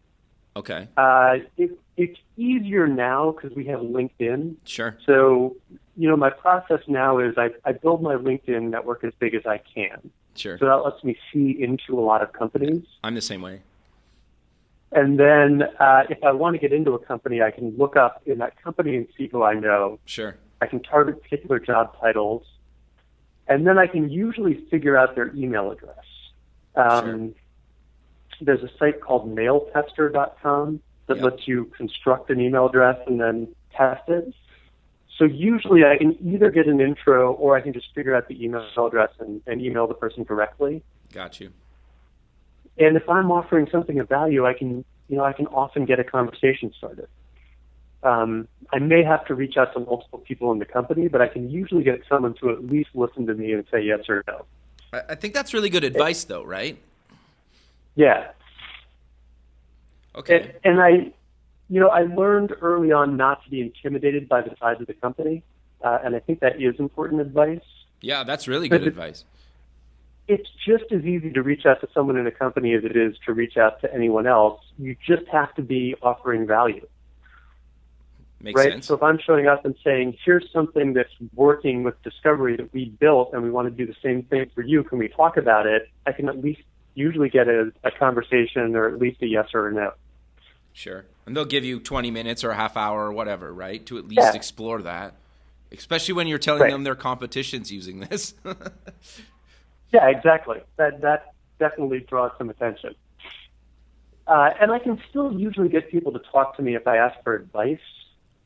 Okay. 0.56 0.88
Uh, 0.96 1.36
it, 1.56 1.78
it's 1.96 2.18
easier 2.36 2.86
now 2.86 3.32
because 3.32 3.56
we 3.56 3.66
have 3.66 3.80
LinkedIn. 3.80 4.56
Sure. 4.64 4.98
So, 5.06 5.56
you 5.96 6.08
know, 6.08 6.16
my 6.16 6.30
process 6.30 6.80
now 6.88 7.18
is 7.18 7.34
I, 7.38 7.50
I 7.64 7.72
build 7.72 8.02
my 8.02 8.16
LinkedIn 8.16 8.68
network 8.68 9.02
as 9.04 9.14
big 9.18 9.34
as 9.34 9.46
I 9.46 9.60
can. 9.74 10.10
Sure. 10.34 10.58
So 10.58 10.66
that 10.66 10.76
lets 10.76 11.02
me 11.04 11.16
see 11.32 11.56
into 11.62 11.98
a 11.98 12.04
lot 12.04 12.22
of 12.22 12.32
companies. 12.32 12.84
I'm 13.02 13.14
the 13.14 13.22
same 13.22 13.40
way. 13.42 13.62
And 14.94 15.18
then 15.18 15.62
uh, 15.80 16.02
if 16.10 16.22
I 16.22 16.32
want 16.32 16.54
to 16.54 16.60
get 16.60 16.72
into 16.72 16.92
a 16.92 16.98
company, 16.98 17.40
I 17.40 17.50
can 17.50 17.74
look 17.78 17.96
up 17.96 18.22
in 18.26 18.38
that 18.38 18.62
company 18.62 18.96
and 18.96 19.06
see 19.16 19.28
who 19.28 19.42
I 19.42 19.54
know. 19.54 19.98
Sure. 20.04 20.36
I 20.60 20.66
can 20.66 20.82
target 20.82 21.22
particular 21.22 21.58
job 21.58 21.98
titles, 22.00 22.46
and 23.48 23.66
then 23.66 23.78
I 23.78 23.86
can 23.86 24.10
usually 24.10 24.64
figure 24.70 24.96
out 24.96 25.14
their 25.14 25.34
email 25.34 25.70
address. 25.70 25.96
Um, 26.76 27.34
There's 28.40 28.62
a 28.62 28.70
site 28.78 29.00
called 29.00 29.34
mailtester.com 29.34 30.80
that 31.06 31.16
Yep. 31.16 31.24
lets 31.24 31.48
you 31.48 31.66
construct 31.76 32.30
an 32.30 32.40
email 32.40 32.66
address 32.66 32.98
and 33.06 33.20
then 33.20 33.54
test 33.76 34.08
it. 34.08 34.32
So 35.18 35.24
usually 35.24 35.84
I 35.84 35.98
can 35.98 36.16
either 36.26 36.50
get 36.50 36.66
an 36.66 36.80
intro 36.80 37.32
or 37.34 37.56
I 37.56 37.60
can 37.60 37.72
just 37.72 37.86
figure 37.94 38.14
out 38.14 38.28
the 38.28 38.42
email 38.42 38.66
address 38.86 39.10
and, 39.20 39.42
and 39.46 39.60
email 39.60 39.86
the 39.86 39.94
person 39.94 40.24
directly. 40.24 40.82
Got 41.12 41.40
you. 41.40 41.52
And 42.78 42.96
if 42.96 43.08
I'm 43.08 43.30
offering 43.30 43.68
something 43.70 43.98
of 43.98 44.08
value, 44.08 44.46
I 44.46 44.54
can, 44.54 44.84
you 45.08 45.16
know, 45.16 45.24
I 45.24 45.32
can 45.32 45.46
often 45.48 45.84
get 45.84 46.00
a 46.00 46.04
conversation 46.04 46.72
started. 46.76 47.08
Um, 48.02 48.48
I 48.72 48.78
may 48.78 49.04
have 49.04 49.24
to 49.26 49.34
reach 49.34 49.56
out 49.56 49.72
to 49.74 49.80
multiple 49.80 50.18
people 50.18 50.50
in 50.52 50.58
the 50.58 50.64
company, 50.64 51.08
but 51.08 51.20
I 51.20 51.28
can 51.28 51.50
usually 51.50 51.84
get 51.84 52.02
someone 52.08 52.34
to 52.40 52.50
at 52.50 52.64
least 52.64 52.90
listen 52.94 53.26
to 53.26 53.34
me 53.34 53.52
and 53.52 53.64
say 53.70 53.82
yes 53.82 54.08
or 54.08 54.24
no. 54.26 54.44
I, 54.92 55.14
think 55.14 55.34
that's 55.34 55.54
really 55.54 55.70
good 55.70 55.84
advice, 55.84 56.24
though, 56.24 56.44
right? 56.44 56.78
Yeah. 57.94 58.30
Okay. 60.14 60.52
And, 60.64 60.78
and 60.78 60.82
I, 60.82 61.12
you 61.68 61.80
know, 61.80 61.88
I 61.88 62.02
learned 62.02 62.52
early 62.60 62.92
on 62.92 63.16
not 63.16 63.44
to 63.44 63.50
be 63.50 63.60
intimidated 63.60 64.28
by 64.28 64.42
the 64.42 64.54
size 64.60 64.80
of 64.80 64.86
the 64.86 64.94
company, 64.94 65.42
uh, 65.82 65.98
and 66.04 66.14
I 66.14 66.18
think 66.18 66.40
that 66.40 66.60
is 66.60 66.78
important 66.78 67.20
advice. 67.20 67.60
Yeah, 68.00 68.24
that's 68.24 68.48
really 68.48 68.68
good 68.68 68.82
it- 68.82 68.88
advice. 68.88 69.24
It's 70.32 70.48
just 70.66 70.90
as 70.90 71.04
easy 71.04 71.30
to 71.32 71.42
reach 71.42 71.66
out 71.66 71.82
to 71.82 71.88
someone 71.92 72.16
in 72.16 72.26
a 72.26 72.30
company 72.30 72.72
as 72.72 72.84
it 72.84 72.96
is 72.96 73.14
to 73.26 73.34
reach 73.34 73.58
out 73.58 73.82
to 73.82 73.92
anyone 73.92 74.26
else. 74.26 74.62
You 74.78 74.96
just 75.06 75.28
have 75.30 75.54
to 75.56 75.62
be 75.62 75.94
offering 76.02 76.46
value. 76.46 76.86
Makes 78.40 78.58
right? 78.58 78.72
sense. 78.72 78.86
So 78.86 78.94
if 78.94 79.02
I'm 79.02 79.18
showing 79.18 79.46
up 79.46 79.66
and 79.66 79.74
saying, 79.84 80.16
here's 80.24 80.50
something 80.50 80.94
that's 80.94 81.12
working 81.34 81.82
with 81.82 82.02
Discovery 82.02 82.56
that 82.56 82.72
we 82.72 82.86
built 82.98 83.34
and 83.34 83.42
we 83.42 83.50
want 83.50 83.68
to 83.68 83.70
do 83.70 83.86
the 83.86 83.96
same 84.02 84.22
thing 84.22 84.50
for 84.54 84.62
you, 84.62 84.82
can 84.84 84.98
we 84.98 85.08
talk 85.08 85.36
about 85.36 85.66
it? 85.66 85.88
I 86.06 86.12
can 86.12 86.30
at 86.30 86.38
least 86.42 86.62
usually 86.94 87.28
get 87.28 87.46
a, 87.48 87.70
a 87.84 87.90
conversation 87.90 88.74
or 88.74 88.88
at 88.88 88.98
least 88.98 89.20
a 89.20 89.26
yes 89.26 89.48
or 89.52 89.68
a 89.68 89.72
no. 89.74 89.92
Sure. 90.72 91.04
And 91.26 91.36
they'll 91.36 91.44
give 91.44 91.64
you 91.64 91.78
20 91.78 92.10
minutes 92.10 92.42
or 92.42 92.50
a 92.52 92.56
half 92.56 92.76
hour 92.78 93.04
or 93.06 93.12
whatever, 93.12 93.52
right? 93.52 93.84
To 93.86 93.98
at 93.98 94.08
least 94.08 94.22
Yeah. 94.22 94.32
explore 94.34 94.80
that. 94.80 95.14
Especially 95.70 96.14
when 96.14 96.26
you're 96.26 96.38
telling 96.38 96.62
Right. 96.62 96.70
them 96.72 96.84
their 96.84 96.94
competition's 96.94 97.70
using 97.70 98.00
this. 98.00 98.34
Yeah, 99.92 100.08
exactly. 100.08 100.60
That 100.76 101.00
that 101.02 101.34
definitely 101.58 102.00
draws 102.00 102.32
some 102.38 102.50
attention. 102.50 102.94
Uh, 104.26 104.50
and 104.60 104.70
I 104.70 104.78
can 104.78 105.00
still 105.10 105.32
usually 105.32 105.68
get 105.68 105.90
people 105.90 106.12
to 106.12 106.20
talk 106.30 106.56
to 106.56 106.62
me 106.62 106.76
if 106.76 106.86
I 106.86 106.96
ask 106.96 107.22
for 107.22 107.34
advice. 107.34 107.78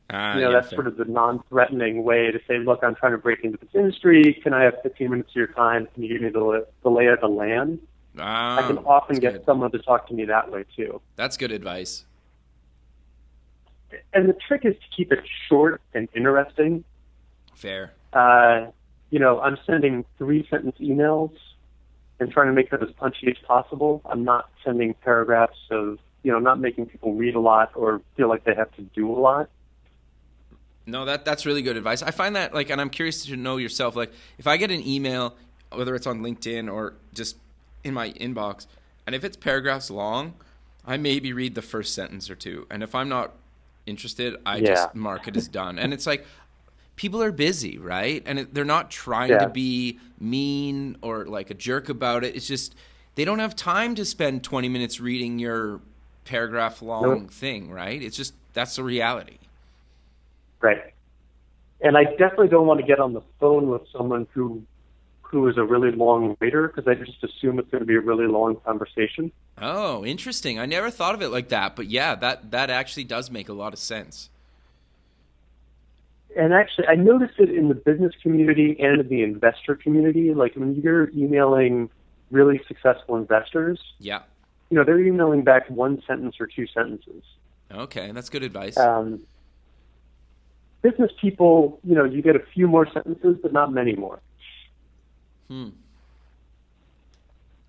Ah, 0.09 0.35
you 0.35 0.41
know, 0.41 0.49
yeah, 0.49 0.55
that's 0.55 0.69
fair. 0.69 0.77
sort 0.77 0.87
of 0.87 0.97
the 0.97 1.05
non-threatening 1.05 2.03
way 2.03 2.31
to 2.31 2.39
say, 2.47 2.59
look, 2.59 2.79
I'm 2.81 2.95
trying 2.95 3.11
to 3.11 3.17
break 3.17 3.43
into 3.43 3.57
this 3.57 3.69
industry. 3.73 4.39
Can 4.41 4.53
I 4.53 4.63
have 4.63 4.75
15 4.81 5.09
minutes 5.09 5.29
of 5.31 5.35
your 5.35 5.47
time? 5.47 5.87
Can 5.93 6.03
you 6.03 6.13
give 6.13 6.21
me 6.21 6.29
the, 6.29 6.65
the 6.83 6.89
lay 6.89 7.07
of 7.07 7.19
the 7.19 7.27
land? 7.27 7.79
Ah, 8.17 8.57
I 8.57 8.67
can 8.67 8.79
often 8.79 9.19
get 9.19 9.33
good. 9.33 9.45
someone 9.45 9.71
to 9.71 9.79
talk 9.79 10.07
to 10.07 10.13
me 10.13 10.25
that 10.25 10.49
way 10.49 10.65
too. 10.75 11.01
That's 11.15 11.37
good 11.37 11.51
advice. 11.51 12.05
And 14.13 14.27
the 14.27 14.33
trick 14.33 14.65
is 14.65 14.73
to 14.75 14.95
keep 14.95 15.11
it 15.11 15.23
short 15.47 15.81
and 15.93 16.07
interesting. 16.15 16.83
Fair. 17.53 17.93
Uh, 18.13 18.67
you 19.09 19.19
know, 19.19 19.39
I'm 19.39 19.57
sending 19.65 20.05
three 20.17 20.47
sentence 20.49 20.75
emails 20.79 21.31
and 22.19 22.31
trying 22.31 22.47
to 22.47 22.53
make 22.53 22.69
them 22.71 22.81
as 22.81 22.91
punchy 22.91 23.27
as 23.29 23.37
possible. 23.45 24.01
I'm 24.05 24.23
not 24.23 24.49
sending 24.63 24.93
paragraphs 24.95 25.57
of, 25.71 25.99
you 26.23 26.31
know, 26.31 26.39
not 26.39 26.59
making 26.59 26.87
people 26.87 27.13
read 27.13 27.35
a 27.35 27.39
lot 27.39 27.71
or 27.75 28.01
feel 28.15 28.27
like 28.27 28.43
they 28.43 28.55
have 28.55 28.71
to 28.75 28.81
do 28.81 29.09
a 29.11 29.19
lot. 29.19 29.49
No, 30.85 31.05
that 31.05 31.25
that's 31.25 31.45
really 31.45 31.61
good 31.61 31.77
advice. 31.77 32.01
I 32.01 32.11
find 32.11 32.35
that 32.35 32.53
like, 32.53 32.69
and 32.69 32.79
I'm 32.79 32.89
curious 32.89 33.25
to 33.25 33.35
know 33.35 33.57
yourself. 33.57 33.95
Like, 33.95 34.11
if 34.37 34.47
I 34.47 34.57
get 34.57 34.71
an 34.71 34.85
email, 34.85 35.35
whether 35.71 35.95
it's 35.95 36.07
on 36.07 36.21
LinkedIn 36.21 36.71
or 36.71 36.93
just 37.13 37.37
in 37.83 37.93
my 37.93 38.11
inbox, 38.11 38.67
and 39.05 39.13
if 39.13 39.23
it's 39.23 39.37
paragraphs 39.37 39.91
long, 39.91 40.33
I 40.85 40.97
maybe 40.97 41.33
read 41.33 41.55
the 41.55 41.61
first 41.61 41.93
sentence 41.93 42.29
or 42.29 42.35
two, 42.35 42.67
and 42.71 42.83
if 42.83 42.95
I'm 42.95 43.09
not 43.09 43.33
interested, 43.85 44.37
I 44.45 44.57
Yeah. 44.57 44.67
just 44.67 44.95
mark 44.95 45.27
it 45.27 45.35
as 45.35 45.47
done. 45.47 45.77
And 45.77 45.93
it's 45.93 46.07
like 46.07 46.25
people 46.97 47.23
are 47.23 47.31
busy, 47.31 47.77
right? 47.77 48.21
And 48.25 48.39
it, 48.39 48.53
they're 48.53 48.65
not 48.65 48.91
trying 48.91 49.29
Yeah. 49.29 49.37
to 49.39 49.47
be 49.47 49.99
mean 50.19 50.97
or 51.01 51.25
like 51.25 51.49
a 51.49 51.53
jerk 51.53 51.87
about 51.87 52.25
it. 52.25 52.35
It's 52.35 52.47
just 52.47 52.75
they 53.15 53.23
don't 53.23 53.39
have 53.39 53.55
time 53.55 53.95
to 53.95 54.03
spend 54.03 54.43
20 54.43 54.67
minutes 54.67 54.99
reading 54.99 55.39
your 55.39 55.79
paragraph 56.25 56.81
long 56.81 57.21
Nope. 57.23 57.31
thing, 57.31 57.71
right? 57.71 58.01
It's 58.03 58.17
just 58.17 58.33
that's 58.53 58.75
the 58.75 58.83
reality. 58.83 59.37
Right. 60.59 60.93
And 61.79 61.95
I 61.95 62.03
definitely 62.05 62.47
don't 62.49 62.67
want 62.67 62.79
to 62.81 62.85
get 62.85 62.99
on 62.99 63.13
the 63.13 63.21
phone 63.39 63.69
with 63.69 63.83
someone 63.93 64.27
who 64.33 64.63
who 65.21 65.47
is 65.49 65.57
a 65.57 65.63
really 65.63 65.91
long 65.91 66.37
waiter 66.39 66.67
because 66.69 66.87
I 66.87 66.95
just 66.95 67.21
assume 67.23 67.59
it's 67.59 67.69
going 67.69 67.81
to 67.81 67.85
be 67.85 67.95
a 67.95 67.99
really 67.99 68.27
long 68.27 68.55
conversation. 68.65 69.29
Oh, 69.61 70.05
interesting. 70.05 70.57
I 70.57 70.65
never 70.65 70.89
thought 70.89 71.15
of 71.15 71.21
it 71.21 71.27
like 71.29 71.49
that, 71.49 71.75
but 71.75 71.87
yeah, 71.87 72.15
that 72.15 72.51
that 72.51 72.69
actually 72.69 73.03
does 73.03 73.29
make 73.29 73.49
a 73.49 73.53
lot 73.53 73.73
of 73.73 73.79
sense. 73.79 74.29
And 76.37 76.53
actually, 76.53 76.87
I 76.87 76.95
noticed 76.95 77.39
it 77.39 77.49
in 77.49 77.67
the 77.67 77.75
business 77.75 78.13
community 78.21 78.75
and 78.79 79.01
in 79.01 79.07
the 79.09 79.23
investor 79.23 79.75
community. 79.75 80.33
Like 80.33 80.55
when 80.55 80.75
you're 80.75 81.09
emailing 81.09 81.89
really 82.31 82.61
successful 82.67 83.15
investors, 83.15 83.79
Yeah. 83.99 84.21
you 84.69 84.77
know, 84.77 84.83
they're 84.83 84.99
emailing 84.99 85.43
back 85.43 85.69
one 85.69 86.01
sentence 86.05 86.35
or 86.39 86.47
two 86.47 86.67
sentences. 86.67 87.23
Okay, 87.71 88.11
that's 88.11 88.29
good 88.29 88.43
advice. 88.43 88.77
Um, 88.77 89.21
business 90.81 91.11
people, 91.19 91.79
you 91.83 91.95
know, 91.95 92.03
you 92.03 92.21
get 92.21 92.35
a 92.35 92.43
few 92.53 92.67
more 92.67 92.87
sentences, 92.91 93.37
but 93.41 93.51
not 93.51 93.73
many 93.73 93.95
more. 93.95 94.19
Hmm. 95.47 95.69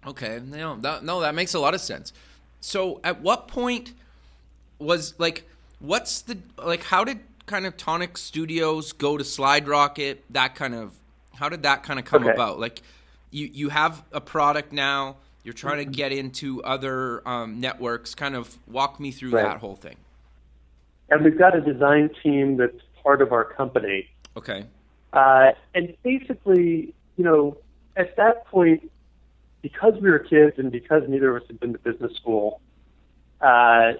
Okay, 0.06 0.40
no, 0.44 0.76
that, 0.80 1.04
no, 1.04 1.20
that 1.20 1.34
makes 1.34 1.54
a 1.54 1.58
lot 1.58 1.74
of 1.74 1.80
sense. 1.80 2.12
So, 2.60 3.00
at 3.04 3.20
what 3.20 3.48
point 3.48 3.92
was 4.78 5.18
like, 5.18 5.48
what's 5.80 6.20
the 6.22 6.38
like? 6.64 6.82
How 6.84 7.04
did 7.04 7.20
kind 7.48 7.66
of 7.66 7.76
Tonic 7.76 8.16
Studios 8.16 8.92
go 8.92 9.16
to 9.18 9.24
SlideRocket? 9.24 10.18
That 10.30 10.54
kind 10.54 10.74
of, 10.74 10.94
how 11.34 11.48
did 11.48 11.64
that 11.64 11.82
kind 11.82 11.98
of 11.98 12.04
come 12.04 12.22
Okay. 12.22 12.32
about? 12.32 12.60
Like, 12.60 12.82
you 13.30 13.46
you 13.52 13.68
have 13.70 14.04
a 14.12 14.20
product 14.20 14.72
now. 14.72 15.16
You're 15.42 15.54
trying 15.54 15.78
to 15.78 15.84
get 15.84 16.12
into 16.12 16.62
other 16.62 17.26
um, 17.28 17.60
networks. 17.60 18.14
Kind 18.14 18.36
of 18.36 18.56
walk 18.68 19.00
me 19.00 19.10
through 19.10 19.32
Right. 19.32 19.42
that 19.42 19.58
whole 19.58 19.76
thing. 19.76 19.96
And 21.10 21.24
we've 21.24 21.38
got 21.38 21.56
a 21.56 21.60
design 21.60 22.10
team 22.22 22.56
that's 22.58 22.80
part 23.02 23.22
of 23.22 23.32
our 23.32 23.44
company. 23.44 24.08
Okay. 24.36 24.66
Uh, 25.12 25.52
and 25.74 25.96
basically, 26.02 26.94
you 27.16 27.24
know, 27.24 27.56
at 27.96 28.14
that 28.16 28.46
point, 28.46 28.90
because 29.62 29.94
we 30.00 30.10
were 30.10 30.18
kids 30.18 30.58
and 30.58 30.70
because 30.70 31.02
neither 31.08 31.34
of 31.34 31.42
us 31.42 31.48
had 31.48 31.58
been 31.60 31.72
to 31.72 31.78
business 31.78 32.12
school, 32.16 32.60
uh, 33.40 33.92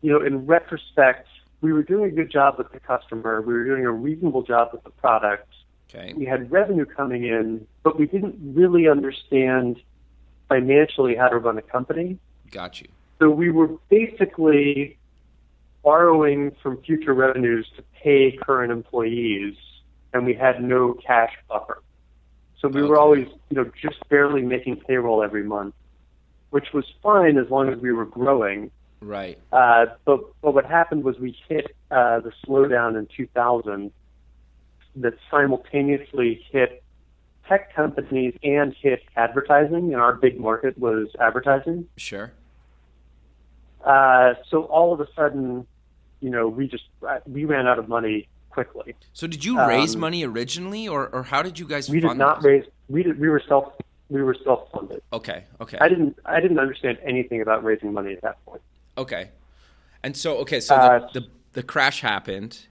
you 0.00 0.12
know, 0.12 0.24
in 0.24 0.46
retrospect, 0.46 1.26
we 1.64 1.72
were 1.72 1.82
doing 1.82 2.04
a 2.04 2.14
good 2.14 2.30
job 2.30 2.58
with 2.58 2.70
the 2.72 2.78
customer. 2.78 3.40
We 3.40 3.54
were 3.54 3.64
doing 3.64 3.86
a 3.86 3.90
reasonable 3.90 4.42
job 4.42 4.68
with 4.72 4.84
the 4.84 4.90
product. 4.90 5.48
Okay. 5.88 6.12
We 6.12 6.26
had 6.26 6.52
revenue 6.52 6.84
coming 6.84 7.24
in, 7.24 7.66
but 7.82 7.98
we 7.98 8.06
didn't 8.06 8.36
really 8.54 8.86
understand 8.86 9.80
financially 10.46 11.16
how 11.16 11.28
to 11.28 11.38
run 11.38 11.56
a 11.56 11.62
company. 11.62 12.18
Got 12.50 12.82
you. 12.82 12.88
So 13.18 13.30
we 13.30 13.50
were 13.50 13.68
basically 13.88 14.98
borrowing 15.82 16.54
from 16.62 16.82
future 16.82 17.14
revenues 17.14 17.66
to 17.76 17.82
pay 18.02 18.32
current 18.32 18.70
employees, 18.70 19.54
and 20.12 20.26
we 20.26 20.34
had 20.34 20.62
no 20.62 20.92
cash 20.92 21.32
buffer. 21.48 21.82
So 22.60 22.68
we 22.68 22.82
were 22.82 22.98
always, 22.98 23.26
you 23.48 23.56
know, 23.56 23.70
just 23.80 24.06
barely 24.10 24.42
making 24.42 24.76
payroll 24.86 25.22
every 25.22 25.44
month, 25.44 25.74
which 26.50 26.74
was 26.74 26.84
fine 27.02 27.38
as 27.38 27.48
long 27.48 27.70
as 27.70 27.78
we 27.78 27.90
were 27.92 28.06
growing. 28.06 28.70
Right. 29.04 29.38
Uh, 29.52 29.86
but, 30.04 30.20
but 30.40 30.54
what 30.54 30.64
happened 30.64 31.04
was 31.04 31.18
we 31.18 31.36
hit 31.48 31.76
uh, 31.90 32.20
the 32.20 32.32
slowdown 32.46 32.98
in 32.98 33.06
2000 33.16 33.92
that 34.96 35.14
simultaneously 35.30 36.42
hit 36.50 36.82
tech 37.48 37.74
companies 37.74 38.34
and 38.42 38.74
hit 38.80 39.02
advertising, 39.16 39.92
and 39.92 39.96
our 39.96 40.14
big 40.14 40.40
market 40.40 40.78
was 40.78 41.08
advertising. 41.20 41.86
Sure. 41.96 42.32
Uh, 43.84 44.34
so 44.48 44.62
all 44.64 44.92
of 44.94 45.00
a 45.00 45.06
sudden, 45.14 45.66
you 46.20 46.30
know, 46.30 46.48
we 46.48 46.66
just 46.66 46.84
uh, 47.06 47.18
we 47.26 47.44
ran 47.44 47.66
out 47.66 47.78
of 47.78 47.88
money 47.88 48.28
quickly. 48.48 48.94
So 49.12 49.26
did 49.26 49.44
you 49.44 49.60
raise 49.66 49.94
Um, 49.94 50.00
money 50.00 50.24
originally, 50.24 50.88
or, 50.88 51.08
or 51.08 51.24
how 51.24 51.42
did 51.42 51.58
you 51.58 51.66
guys 51.66 51.90
We 51.90 52.00
fund 52.00 52.12
did 52.14 52.18
not 52.18 52.36
this? 52.38 52.44
raise. 52.46 52.64
We 52.88 53.02
did. 53.02 53.20
We 53.20 53.28
were 53.28 53.42
self. 53.46 53.74
We 54.08 54.22
were 54.22 54.36
self 54.42 54.70
funded. 54.72 55.02
Okay. 55.12 55.44
Okay. 55.60 55.76
I 55.80 55.88
didn't. 55.88 56.16
I 56.24 56.40
didn't 56.40 56.58
understand 56.58 56.98
anything 57.04 57.42
about 57.42 57.62
raising 57.62 57.92
money 57.92 58.12
at 58.14 58.22
that 58.22 58.42
point. 58.46 58.62
Okay. 58.96 59.30
And 60.02 60.16
so 60.16 60.36
okay, 60.38 60.60
so 60.60 60.74
Uh, 60.74 61.08
the, 61.12 61.20
the 61.20 61.26
the 61.54 61.62
crash 61.62 62.00
happened. 62.00 62.66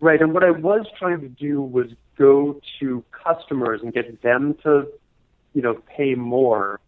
Right. 0.00 0.20
And 0.20 0.34
what 0.34 0.44
I 0.44 0.50
was 0.50 0.86
trying 0.98 1.20
to 1.20 1.28
do 1.28 1.62
was 1.62 1.86
go 2.18 2.60
to 2.80 3.04
customers 3.10 3.80
and 3.82 3.92
get 3.92 4.20
them 4.22 4.54
to, 4.62 4.86
you 5.54 5.62
know, 5.62 5.74
pay 5.96 6.14
more, 6.14 6.80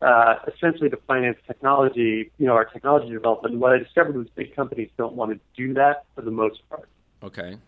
uh, 0.00 0.36
essentially 0.46 0.88
to 0.90 0.96
finance 1.06 1.38
technology, 1.46 2.30
you 2.38 2.46
know, 2.46 2.54
our 2.54 2.64
technology 2.64 3.10
development. 3.12 3.54
And 3.54 3.60
what 3.60 3.72
I 3.72 3.78
discovered 3.78 4.16
was 4.16 4.28
big 4.34 4.54
companies 4.56 4.90
don't 4.96 5.14
want 5.14 5.32
to 5.32 5.40
do 5.56 5.74
that 5.74 6.04
for 6.14 6.22
the 6.22 6.30
most 6.30 6.66
part. 6.70 6.88
Okay. 7.22 7.58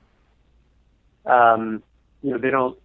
Um, 1.27 1.83
you 2.23 2.31
know, 2.31 2.39
they 2.39 2.51
don't, 2.51 2.79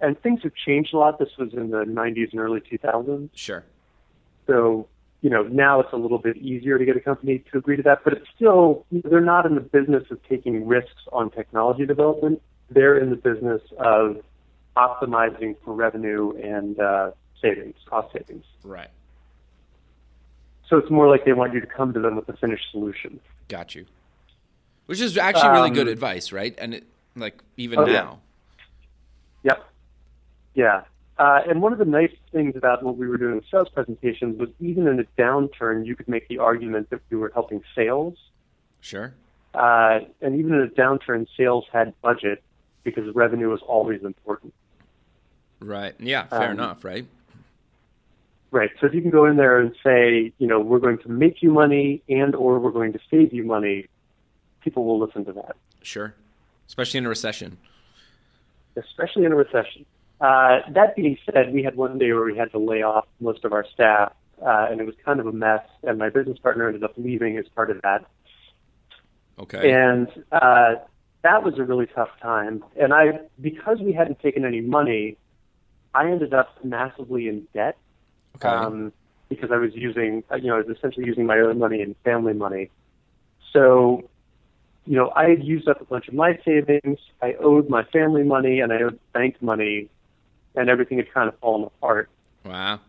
and 0.00 0.20
things 0.20 0.42
have 0.42 0.54
changed 0.54 0.92
a 0.92 0.98
lot. 0.98 1.18
This 1.18 1.30
was 1.38 1.52
in 1.54 1.70
the 1.70 1.84
90s 1.84 2.32
and 2.32 2.40
early 2.40 2.60
2000s. 2.60 3.30
Sure. 3.34 3.64
So, 4.46 4.88
you 5.24 5.30
know, 5.30 5.42
now 5.44 5.80
it's 5.80 5.92
a 5.94 5.96
little 5.96 6.18
bit 6.18 6.36
easier 6.36 6.76
to 6.76 6.84
get 6.84 6.98
a 6.98 7.00
company 7.00 7.42
to 7.50 7.56
agree 7.56 7.78
to 7.78 7.82
that, 7.82 8.04
but 8.04 8.12
it's 8.12 8.26
still, 8.36 8.84
they're 8.92 9.22
not 9.22 9.46
in 9.46 9.54
the 9.54 9.62
business 9.62 10.04
of 10.10 10.22
taking 10.28 10.66
risks 10.66 11.00
on 11.12 11.30
technology 11.30 11.86
development. 11.86 12.42
They're 12.68 12.98
in 12.98 13.08
the 13.08 13.16
business 13.16 13.62
of 13.78 14.18
optimizing 14.76 15.56
for 15.64 15.72
revenue 15.72 16.36
and 16.36 16.78
uh, 16.78 17.12
savings, 17.40 17.76
cost 17.86 18.12
savings. 18.12 18.44
Right. 18.64 18.90
So 20.68 20.76
it's 20.76 20.90
more 20.90 21.08
like 21.08 21.24
they 21.24 21.32
want 21.32 21.54
you 21.54 21.60
to 21.60 21.66
come 21.66 21.94
to 21.94 22.00
them 22.00 22.16
with 22.16 22.28
a 22.28 22.36
finished 22.36 22.66
solution. 22.70 23.18
Got 23.48 23.74
you. 23.74 23.86
Which 24.84 25.00
is 25.00 25.16
actually 25.16 25.52
really 25.52 25.70
good 25.70 25.86
Um, 25.86 25.92
advice, 25.94 26.32
right? 26.32 26.54
And 26.58 26.74
it, 26.74 26.84
like 27.16 27.42
even 27.56 27.78
Oh, 27.78 27.86
yeah. 27.86 27.92
now. 27.92 28.18
Yep. 29.44 29.64
Yeah. 30.52 30.82
Uh, 31.18 31.40
and 31.48 31.62
one 31.62 31.72
of 31.72 31.78
the 31.78 31.84
nice 31.84 32.12
things 32.32 32.56
about 32.56 32.82
what 32.82 32.96
we 32.96 33.06
were 33.06 33.16
doing 33.16 33.36
with 33.36 33.44
sales 33.50 33.68
presentations 33.68 34.38
was 34.38 34.48
even 34.60 34.86
in 34.88 34.98
a 34.98 35.04
downturn, 35.20 35.86
you 35.86 35.94
could 35.94 36.08
make 36.08 36.26
the 36.28 36.38
argument 36.38 36.90
that 36.90 37.00
we 37.10 37.16
were 37.16 37.30
helping 37.34 37.62
sales. 37.74 38.14
Sure. 38.80 39.14
Uh, 39.54 40.00
and 40.20 40.34
even 40.38 40.54
in 40.54 40.62
a 40.62 40.66
downturn, 40.68 41.26
sales 41.36 41.64
had 41.72 41.94
budget 42.02 42.42
because 42.82 43.04
revenue 43.14 43.48
was 43.48 43.60
always 43.62 44.02
important. 44.02 44.52
Right. 45.60 45.94
Yeah. 46.00 46.24
Fair 46.26 46.46
Um, 46.50 46.58
enough. 46.58 46.84
Right. 46.84 47.06
Right. 48.50 48.70
So 48.80 48.86
if 48.86 48.94
you 48.94 49.00
can 49.00 49.10
go 49.10 49.24
in 49.26 49.36
there 49.36 49.58
and 49.60 49.74
say, 49.84 50.32
you 50.38 50.46
know, 50.46 50.60
we're 50.60 50.78
going 50.80 50.98
to 50.98 51.08
make 51.08 51.42
you 51.42 51.50
money 51.52 52.02
and 52.08 52.34
or 52.34 52.58
we're 52.58 52.70
going 52.72 52.92
to 52.92 52.98
save 53.10 53.32
you 53.32 53.44
money, 53.44 53.86
people 54.62 54.84
will 54.84 54.98
listen 54.98 55.24
to 55.26 55.32
that, 55.34 55.56
Sure. 55.82 56.14
Especially 56.66 56.98
in 56.98 57.06
a 57.06 57.08
recession. 57.08 57.58
especially 58.76 59.24
in 59.24 59.32
a 59.32 59.36
recession. 59.36 59.84
Uh, 60.20 60.60
that 60.70 60.96
being 60.96 61.18
said, 61.24 61.52
we 61.52 61.62
had 61.62 61.76
one 61.76 61.98
day 61.98 62.12
where 62.12 62.24
we 62.24 62.36
had 62.36 62.50
to 62.52 62.58
lay 62.58 62.82
off 62.82 63.06
most 63.20 63.44
of 63.44 63.52
our 63.52 63.66
staff, 63.74 64.12
uh, 64.40 64.66
and 64.70 64.80
it 64.80 64.86
was 64.86 64.94
kind 65.04 65.20
of 65.20 65.26
a 65.26 65.32
mess. 65.32 65.66
And 65.82 65.98
my 65.98 66.10
business 66.10 66.38
partner 66.38 66.66
ended 66.66 66.84
up 66.84 66.92
leaving 66.96 67.36
as 67.36 67.46
part 67.54 67.70
of 67.70 67.82
that. 67.82 68.06
Okay. 69.38 69.72
And 69.72 70.08
uh, 70.30 70.76
that 71.22 71.42
was 71.42 71.58
a 71.58 71.64
really 71.64 71.86
tough 71.86 72.10
time. 72.22 72.62
And 72.80 72.92
I, 72.92 73.20
because 73.40 73.78
we 73.80 73.92
hadn't 73.92 74.20
taken 74.20 74.44
any 74.44 74.60
money, 74.60 75.16
I 75.94 76.10
ended 76.10 76.34
up 76.34 76.64
massively 76.64 77.28
in 77.28 77.46
debt 77.52 77.76
okay. 78.36 78.48
um, 78.48 78.92
because 79.28 79.50
I 79.50 79.56
was 79.56 79.70
using, 79.74 80.22
uh, 80.30 80.36
you 80.36 80.48
know, 80.48 80.56
I 80.56 80.58
was 80.58 80.76
essentially 80.76 81.06
using 81.06 81.26
my 81.26 81.38
own 81.38 81.58
money 81.58 81.80
and 81.82 81.96
family 82.04 82.34
money. 82.34 82.70
So, 83.52 84.08
you 84.86 84.96
know, 84.96 85.12
I 85.14 85.30
had 85.30 85.42
used 85.44 85.68
up 85.68 85.80
a 85.80 85.84
bunch 85.84 86.08
of 86.08 86.14
my 86.14 86.38
savings. 86.44 86.98
I 87.22 87.34
owed 87.40 87.68
my 87.68 87.84
family 87.84 88.24
money 88.24 88.60
and 88.60 88.72
I 88.72 88.82
owed 88.82 88.98
bank 89.12 89.40
money, 89.40 89.88
and 90.54 90.68
everything 90.68 90.98
had 90.98 91.12
kind 91.12 91.28
of 91.28 91.38
fallen 91.38 91.64
apart. 91.64 92.08
wow. 92.44 92.80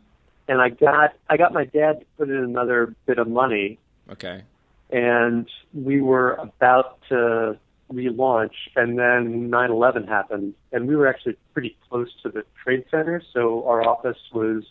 And 0.47 0.61
I 0.61 0.69
got, 0.69 1.13
I 1.27 1.37
got 1.37 1.53
my 1.53 1.65
dad 1.65 2.01
to 2.01 2.05
put 2.17 2.29
in 2.29 2.35
another 2.35 2.93
bit 3.07 3.17
of 3.17 3.27
money, 3.27 3.79
Okay. 4.11 4.43
and 4.91 5.49
we 5.73 6.01
were 6.01 6.33
about 6.33 6.99
to 7.09 7.57
relaunch, 7.91 8.53
and 8.75 8.97
then 8.99 9.49
9/11 9.49 10.07
happened, 10.07 10.53
and 10.71 10.87
we 10.87 10.95
were 10.95 11.07
actually 11.07 11.35
pretty 11.53 11.75
close 11.89 12.09
to 12.21 12.29
the 12.29 12.43
trade 12.63 12.85
center, 12.91 13.23
so 13.33 13.67
our 13.67 13.81
office 13.87 14.19
was 14.33 14.63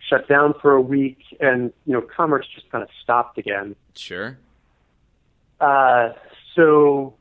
shut 0.00 0.26
down 0.28 0.52
for 0.60 0.72
a 0.72 0.80
week, 0.80 1.18
and 1.38 1.72
you 1.86 1.92
know, 1.92 2.00
commerce 2.02 2.46
just 2.52 2.68
kind 2.70 2.82
of 2.82 2.90
stopped 3.02 3.38
again. 3.38 3.76
Sure. 3.94 4.36
Uh, 5.60 6.10
so 6.56 7.14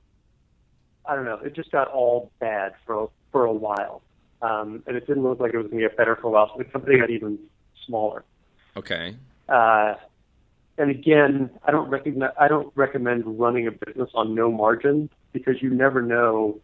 I 1.06 1.16
don't 1.16 1.26
know, 1.26 1.40
it 1.44 1.54
just 1.54 1.72
got 1.72 1.88
all 1.90 2.32
bad 2.40 2.74
for 2.88 3.12
for 3.32 3.46
a 3.46 3.54
while, 3.54 4.02
um, 4.42 4.84
and 4.88 4.96
it 4.98 5.08
didn't 5.08 5.24
look 5.24 5.40
like 5.40 5.54
it 5.54 5.58
was 5.58 5.68
going 5.68 5.82
to 5.82 5.88
get 5.88 5.98
better 5.98 6.16
for 6.16 6.28
a 6.28 6.32
while. 6.32 6.50
So 6.52 6.58
the 6.58 6.66
company 6.66 7.00
got 7.00 7.10
even 7.10 7.38
smaller. 7.86 8.24
Okay. 8.76 9.16
Uh, 9.48 9.96
and 10.78 10.90
again, 10.90 11.50
I 11.66 11.72
don't 11.72 11.90
recognize, 11.90 12.32
I 12.40 12.48
don't 12.48 12.72
recommend 12.76 13.40
running 13.40 13.68
a 13.68 13.72
business 13.72 14.10
on 14.14 14.34
no 14.34 14.52
margin 14.52 15.10
because 15.34 15.62
you 15.62 15.70
never 15.70 16.02
know 16.02 16.60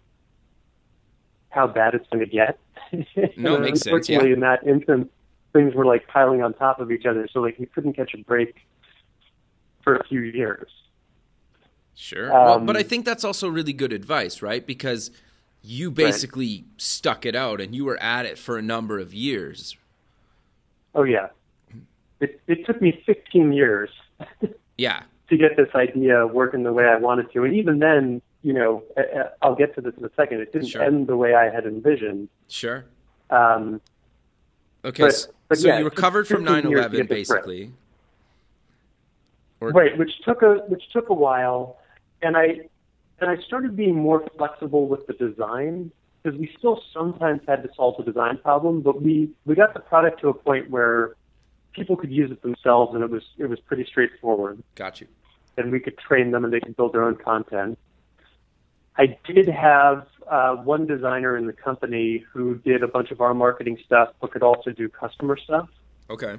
how 1.49 1.67
bad 1.67 1.93
it's 1.93 2.07
going 2.09 2.25
to 2.25 2.31
get. 2.31 2.59
No, 3.35 3.55
And 3.55 3.65
makes 3.65 3.81
sense, 3.81 4.07
yeah. 4.07 4.21
In 4.21 4.39
that 4.39 4.65
instance, 4.65 5.09
things 5.51 5.73
were 5.73 5.85
like 5.85 6.07
piling 6.07 6.41
on 6.41 6.53
top 6.53 6.79
of 6.79 6.89
each 6.89 7.05
other, 7.05 7.27
so 7.31 7.41
like 7.41 7.59
we 7.59 7.65
couldn't 7.65 7.93
catch 7.93 8.13
a 8.13 8.17
break 8.19 8.55
for 9.83 9.95
a 9.97 10.07
few 10.07 10.21
years. 10.21 10.69
Sure. 11.95 12.31
well, 12.31 12.59
but 12.59 12.75
Um, 12.75 12.79
I 12.79 12.83
think 12.83 13.05
that's 13.05 13.25
also 13.25 13.49
really 13.49 13.73
good 13.73 13.91
advice, 13.91 14.41
right? 14.41 14.65
Because 14.65 15.11
you 15.61 15.91
basically 15.91 16.65
stuck 16.77 17.25
it 17.25 17.35
out 17.35 17.59
and 17.61 17.75
you 17.75 17.83
were 17.85 18.01
at 18.01 18.25
it 18.25 18.37
for 18.37 18.57
a 18.57 18.61
number 18.61 18.99
of 18.99 19.13
years. 19.13 19.75
Oh 20.95 21.03
yeah, 21.03 21.27
it 22.19 22.39
it 22.47 22.65
took 22.65 22.81
me 22.81 23.01
15 23.05 23.51
years 23.53 23.89
Yeah. 24.77 25.03
to 25.29 25.37
get 25.37 25.57
this 25.57 25.69
idea 25.75 26.25
working 26.25 26.63
the 26.63 26.73
way 26.73 26.85
I 26.85 26.95
wanted 26.97 27.31
to, 27.33 27.43
and 27.43 27.53
even 27.55 27.79
then, 27.79 28.21
you 28.43 28.53
know, 28.53 28.83
I'll 29.41 29.55
get 29.55 29.75
to 29.75 29.81
this 29.81 29.93
in 29.97 30.05
a 30.05 30.09
second. 30.15 30.39
It 30.41 30.51
didn't 30.53 30.69
Sure. 30.69 30.81
end 30.83 31.07
the 31.07 31.17
way 31.17 31.35
I 31.35 31.49
had 31.49 31.65
envisioned. 31.65 32.29
Sure. 32.47 32.85
Um, 33.29 33.81
Okay. 34.85 35.03
But- 35.03 35.27
but 35.49 35.57
so 35.57 35.67
yeah, 35.69 35.79
you 35.79 35.85
recovered 35.85 36.27
from 36.27 36.45
15 36.45 36.71
9/11 36.71 36.71
get 36.73 36.91
this 36.91 36.99
right. 36.99 37.09
basically. 37.09 37.71
Or- 39.59 39.69
right, 39.71 39.97
which 39.97 40.11
took 40.23 40.41
a 40.43 40.55
which 40.67 40.83
took 40.93 41.09
a 41.09 41.13
while, 41.13 41.77
and 42.21 42.37
I 42.37 42.67
and 43.19 43.29
I 43.29 43.37
started 43.43 43.75
being 43.75 43.95
more 43.95 44.23
flexible 44.37 44.87
with 44.87 45.07
the 45.07 45.13
design 45.13 45.91
because 46.21 46.37
we 46.39 46.51
still 46.57 46.81
sometimes 46.93 47.41
had 47.47 47.63
to 47.63 47.69
solve 47.75 47.95
the 47.97 48.03
design 48.03 48.37
problem, 48.37 48.81
but 48.81 49.01
we 49.01 49.29
we 49.45 49.55
got 49.55 49.73
the 49.73 49.79
product 49.79 50.21
to 50.21 50.29
a 50.29 50.33
point 50.33 50.69
where 50.69 51.15
people 51.73 51.95
could 51.95 52.11
use 52.11 52.31
it 52.31 52.41
themselves, 52.41 52.93
and 52.93 53.03
it 53.03 53.09
was 53.09 53.23
it 53.37 53.45
was 53.45 53.59
pretty 53.61 53.85
straightforward, 53.85 54.61
Got 54.75 55.01
you. 55.01 55.07
and 55.57 55.71
we 55.71 55.79
could 55.79 55.97
train 55.97 56.31
them, 56.31 56.43
and 56.43 56.53
they 56.53 56.59
could 56.59 56.75
build 56.75 56.93
their 56.93 57.03
own 57.03 57.15
content. 57.15 57.77
I 58.97 59.17
did 59.25 59.47
have 59.47 60.07
uh, 60.29 60.55
one 60.55 60.87
designer 60.87 61.37
in 61.37 61.45
the 61.45 61.53
company 61.53 62.25
who 62.33 62.55
did 62.55 62.81
a 62.83 62.87
bunch 62.87 63.11
of 63.11 63.21
our 63.21 63.33
marketing 63.33 63.77
stuff, 63.85 64.09
but 64.19 64.31
could 64.31 64.43
also 64.43 64.71
do 64.71 64.89
customer 64.89 65.37
stuff. 65.37 65.69
Okay. 66.09 66.37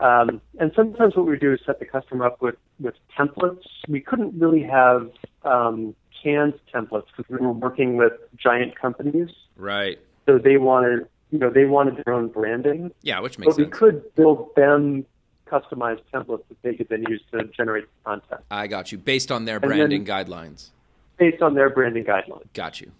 Um, 0.00 0.40
and 0.58 0.72
sometimes 0.74 1.14
what 1.14 1.26
we 1.26 1.38
do 1.38 1.52
is 1.52 1.60
set 1.66 1.78
the 1.78 1.84
customer 1.84 2.24
up 2.26 2.40
with, 2.40 2.56
with 2.80 2.94
templates. 3.18 3.62
We 3.88 4.00
couldn't 4.00 4.38
really 4.38 4.62
have 4.62 5.10
um, 5.44 5.94
canned 6.22 6.54
templates 6.74 7.04
because 7.16 7.28
we 7.28 7.36
were 7.36 7.52
working 7.52 7.96
with 7.96 8.12
giant 8.36 8.78
companies, 8.80 9.28
Right. 9.56 9.98
so 10.26 10.38
they 10.38 10.56
wanted 10.56 11.06
you 11.30 11.38
know 11.38 11.48
they 11.50 11.64
wanted 11.66 12.02
their 12.04 12.14
own 12.14 12.28
branding. 12.28 12.90
Yeah, 13.02 13.20
which 13.20 13.38
makes 13.38 13.56
But 13.56 13.64
we 13.64 13.70
could 13.70 14.14
build 14.16 14.54
them 14.56 15.04
customized 15.46 16.00
templates 16.14 16.42
that 16.48 16.62
they 16.62 16.74
could 16.74 16.88
then 16.88 17.04
use 17.08 17.22
to 17.32 17.44
generate 17.56 17.84
content 18.04 18.40
I 18.50 18.66
got 18.68 18.90
you. 18.92 18.98
Based 18.98 19.30
on 19.30 19.44
their 19.44 19.58
then- 19.60 19.68
branding 19.70 20.04
guidelines. 20.04 20.70
based 21.18 21.42
on 21.42 21.54
their 21.54 21.68
branding 21.70 22.04
guidelines. 22.04 22.44
Got 22.54 22.80
you. 22.80 22.90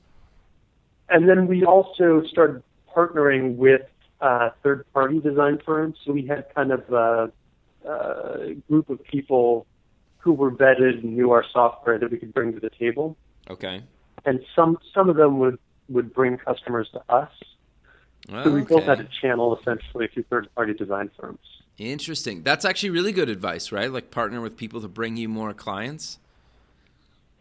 And 1.09 1.29
then 1.29 1.47
we 1.47 1.65
also 1.65 2.23
started 2.31 2.63
partnering 2.95 3.57
with 3.57 3.83
uh, 4.21 4.51
third-party 4.63 5.21
design 5.21 5.59
firms. 5.65 5.97
So 6.05 6.13
we 6.13 6.27
had 6.27 6.55
kind 6.55 6.73
of 6.73 6.93
a, 6.93 7.33
a 7.89 8.55
group 8.69 8.91
of 8.91 9.03
people 9.05 9.67
who 10.19 10.33
were 10.33 10.51
vetted 10.51 11.03
and 11.03 11.17
knew 11.17 11.31
our 11.31 11.45
software 11.53 11.99
that 11.99 12.11
we 12.11 12.19
could 12.19 12.35
bring 12.35 12.53
to 12.53 12.61
the 12.61 12.71
table. 12.71 13.17
Okay. 13.49 13.83
And 14.25 14.41
some 14.55 14.79
some 14.95 15.09
of 15.09 15.17
them 15.17 15.39
would 15.39 15.59
would 15.89 16.13
bring 16.13 16.37
customers 16.37 16.89
to 16.93 17.03
us. 17.09 17.31
So 18.29 18.51
we 18.51 18.63
built 18.63 18.83
Okay. 18.83 18.93
out 18.93 19.01
a 19.01 19.09
channel 19.21 19.57
essentially 19.59 20.07
through 20.13 20.25
third-party 20.25 20.75
design 20.75 21.11
firms. 21.19 21.41
Interesting. 21.79 22.43
That's 22.43 22.65
actually 22.67 22.91
really 22.91 23.13
good 23.13 23.31
advice, 23.31 23.73
right? 23.73 23.91
Like 23.91 24.11
partner 24.11 24.41
with 24.43 24.57
people 24.57 24.83
to 24.83 24.89
bring 24.89 25.17
you 25.17 25.29
more 25.29 25.55
clients. 25.55 26.19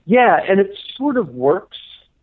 Yeah, 0.06 0.40
and 0.48 0.60
it 0.60 0.72
sort 0.96 1.18
of 1.18 1.30
works. 1.36 1.78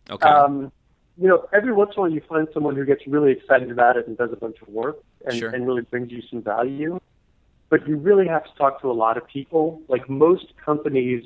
Okay. 0.09 0.27
Um, 0.27 0.71
you 1.19 1.27
know, 1.27 1.47
every 1.53 1.73
once 1.73 1.91
in 1.95 1.99
a 1.99 2.01
while 2.01 2.11
you 2.11 2.21
find 2.27 2.47
someone 2.53 2.75
who 2.75 2.85
gets 2.85 3.05
really 3.07 3.31
excited 3.31 3.71
about 3.71 3.97
it 3.97 4.07
and 4.07 4.17
does 4.17 4.31
a 4.31 4.35
bunch 4.35 4.57
of 4.61 4.67
work 4.69 4.97
and, 5.25 5.35
Sure. 5.35 5.49
and 5.49 5.65
really 5.65 5.81
brings 5.81 6.11
you 6.11 6.21
some 6.29 6.41
value. 6.41 6.99
But 7.69 7.87
you 7.87 7.97
really 7.97 8.27
have 8.27 8.43
to 8.45 8.53
talk 8.57 8.81
to 8.81 8.91
a 8.91 8.93
lot 8.93 9.17
of 9.17 9.27
people. 9.27 9.81
Like 9.87 10.09
most 10.09 10.53
companies 10.63 11.25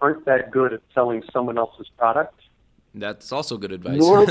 aren't 0.00 0.24
that 0.24 0.50
good 0.50 0.72
at 0.72 0.80
selling 0.94 1.22
someone 1.32 1.58
else's 1.58 1.88
product, 1.96 2.40
That's 2.94 3.30
also 3.30 3.56
good 3.56 3.72
advice. 3.72 3.98
Nor- 3.98 4.26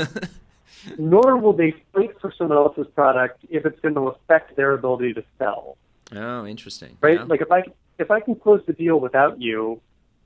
nor 0.98 1.36
will 1.36 1.52
they 1.52 1.74
fight 1.92 2.20
for 2.20 2.32
someone 2.36 2.58
else's 2.58 2.86
product 2.94 3.44
if 3.48 3.64
it's 3.64 3.80
going 3.80 3.94
to 3.94 4.08
affect 4.08 4.56
their 4.56 4.72
ability 4.72 5.14
to 5.14 5.24
sell. 5.38 5.76
oh, 6.14 6.46
interesting. 6.46 6.96
Right? 7.00 7.18
Yeah. 7.18 7.24
Like 7.24 7.40
if 7.40 7.50
I 7.50 7.62
if 7.98 8.10
I 8.10 8.20
can 8.20 8.34
close 8.34 8.60
the 8.66 8.72
deal 8.74 9.00
without 9.00 9.40
you, 9.40 9.80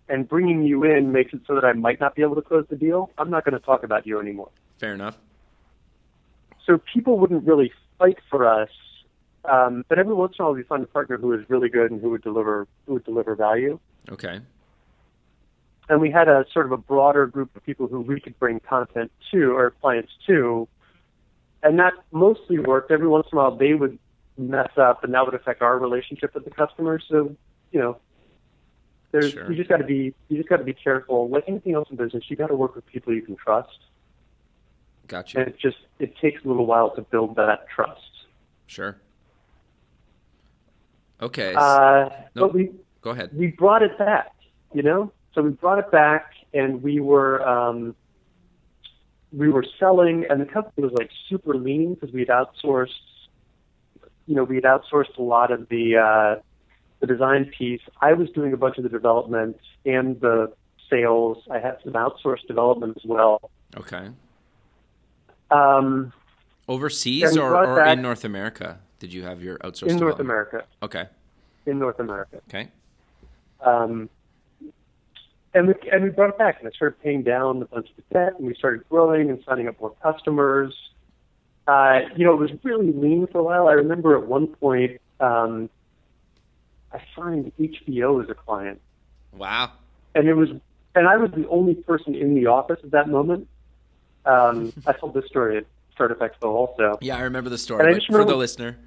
and 0.08 0.28
bringing 0.28 0.62
you 0.64 0.84
in 0.84 1.12
makes 1.12 1.32
it 1.32 1.40
so 1.46 1.54
that 1.54 1.64
I 1.64 1.72
might 1.72 2.00
not 2.00 2.14
be 2.16 2.22
able 2.22 2.34
to 2.34 2.42
close 2.42 2.66
the 2.68 2.76
deal, 2.76 3.10
I'm 3.16 3.30
not 3.30 3.44
going 3.44 3.58
to 3.58 3.64
talk 3.64 3.84
about 3.84 4.06
you 4.06 4.18
anymore. 4.20 4.50
Fair 4.80 4.94
enough. 4.94 5.18
so 6.66 6.80
people 6.92 7.18
wouldn't 7.18 7.44
really 7.46 7.72
fight 7.98 8.18
for 8.30 8.46
us. 8.46 8.70
Um, 9.44 9.84
but 9.88 9.98
every 9.98 10.14
once 10.14 10.34
in 10.38 10.42
a 10.42 10.46
while, 10.46 10.54
we 10.54 10.62
find 10.62 10.82
a 10.82 10.86
partner 10.86 11.16
who 11.18 11.32
is 11.32 11.40
really 11.48 11.68
good 11.68 11.90
and 11.90 12.00
who 12.00 12.10
would 12.10 12.22
deliver 12.22 12.66
who 12.86 12.94
would 12.94 13.04
deliver 13.04 13.34
value. 13.34 13.78
Okay. 14.10 14.40
And 15.88 16.00
we 16.00 16.10
had 16.10 16.28
a 16.28 16.44
sort 16.52 16.66
of 16.66 16.72
a 16.72 16.76
broader 16.76 17.26
group 17.26 17.54
of 17.56 17.64
people 17.64 17.88
who 17.88 18.00
we 18.00 18.20
could 18.20 18.38
bring 18.38 18.60
content 18.60 19.10
to 19.32 19.52
or 19.56 19.70
clients 19.82 20.12
to, 20.26 20.68
and 21.62 21.78
that 21.78 21.94
mostly 22.12 22.58
worked. 22.58 22.90
Every 22.90 23.08
once 23.08 23.26
in 23.32 23.38
a 23.38 23.40
while, 23.42 23.56
they 23.56 23.74
would 23.74 23.98
mess 24.38 24.70
up, 24.76 25.02
and 25.04 25.12
that 25.14 25.24
would 25.24 25.34
affect 25.34 25.62
our 25.62 25.78
relationship 25.78 26.34
with 26.34 26.44
the 26.44 26.50
customer. 26.50 27.00
So, 27.08 27.34
you 27.72 27.80
know, 27.80 27.96
there's 29.12 29.32
Sure. 29.32 29.50
you 29.50 29.56
just 29.56 29.68
got 29.68 29.78
to 29.78 29.84
be 29.84 30.14
you 30.28 30.36
just 30.36 30.48
got 30.48 30.58
to 30.58 30.64
be 30.64 30.74
careful. 30.74 31.28
Like 31.28 31.44
anything 31.48 31.74
else 31.74 31.88
in 31.90 31.96
business, 31.96 32.24
you 32.28 32.36
got 32.36 32.48
to 32.48 32.54
work 32.56 32.76
with 32.76 32.86
people 32.86 33.12
you 33.12 33.22
can 33.22 33.36
trust, 33.36 33.78
Got 35.08 35.34
you. 35.34 35.40
and 35.40 35.48
it 35.48 35.58
just 35.58 35.78
it 35.98 36.16
takes 36.18 36.44
a 36.44 36.48
little 36.48 36.66
while 36.66 36.94
to 36.94 37.02
build 37.02 37.36
that 37.36 37.66
trust. 37.74 38.00
Sure. 38.66 38.96
Okay. 41.20 41.54
Uh, 41.56 42.08
no. 42.34 42.46
But 42.46 42.54
we 42.54 42.70
Go 43.02 43.10
ahead. 43.10 43.30
we 43.34 43.48
brought 43.48 43.82
it 43.82 43.96
back, 43.98 44.32
you 44.72 44.82
know. 44.82 45.12
So 45.34 45.42
we 45.42 45.50
brought 45.50 45.78
it 45.78 45.90
back, 45.90 46.32
and 46.54 46.82
we 46.82 47.00
were 47.00 47.46
um, 47.46 47.94
we 49.32 49.48
were 49.48 49.64
selling, 49.78 50.26
and 50.28 50.40
the 50.40 50.46
company 50.46 50.84
was 50.84 50.92
like 50.92 51.10
super 51.28 51.54
lean 51.54 51.94
because 51.94 52.12
we 52.12 52.20
had 52.20 52.28
outsourced. 52.28 52.88
You 54.26 54.36
know, 54.36 54.44
we 54.44 54.56
had 54.56 54.64
outsourced 54.64 55.16
a 55.18 55.22
lot 55.22 55.50
of 55.50 55.68
the 55.68 55.96
uh, 55.96 56.40
the 57.00 57.06
design 57.06 57.50
piece. 57.56 57.80
I 58.00 58.12
was 58.12 58.30
doing 58.30 58.52
a 58.52 58.56
bunch 58.56 58.76
of 58.78 58.84
the 58.84 58.90
development 58.90 59.58
and 59.84 60.20
the 60.20 60.52
sales. 60.88 61.38
I 61.50 61.58
had 61.58 61.78
some 61.84 61.94
outsourced 61.94 62.46
development 62.46 62.96
as 62.96 63.04
well. 63.04 63.50
Okay. 63.76 64.08
Um, 65.50 66.12
Overseas 66.68 67.36
or, 67.36 67.56
or 67.56 67.76
back- 67.76 67.96
in 67.96 68.02
North 68.02 68.24
America? 68.24 68.78
Did 69.00 69.12
you 69.12 69.22
have 69.24 69.42
your 69.42 69.58
outsourced 69.58 69.88
in 69.88 69.96
North? 69.96 70.20
America, 70.20 70.64
Okay. 70.82 71.06
in 71.66 71.78
North 71.78 71.98
America. 71.98 72.40
Okay. 72.48 72.68
Um, 73.60 74.08
and 75.52 75.66
we 75.68 75.74
and 75.90 76.04
we 76.04 76.10
brought 76.10 76.30
it 76.30 76.38
back, 76.38 76.58
and 76.60 76.68
I 76.68 76.70
started 76.70 77.00
paying 77.02 77.22
down 77.22 77.62
a 77.62 77.64
bunch 77.64 77.88
of 77.90 77.96
the 77.96 78.02
debt, 78.14 78.34
and 78.38 78.46
we 78.46 78.54
started 78.54 78.88
growing 78.88 79.30
and 79.30 79.42
signing 79.44 79.66
up 79.68 79.80
more 79.80 79.92
customers. 80.02 80.72
Uh, 81.66 82.00
you 82.16 82.24
know, 82.24 82.32
it 82.34 82.38
was 82.38 82.50
really 82.62 82.92
lean 82.92 83.26
for 83.26 83.38
a 83.38 83.42
while. 83.42 83.66
I 83.68 83.72
remember 83.72 84.16
at 84.16 84.26
one 84.26 84.46
point, 84.46 85.00
um, 85.18 85.68
I 86.92 87.00
signed 87.16 87.52
HBO 87.58 88.22
as 88.22 88.28
a 88.30 88.34
client. 88.34 88.80
Wow. 89.36 89.72
And 90.14 90.28
it 90.28 90.34
was, 90.34 90.50
and 90.94 91.06
I 91.08 91.16
was 91.16 91.30
the 91.32 91.48
only 91.48 91.74
person 91.74 92.14
in 92.14 92.34
the 92.34 92.46
office 92.46 92.78
at 92.84 92.90
that 92.92 93.08
moment. 93.08 93.46
Um, 94.24 94.72
I 94.86 94.92
told 94.92 95.14
this 95.14 95.26
story 95.26 95.58
at 95.58 95.66
Startup 95.92 96.18
Expo 96.18 96.48
also. 96.48 96.98
Yeah, 97.00 97.16
I 97.16 97.22
remember 97.22 97.50
the 97.50 97.58
story. 97.58 97.94
But 97.94 98.02
for 98.04 98.24
the 98.24 98.36
listener. 98.36 98.78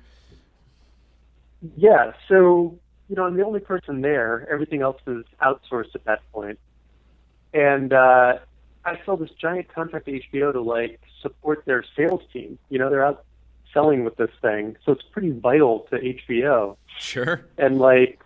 Yeah, 1.77 2.13
so 2.27 2.77
you 3.09 3.15
know, 3.15 3.25
I'm 3.25 3.35
the 3.35 3.45
only 3.45 3.59
person 3.59 4.01
there. 4.01 4.47
Everything 4.51 4.81
else 4.81 4.99
is 5.07 5.25
outsourced 5.41 5.95
at 5.95 6.03
that 6.05 6.21
point. 6.31 6.59
And 7.53 7.93
uh, 7.93 8.39
I 8.85 8.99
sold 9.05 9.19
this 9.19 9.29
giant 9.31 9.73
contract 9.73 10.05
to 10.05 10.19
HBO 10.19 10.53
to 10.53 10.61
like 10.61 10.99
support 11.21 11.63
their 11.65 11.83
sales 11.95 12.21
team. 12.31 12.57
You 12.69 12.79
know, 12.79 12.89
they're 12.89 13.05
out 13.05 13.23
selling 13.73 14.03
with 14.03 14.17
this 14.17 14.31
thing, 14.41 14.77
so 14.85 14.91
it's 14.91 15.03
pretty 15.11 15.31
vital 15.31 15.81
to 15.91 15.99
HBO. 15.99 16.77
Sure. 16.97 17.45
And 17.57 17.79
like, 17.79 18.19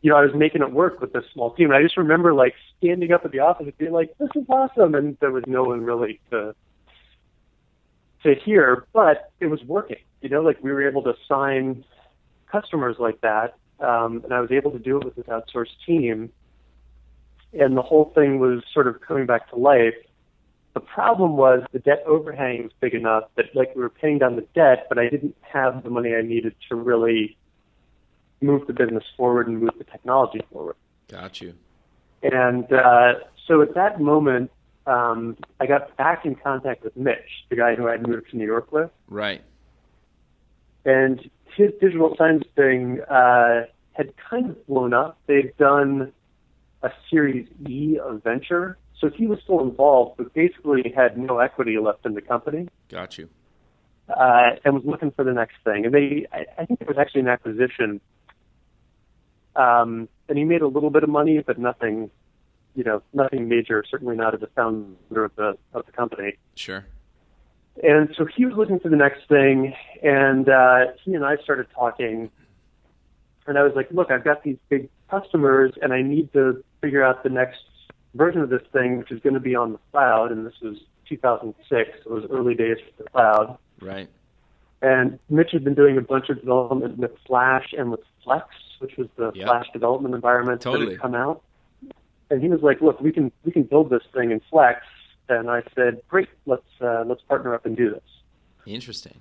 you 0.00 0.10
know, 0.10 0.16
I 0.16 0.22
was 0.22 0.34
making 0.34 0.62
it 0.62 0.72
work 0.72 1.00
with 1.00 1.12
this 1.12 1.24
small 1.32 1.52
team. 1.54 1.66
And 1.66 1.74
I 1.74 1.82
just 1.82 1.96
remember 1.96 2.32
like 2.34 2.54
standing 2.78 3.12
up 3.12 3.24
at 3.24 3.32
the 3.32 3.40
office 3.40 3.66
and 3.66 3.78
being 3.78 3.92
like, 3.92 4.16
"This 4.18 4.30
is 4.34 4.44
awesome," 4.48 4.94
and 4.94 5.16
there 5.20 5.32
was 5.32 5.44
no 5.46 5.64
one 5.64 5.82
really 5.82 6.20
to 6.30 6.54
to 8.22 8.34
hear, 8.34 8.86
but 8.92 9.30
it 9.40 9.46
was 9.46 9.62
working. 9.64 9.98
You 10.20 10.28
know, 10.28 10.42
like 10.42 10.62
we 10.62 10.72
were 10.72 10.86
able 10.86 11.02
to 11.02 11.14
sign 11.28 11.84
customers 12.50 12.96
like 12.98 13.20
that, 13.20 13.54
um, 13.80 14.22
and 14.24 14.32
I 14.32 14.40
was 14.40 14.50
able 14.50 14.70
to 14.72 14.78
do 14.78 14.98
it 14.98 15.04
with 15.04 15.16
this 15.16 15.26
outsourced 15.26 15.76
team. 15.86 16.30
And 17.58 17.76
the 17.76 17.82
whole 17.82 18.12
thing 18.14 18.38
was 18.40 18.62
sort 18.74 18.86
of 18.86 19.00
coming 19.00 19.26
back 19.26 19.48
to 19.50 19.56
life. 19.56 19.94
The 20.74 20.80
problem 20.80 21.36
was 21.36 21.62
the 21.72 21.78
debt 21.78 22.02
overhang 22.06 22.64
was 22.64 22.72
big 22.80 22.94
enough 22.94 23.24
that 23.36 23.46
like 23.54 23.74
we 23.74 23.82
were 23.82 23.88
paying 23.88 24.18
down 24.18 24.36
the 24.36 24.46
debt, 24.54 24.86
but 24.88 24.98
I 24.98 25.08
didn't 25.08 25.36
have 25.40 25.82
the 25.82 25.90
money 25.90 26.14
I 26.14 26.22
needed 26.22 26.54
to 26.68 26.76
really 26.76 27.36
move 28.40 28.66
the 28.66 28.72
business 28.72 29.04
forward 29.16 29.48
and 29.48 29.60
move 29.60 29.72
the 29.78 29.84
technology 29.84 30.40
forward. 30.52 30.76
Got 31.08 31.40
you. 31.40 31.54
And 32.22 32.72
uh, 32.72 33.14
so 33.46 33.62
at 33.62 33.74
that 33.74 34.00
moment, 34.00 34.50
um, 34.86 35.36
I 35.60 35.66
got 35.66 35.96
back 35.96 36.24
in 36.24 36.34
contact 36.34 36.82
with 36.84 36.96
Mitch, 36.96 37.44
the 37.50 37.56
guy 37.56 37.74
who 37.74 37.88
I'd 37.88 38.06
moved 38.06 38.30
to 38.30 38.36
New 38.36 38.46
York 38.46 38.72
with. 38.72 38.90
Right. 39.08 39.42
And 40.84 41.30
his 41.56 41.70
digital 41.80 42.14
signs 42.16 42.44
thing 42.56 43.00
uh, 43.02 43.66
had 43.92 44.14
kind 44.30 44.50
of 44.50 44.66
blown 44.66 44.94
up. 44.94 45.18
They'd 45.26 45.56
done 45.56 46.12
a 46.82 46.90
Series 47.10 47.48
E 47.68 47.98
of 47.98 48.22
venture, 48.22 48.78
so 49.00 49.10
he 49.10 49.26
was 49.26 49.40
still 49.42 49.60
involved, 49.60 50.16
but 50.16 50.32
basically 50.32 50.92
had 50.94 51.18
no 51.18 51.38
equity 51.38 51.76
left 51.78 52.06
in 52.06 52.14
the 52.14 52.22
company. 52.22 52.68
Got 52.88 53.18
you. 53.18 53.28
Uh, 54.08 54.56
and 54.64 54.74
was 54.74 54.84
looking 54.86 55.10
for 55.10 55.24
the 55.24 55.32
next 55.32 55.56
thing. 55.64 55.84
And 55.84 55.94
they, 55.94 56.26
I, 56.32 56.46
I 56.58 56.64
think 56.64 56.80
it 56.80 56.88
was 56.88 56.96
actually 56.96 57.22
an 57.22 57.28
acquisition. 57.28 58.00
Um, 59.58 60.08
and 60.28 60.38
he 60.38 60.44
made 60.44 60.62
a 60.62 60.66
little 60.66 60.90
bit 60.90 61.02
of 61.02 61.08
money, 61.08 61.40
but 61.40 61.58
nothing, 61.58 62.10
you 62.74 62.84
know, 62.84 63.02
nothing 63.12 63.48
major. 63.48 63.84
Certainly 63.90 64.16
not 64.16 64.34
as 64.34 64.42
a 64.42 64.46
founder 64.46 65.24
of 65.24 65.34
the 65.36 65.58
of 65.74 65.84
the 65.84 65.92
company. 65.92 66.36
Sure. 66.54 66.86
And 67.82 68.14
so 68.16 68.24
he 68.24 68.44
was 68.44 68.54
looking 68.56 68.80
for 68.80 68.88
the 68.88 68.96
next 68.96 69.28
thing, 69.28 69.74
and 70.02 70.48
uh, 70.48 70.86
he 71.04 71.14
and 71.14 71.24
I 71.24 71.36
started 71.36 71.66
talking. 71.74 72.30
And 73.46 73.56
I 73.56 73.62
was 73.62 73.72
like, 73.74 73.88
look, 73.90 74.10
I've 74.10 74.24
got 74.24 74.42
these 74.42 74.58
big 74.68 74.90
customers, 75.10 75.72
and 75.80 75.92
I 75.92 76.02
need 76.02 76.32
to 76.34 76.62
figure 76.80 77.02
out 77.02 77.22
the 77.22 77.30
next 77.30 77.60
version 78.14 78.42
of 78.42 78.50
this 78.50 78.62
thing, 78.72 78.98
which 78.98 79.10
is 79.10 79.20
going 79.20 79.34
to 79.34 79.40
be 79.40 79.54
on 79.54 79.72
the 79.72 79.78
cloud. 79.90 80.32
And 80.32 80.46
this 80.46 80.60
was 80.60 80.76
2006. 81.08 81.90
So 82.04 82.10
it 82.10 82.12
was 82.12 82.24
early 82.30 82.54
days 82.54 82.76
for 82.78 83.02
the 83.02 83.10
cloud. 83.10 83.58
Right. 83.80 84.08
And 84.80 85.18
Mitch 85.28 85.50
had 85.52 85.64
been 85.64 85.74
doing 85.74 85.96
a 85.98 86.00
bunch 86.00 86.28
of 86.28 86.38
development 86.40 86.98
with 86.98 87.10
Flash 87.26 87.74
and 87.76 87.90
with 87.90 88.00
Flex, 88.22 88.46
which 88.78 88.96
was 88.96 89.08
the 89.16 89.32
Yep. 89.34 89.46
Flash 89.46 89.66
development 89.72 90.14
environment 90.14 90.60
that 90.62 90.80
had 90.80 91.00
come 91.00 91.14
out. 91.14 91.42
And 92.30 92.42
he 92.42 92.48
was 92.48 92.62
like, 92.62 92.80
"Look, 92.80 93.00
we 93.00 93.10
can 93.10 93.32
we 93.44 93.50
can 93.52 93.64
build 93.64 93.90
this 93.90 94.02
thing 94.12 94.30
in 94.30 94.40
Flex." 94.50 94.84
And 95.28 95.50
I 95.50 95.62
said, 95.74 96.02
"Great, 96.08 96.28
let's 96.46 96.62
uh, 96.80 97.04
let's 97.06 97.22
partner 97.22 97.54
up 97.54 97.66
and 97.66 97.76
do 97.76 97.90
this." 97.90 98.02
Interesting. 98.66 99.18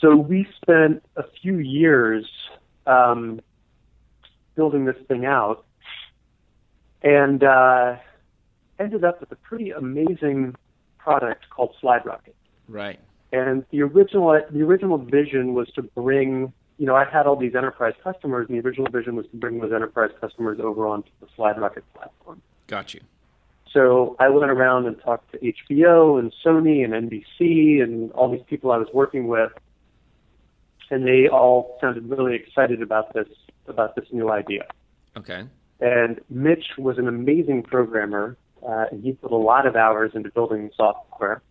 So 0.00 0.14
we 0.16 0.46
spent 0.62 1.02
a 1.16 1.24
few 1.42 1.58
years 1.58 2.26
um, 2.86 3.40
building 4.54 4.84
this 4.84 4.96
thing 5.08 5.26
out, 5.26 5.64
and 7.02 7.42
uh, 7.42 7.96
ended 8.78 9.04
up 9.04 9.20
with 9.20 9.32
a 9.32 9.36
pretty 9.36 9.70
amazing 9.70 10.54
product 10.98 11.48
called 11.50 11.74
SlideRocket. 11.82 12.34
Right. 12.68 13.00
And 13.32 13.64
the 13.70 13.82
original 13.82 14.40
the 14.50 14.62
original 14.62 14.98
vision 14.98 15.54
was 15.54 15.68
to 15.74 15.82
bring 15.82 16.52
you 16.78 16.86
know 16.86 16.94
I 16.94 17.04
had 17.04 17.26
all 17.26 17.36
these 17.36 17.54
enterprise 17.54 17.94
customers, 18.02 18.46
and 18.48 18.56
the 18.56 18.66
original 18.66 18.90
vision 18.90 19.16
was 19.16 19.26
to 19.30 19.36
bring 19.36 19.58
those 19.58 19.72
enterprise 19.72 20.10
customers 20.20 20.58
over 20.60 20.86
onto 20.86 21.10
the 21.20 21.26
SlideRocket 21.36 21.82
platform. 21.94 22.40
Got 22.66 22.94
you. 22.94 23.00
So 23.72 24.16
I 24.18 24.28
went 24.28 24.50
around 24.50 24.86
and 24.86 25.00
talked 25.00 25.32
to 25.32 25.38
HBO 25.38 26.18
and 26.18 26.32
Sony 26.44 26.84
and 26.84 27.10
NBC 27.10 27.82
and 27.82 28.10
all 28.12 28.30
these 28.30 28.44
people 28.48 28.72
I 28.72 28.78
was 28.78 28.88
working 28.94 29.26
with, 29.26 29.52
and 30.90 31.06
they 31.06 31.28
all 31.28 31.76
sounded 31.80 32.08
really 32.08 32.34
excited 32.34 32.80
about 32.80 33.12
this 33.12 33.28
about 33.68 33.96
this 33.96 34.06
new 34.12 34.30
idea. 34.30 34.66
Okay. 35.16 35.44
And 35.80 36.20
Mitch 36.30 36.64
was 36.78 36.98
an 36.98 37.08
amazing 37.08 37.64
programmer, 37.64 38.36
uh, 38.66 38.86
and 38.90 39.02
he 39.04 39.12
put 39.12 39.32
a 39.32 39.36
lot 39.36 39.66
of 39.66 39.76
hours 39.76 40.12
into 40.14 40.30
building 40.30 40.68
the 40.68 40.72
software. 40.76 41.42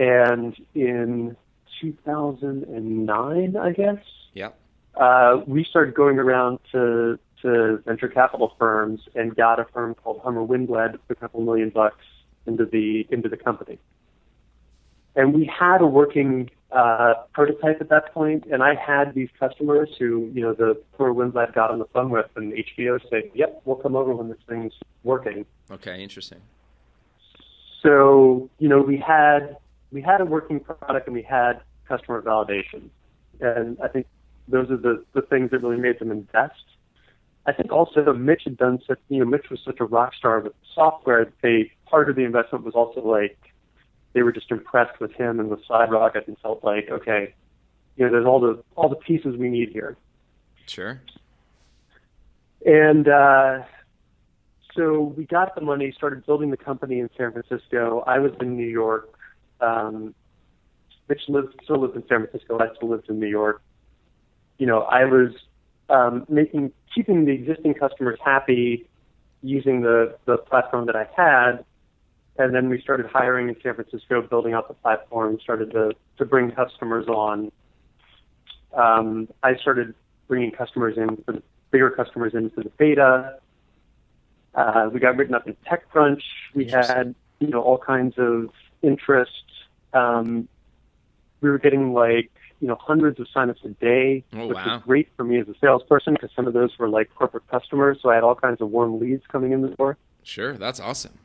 And 0.00 0.56
in 0.74 1.36
2009, 1.82 3.56
I 3.56 3.72
guess, 3.72 3.98
Yep. 4.32 4.58
uh, 4.94 5.42
we 5.46 5.62
started 5.62 5.94
going 5.94 6.18
around 6.18 6.58
to 6.72 7.18
to 7.42 7.82
venture 7.86 8.08
capital 8.08 8.54
firms 8.58 9.00
and 9.14 9.34
got 9.34 9.58
a 9.58 9.64
firm 9.64 9.94
called 9.94 10.20
Hummer 10.22 10.42
Winblad 10.42 10.92
to 10.92 10.98
put 10.98 11.16
a 11.16 11.20
couple 11.20 11.40
million 11.42 11.68
bucks 11.68 12.04
into 12.46 12.64
the 12.64 13.06
into 13.10 13.28
the 13.28 13.36
company. 13.36 13.78
And 15.16 15.34
we 15.34 15.44
had 15.44 15.82
a 15.82 15.86
working 15.86 16.50
uh, 16.72 17.14
prototype 17.34 17.80
at 17.82 17.90
that 17.90 18.14
point, 18.14 18.46
and 18.50 18.62
I 18.62 18.74
had 18.76 19.12
these 19.14 19.28
customers 19.38 19.90
who, 19.98 20.30
you 20.32 20.40
know, 20.40 20.54
the 20.54 20.80
Hummer 20.96 21.12
Winblad 21.12 21.52
got 21.52 21.70
on 21.70 21.78
the 21.78 21.86
phone 21.86 22.08
with, 22.08 22.30
and 22.36 22.54
HBO 22.54 22.98
said, 23.10 23.24
"Yep, 23.34 23.62
we'll 23.66 23.76
come 23.76 23.96
over 23.96 24.14
when 24.14 24.28
this 24.30 24.38
thing's 24.48 24.72
working." 25.02 25.44
Okay. 25.70 26.02
Interesting. 26.02 26.40
So, 27.82 28.48
you 28.58 28.68
know, 28.68 28.80
we 28.80 28.96
had 28.98 29.56
we 29.92 30.02
had 30.02 30.20
a 30.20 30.24
working 30.24 30.60
product 30.60 31.06
and 31.06 31.14
we 31.14 31.22
had 31.22 31.60
customer 31.88 32.22
validation. 32.22 32.90
And 33.40 33.78
I 33.82 33.88
think 33.88 34.06
those 34.48 34.70
are 34.70 34.76
the, 34.76 35.04
the 35.14 35.22
things 35.22 35.50
that 35.50 35.62
really 35.62 35.80
made 35.80 35.98
them 35.98 36.10
invest. 36.10 36.64
I 37.46 37.52
think 37.52 37.72
also 37.72 38.12
Mitch 38.12 38.42
had 38.44 38.56
done 38.56 38.80
such 38.86 38.98
you 39.08 39.18
know, 39.18 39.24
Mitch 39.24 39.48
was 39.50 39.60
such 39.64 39.80
a 39.80 39.84
rock 39.84 40.14
star 40.14 40.40
with 40.40 40.52
software 40.74 41.24
that 41.24 41.34
they 41.42 41.72
part 41.86 42.10
of 42.10 42.16
the 42.16 42.24
investment 42.24 42.64
was 42.64 42.74
also 42.74 43.00
like 43.00 43.38
they 44.12 44.22
were 44.22 44.32
just 44.32 44.50
impressed 44.50 45.00
with 45.00 45.12
him 45.12 45.40
and 45.40 45.48
with 45.48 45.60
SlideRocket 45.66 46.26
and 46.26 46.36
felt 46.38 46.62
like, 46.62 46.88
okay, 46.90 47.34
you 47.96 48.04
know, 48.04 48.12
there's 48.12 48.26
all 48.26 48.40
the 48.40 48.62
all 48.76 48.88
the 48.88 48.96
pieces 48.96 49.36
we 49.36 49.48
need 49.48 49.70
here. 49.70 49.96
Sure. 50.66 51.00
And 52.64 53.08
uh, 53.08 53.62
so 54.76 55.14
we 55.16 55.24
got 55.24 55.54
the 55.54 55.62
money, 55.62 55.92
started 55.96 56.26
building 56.26 56.50
the 56.50 56.56
company 56.56 57.00
in 57.00 57.08
San 57.16 57.32
Francisco. 57.32 58.04
I 58.06 58.18
was 58.18 58.32
in 58.40 58.56
New 58.56 58.68
York. 58.68 59.18
Um, 59.60 60.14
Mitch 61.08 61.22
lived, 61.28 61.54
still 61.64 61.80
lives 61.80 61.96
in 61.96 62.02
San 62.08 62.26
Francisco. 62.26 62.58
I 62.60 62.74
still 62.76 62.90
lived 62.90 63.08
in 63.08 63.18
New 63.18 63.26
York. 63.26 63.62
You 64.58 64.66
know, 64.66 64.82
I 64.82 65.04
was 65.04 65.32
um, 65.88 66.24
making, 66.28 66.72
keeping 66.94 67.24
the 67.24 67.32
existing 67.32 67.74
customers 67.74 68.18
happy 68.24 68.86
using 69.42 69.80
the, 69.80 70.16
the 70.26 70.38
platform 70.38 70.86
that 70.86 70.96
I 70.96 71.08
had. 71.16 71.64
And 72.38 72.54
then 72.54 72.68
we 72.68 72.80
started 72.80 73.06
hiring 73.06 73.48
in 73.48 73.56
San 73.62 73.74
Francisco, 73.74 74.22
building 74.22 74.54
out 74.54 74.68
the 74.68 74.74
platform, 74.74 75.38
started 75.42 75.72
to, 75.72 75.92
to 76.18 76.24
bring 76.24 76.52
customers 76.52 77.06
on. 77.08 77.50
Um, 78.72 79.28
I 79.42 79.56
started 79.56 79.94
bringing 80.28 80.52
customers 80.52 80.96
in 80.96 81.16
for 81.24 81.32
the 81.32 81.42
bigger 81.70 81.90
customers 81.90 82.34
into 82.34 82.62
the 82.62 82.70
beta. 82.78 83.38
Uh, 84.54 84.90
we 84.92 85.00
got 85.00 85.16
written 85.16 85.34
up 85.34 85.46
in 85.46 85.56
TechCrunch. 85.66 86.22
We 86.54 86.66
had, 86.66 87.14
you 87.40 87.48
know, 87.48 87.60
all 87.60 87.78
kinds 87.78 88.14
of 88.16 88.50
interest. 88.82 89.44
Um, 89.92 90.48
we 91.40 91.50
were 91.50 91.58
getting 91.58 91.92
like, 91.92 92.30
you 92.60 92.68
know, 92.68 92.76
hundreds 92.78 93.18
of 93.18 93.26
signups 93.34 93.64
a 93.64 93.68
day, 93.70 94.22
Oh, 94.34 94.46
which 94.46 94.56
wow. 94.56 94.74
was 94.74 94.82
great 94.82 95.08
for 95.16 95.24
me 95.24 95.38
as 95.40 95.48
a 95.48 95.54
salesperson 95.60 96.12
because 96.14 96.30
some 96.36 96.46
of 96.46 96.52
those 96.52 96.78
were 96.78 96.88
like 96.88 97.08
corporate 97.14 97.46
customers. 97.48 97.98
So 98.02 98.10
I 98.10 98.14
had 98.16 98.24
all 98.24 98.34
kinds 98.34 98.60
of 98.60 98.70
warm 98.70 99.00
leads 99.00 99.26
coming 99.26 99.52
in 99.52 99.62
the 99.62 99.68
door. 99.68 99.96
Sure. 100.22 100.52
That's 100.58 100.78
awesome. 100.78 101.18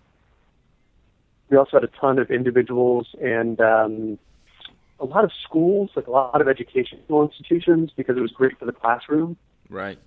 We 1.49 1.57
also 1.57 1.71
had 1.77 1.83
a 1.83 1.87
ton 1.99 2.17
of 2.17 2.31
individuals 2.31 3.07
and 3.21 3.59
um, 3.59 4.17
a 4.99 5.05
lot 5.05 5.23
of 5.25 5.31
schools, 5.43 5.91
like 5.95 6.07
a 6.07 6.11
lot 6.11 6.39
of 6.41 6.47
educational 6.47 7.23
institutions, 7.23 7.91
because 7.95 8.17
it 8.17 8.21
was 8.21 8.31
great 8.31 8.57
for 8.57 8.65
the 8.65 8.71
classroom. 8.71 9.37
Right. 9.69 9.99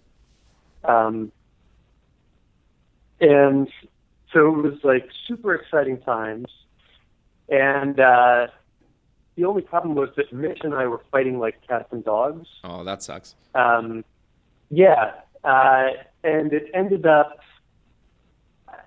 Um, 0.84 1.30
and 3.20 3.68
so 4.32 4.46
it 4.48 4.62
was 4.62 4.78
like 4.82 5.08
super 5.26 5.54
exciting 5.54 5.98
times. 6.00 6.46
And 7.48 7.98
uh, 7.98 8.48
the 9.36 9.44
only 9.44 9.62
problem 9.62 9.94
was 9.94 10.10
that 10.16 10.32
Mitch 10.32 10.60
and 10.62 10.74
I 10.74 10.86
were 10.86 11.00
fighting 11.10 11.38
like 11.38 11.66
cats 11.66 11.88
and 11.92 12.04
dogs. 12.04 12.48
Oh, 12.64 12.84
that 12.84 13.02
sucks. 13.02 13.34
Um, 13.54 14.04
yeah, 14.70 15.12
uh, 15.44 15.88
and 16.24 16.52
it 16.52 16.70
ended 16.74 17.06
up. 17.06 17.38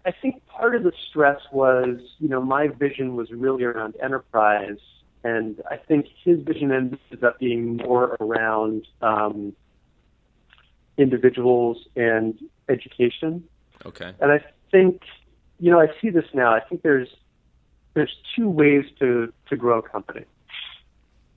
I 0.03 0.11
think 0.11 0.45
part 0.47 0.75
of 0.75 0.83
the 0.83 0.91
stress 1.09 1.39
was, 1.51 1.99
you 2.19 2.27
know, 2.27 2.41
my 2.41 2.67
vision 2.67 3.15
was 3.15 3.31
really 3.31 3.63
around 3.63 3.95
enterprise, 4.01 4.79
and 5.23 5.61
I 5.69 5.77
think 5.77 6.07
his 6.23 6.39
vision 6.41 6.71
ended 6.71 7.23
up 7.23 7.39
being 7.39 7.77
more 7.77 8.17
around 8.19 8.87
um, 9.01 9.53
individuals 10.97 11.87
and 11.95 12.39
education. 12.67 13.43
Okay. 13.85 14.13
And 14.19 14.31
I 14.31 14.43
think, 14.71 15.01
you 15.59 15.71
know, 15.71 15.79
I 15.79 15.87
see 16.01 16.09
this 16.09 16.25
now. 16.33 16.53
I 16.53 16.59
think 16.59 16.81
there's 16.81 17.09
there's 17.93 18.15
two 18.35 18.49
ways 18.49 18.85
to 18.99 19.33
to 19.49 19.55
grow 19.55 19.79
a 19.79 19.81
company. 19.81 20.25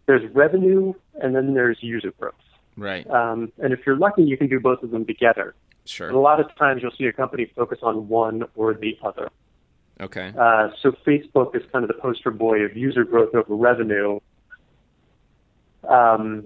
There's 0.07 0.30
revenue, 0.34 0.92
and 1.20 1.34
then 1.34 1.55
there's 1.55 1.78
user 1.82 2.12
growth. 2.18 2.34
Right. 2.76 3.09
Um, 3.09 3.52
and 3.59 3.72
if 3.72 3.80
you're 3.86 3.96
lucky, 3.96 4.22
you 4.22 4.36
can 4.36 4.48
do 4.48 4.61
both 4.61 4.82
of 4.82 4.90
them 4.90 5.07
together. 5.07 5.55
Sure. 5.86 6.09
And 6.09 6.16
a 6.16 6.20
lot 6.20 6.40
of 6.40 6.55
times, 6.57 6.82
you'll 6.82 6.92
see 6.92 7.07
a 7.07 7.12
company 7.12 7.50
focus 7.57 7.78
on 7.82 8.09
one 8.09 8.44
or 8.55 8.74
the 8.74 8.98
other. 9.02 9.30
Okay. 10.00 10.32
Uh, 10.38 10.70
so 10.82 10.92
Facebook 11.07 11.55
is 11.55 11.62
kind 11.72 11.84
of 11.84 11.88
the 11.88 11.94
poster 11.94 12.30
boy 12.30 12.61
of 12.61 12.76
user 12.76 13.05
growth 13.05 13.34
over 13.34 13.55
revenue. 13.55 14.18
Um, 15.88 16.44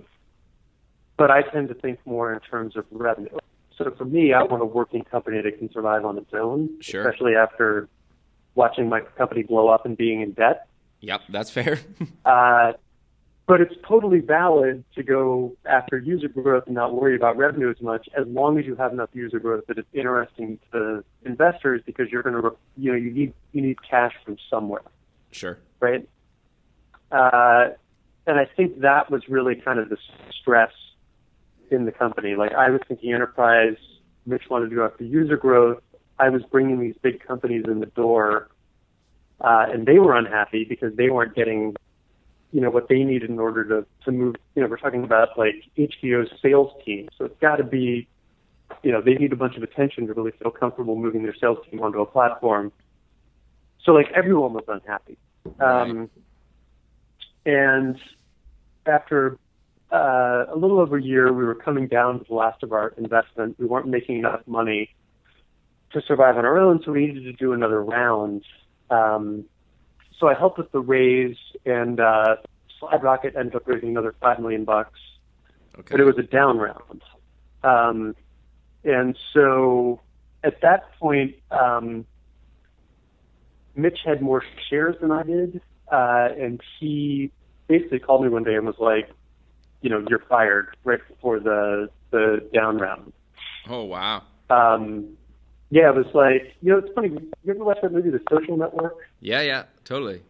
but 1.17 1.31
I 1.31 1.43
tend 1.43 1.69
to 1.69 1.75
think 1.75 1.99
more 2.05 2.33
in 2.33 2.41
terms 2.41 2.77
of 2.77 2.85
revenue. 2.91 3.37
So 3.77 3.93
for 3.97 4.05
me, 4.05 4.33
I 4.33 4.43
want 4.43 4.63
a 4.63 4.67
working 4.67 5.05
company 5.05 5.41
that 5.41 5.59
can 5.59 5.71
survive 5.73 6.05
on 6.05 6.19
its 6.19 6.33
own, 6.35 6.81
Sure. 6.81 7.01
especially 7.01 7.37
after 7.37 7.89
watching 8.59 8.89
my 8.89 9.01
company 9.17 9.45
blow 9.45 9.69
up 9.69 9.87
and 9.87 9.97
being 9.97 10.21
in 10.21 10.33
debt. 10.33 10.67
Yep, 11.01 11.23
that's 11.31 11.51
fair. 11.51 11.79
Uh, 12.25 12.73
but 13.47 13.63
it's 13.63 13.75
totally 13.89 14.21
valid 14.21 14.85
to 14.95 15.03
go 15.03 15.57
after 15.65 15.97
user 15.97 16.29
growth 16.29 16.65
and 16.67 16.75
not 16.75 16.95
worry 16.95 17.17
about 17.17 17.39
revenue 17.39 17.71
as 17.71 17.81
much, 17.81 18.07
as 18.15 18.27
long 18.27 18.59
as 18.59 18.67
you 18.67 18.77
have 18.77 18.93
enough 18.93 19.09
user 19.15 19.39
growth 19.39 19.65
that 19.69 19.79
it's 19.79 19.89
interesting 19.95 20.59
to 20.71 21.03
investors 21.25 21.81
because 21.87 22.11
you're 22.11 22.23
going 22.23 22.35
to, 22.35 22.55
you 22.77 22.93
know, 22.93 22.99
you 22.99 23.11
need 23.11 23.33
you 23.53 23.63
need 23.63 23.79
cash 23.83 24.13
from 24.23 24.37
somewhere, 24.51 24.83
sure. 25.31 25.59
right? 25.81 26.07
Uh, 27.11 27.69
and 28.27 28.39
I 28.39 28.45
think 28.45 28.81
that 28.81 29.11
was 29.11 29.23
really 29.31 29.55
kind 29.55 29.79
of 29.79 29.89
the 29.89 29.97
stress 30.39 30.73
in 31.71 31.87
the 31.87 31.93
company. 31.93 32.35
Like 32.35 32.53
I 32.53 32.69
was 32.69 32.83
thinking 32.87 33.15
enterprise, 33.15 33.79
Mitch 34.27 34.51
wanted 34.51 34.69
to 34.69 34.77
go 34.77 34.85
after 34.85 35.05
user 35.05 35.39
growth. 35.39 35.83
I 36.19 36.29
was 36.31 36.43
bringing 36.51 36.81
these 36.81 36.97
big 37.01 37.25
companies 37.25 37.65
in 37.67 37.81
the 37.81 37.87
door, 37.87 38.49
uh, 39.41 39.67
and 39.73 39.87
they 39.87 39.99
were 39.99 40.17
unhappy 40.17 40.65
because 40.65 40.95
they 40.97 41.11
weren't 41.11 41.35
getting, 41.35 41.77
you 42.53 42.61
know, 42.61 42.71
what 42.71 42.89
they 42.89 43.05
needed 43.05 43.31
in 43.31 43.39
order 43.39 43.65
to 43.65 43.87
to 44.05 44.13
move. 44.13 44.37
You 44.55 44.63
know, 44.63 44.69
we're 44.69 44.79
talking 44.79 45.05
about 45.05 45.39
like 45.39 45.55
HBO's 45.77 46.31
sales 46.43 46.73
team, 46.85 47.09
so 47.17 47.25
it's 47.25 47.39
got 47.41 47.57
to 47.57 47.65
be, 47.65 48.09
you 48.83 48.91
know, 48.91 49.01
they 49.01 49.15
need 49.15 49.33
a 49.33 49.37
bunch 49.37 49.57
of 49.57 49.63
attention 49.63 50.07
to 50.07 50.15
really 50.15 50.33
feel 50.33 50.51
comfortable 50.51 50.97
moving 50.97 51.23
their 51.23 51.37
sales 51.41 51.59
team 51.71 51.81
onto 51.81 52.01
a 52.01 52.07
platform. 52.07 52.73
So 53.85 53.93
like 53.93 54.11
everyone 54.15 54.53
was 54.55 54.65
unhappy. 54.67 55.17
Um, 55.61 56.11
and 57.47 57.97
after 58.85 59.39
uh, 59.93 60.45
a 60.53 60.57
little 60.57 60.81
over 60.81 60.99
a 60.99 61.03
year, 61.03 61.33
we 61.33 61.45
were 61.45 61.55
coming 61.55 61.87
down 61.87 62.19
to 62.19 62.25
the 62.29 62.35
last 62.35 62.63
of 62.63 62.73
our 62.73 62.89
investment. 62.99 63.59
We 63.59 63.67
weren't 63.67 63.87
making 63.87 64.19
enough 64.19 64.43
money 64.47 64.95
to 65.93 66.03
survive 66.03 66.37
on 66.37 66.45
our 66.45 66.59
own, 66.59 66.83
so 66.85 66.93
we 66.93 67.07
needed 67.07 67.25
to 67.25 67.33
do 67.33 67.53
another 67.53 67.83
round. 67.83 68.43
Um, 68.91 69.45
so 70.19 70.29
I 70.29 70.35
helped 70.35 70.59
with 70.59 70.71
the 70.73 70.81
raise, 70.81 71.37
and 71.65 72.01
uh, 72.01 72.37
SlideRocket 72.81 73.37
ended 73.37 73.55
up 73.55 73.67
raising 73.67 73.91
another 73.91 74.15
five 74.21 74.39
million 74.41 74.65
bucks, 74.65 74.99
Okay. 75.79 75.89
but 75.93 76.01
it 76.01 76.05
was 76.05 76.19
a 76.19 76.23
down 76.23 76.59
round. 76.59 77.03
Um, 77.63 78.15
and 78.85 79.17
so 79.33 80.01
at 80.43 80.61
that 80.63 80.93
point, 80.99 81.37
um, 81.51 82.05
Mitch 83.77 84.01
had 84.05 84.21
more 84.21 84.43
shares 84.69 84.97
than 85.01 85.11
I 85.13 85.23
did, 85.23 85.61
uh, 85.91 86.29
and 86.39 86.61
he 86.81 87.31
basically 87.69 88.01
called 88.01 88.23
me 88.23 88.29
one 88.29 88.43
day 88.45 88.55
and 88.57 88.67
was 88.67 88.79
like, 88.79 89.09
you 89.83 89.91
know, 89.91 90.05
you're 90.09 90.25
fired 90.29 90.77
right 90.85 91.01
before 91.09 91.39
the 91.39 91.89
the 92.11 92.49
down 92.53 92.79
round. 92.79 93.13
oh 93.69 93.85
wow. 93.85 94.23
Um, 94.51 95.18
yeah, 95.71 95.89
it 95.91 95.95
was 95.95 96.07
like, 96.15 96.55
you 96.63 96.73
know, 96.73 96.79
it's 96.79 96.93
funny. 96.95 97.09
You 97.09 97.55
ever 97.55 97.65
watch 97.65 97.79
that 97.83 97.93
movie, 97.93 98.11
The 98.11 98.21
Social 98.31 98.57
Network, 98.57 98.97
Yeah, 99.21 99.43
yeah, 99.43 99.65
totally. 99.85 100.23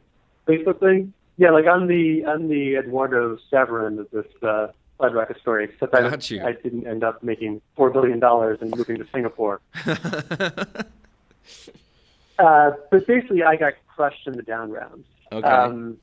Facebook 0.46 0.80
thing? 0.80 1.12
Yeah, 1.36 1.50
like 1.50 1.66
I'm 1.66 1.86
the 1.86 2.24
I'm 2.26 2.48
the 2.48 2.76
Eduardo 2.76 3.38
Saverin 3.52 4.00
of 4.00 4.10
this 4.10 4.26
uh, 4.42 4.68
SlideRocket 4.98 5.40
story, 5.40 5.64
except 5.64 5.94
I, 5.94 6.00
Got 6.00 6.28
you. 6.30 6.42
I 6.42 6.52
didn't 6.52 6.86
end 6.86 7.04
up 7.04 7.22
making 7.22 7.60
four 7.76 7.90
billion 7.90 8.18
dollars 8.18 8.58
and 8.60 8.74
moving 8.76 8.96
to 8.98 9.06
Singapore. 9.12 9.60
Uh, 12.38 12.70
but 12.92 13.04
basically, 13.06 13.42
I 13.42 13.56
got 13.56 13.72
crushed 13.88 14.26
in 14.28 14.34
the 14.34 14.42
down 14.42 14.70
rounds. 14.70 15.04
okay. 15.32 15.48
Um, 15.48 15.98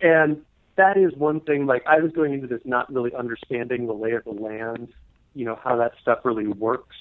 and 0.00 0.42
that 0.74 0.96
is 0.96 1.12
one 1.14 1.38
thing. 1.40 1.66
Like 1.66 1.86
I 1.86 2.00
was 2.00 2.10
going 2.10 2.32
into 2.32 2.48
this 2.48 2.60
not 2.64 2.92
really 2.92 3.14
understanding 3.14 3.86
the 3.86 3.92
lay 3.92 4.12
of 4.12 4.24
the 4.24 4.32
land, 4.32 4.88
you 5.34 5.44
know, 5.44 5.56
how 5.62 5.76
that 5.76 5.92
stuff 6.00 6.24
really 6.24 6.48
works. 6.48 6.96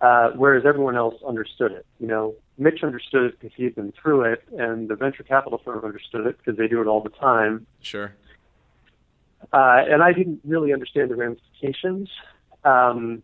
Uh, 0.00 0.30
whereas 0.34 0.64
everyone 0.64 0.96
else 0.96 1.14
understood 1.26 1.72
it. 1.72 1.84
You 1.98 2.06
know, 2.06 2.34
Mitch 2.56 2.82
understood 2.82 3.24
it 3.24 3.38
because 3.38 3.54
he 3.54 3.64
had 3.64 3.74
been 3.74 3.92
through 3.92 4.22
it, 4.32 4.42
and 4.56 4.88
the 4.88 4.96
venture 4.96 5.22
capital 5.22 5.60
firm 5.62 5.84
understood 5.84 6.26
it 6.26 6.38
because 6.38 6.56
they 6.56 6.68
do 6.68 6.80
it 6.80 6.86
all 6.86 7.02
the 7.02 7.10
time. 7.10 7.66
sure. 7.80 8.14
Uh, 9.52 9.82
and 9.88 10.02
I 10.02 10.12
didn't 10.12 10.40
really 10.44 10.72
understand 10.72 11.10
the 11.10 11.16
ramifications. 11.16 12.08
Um, 12.64 13.22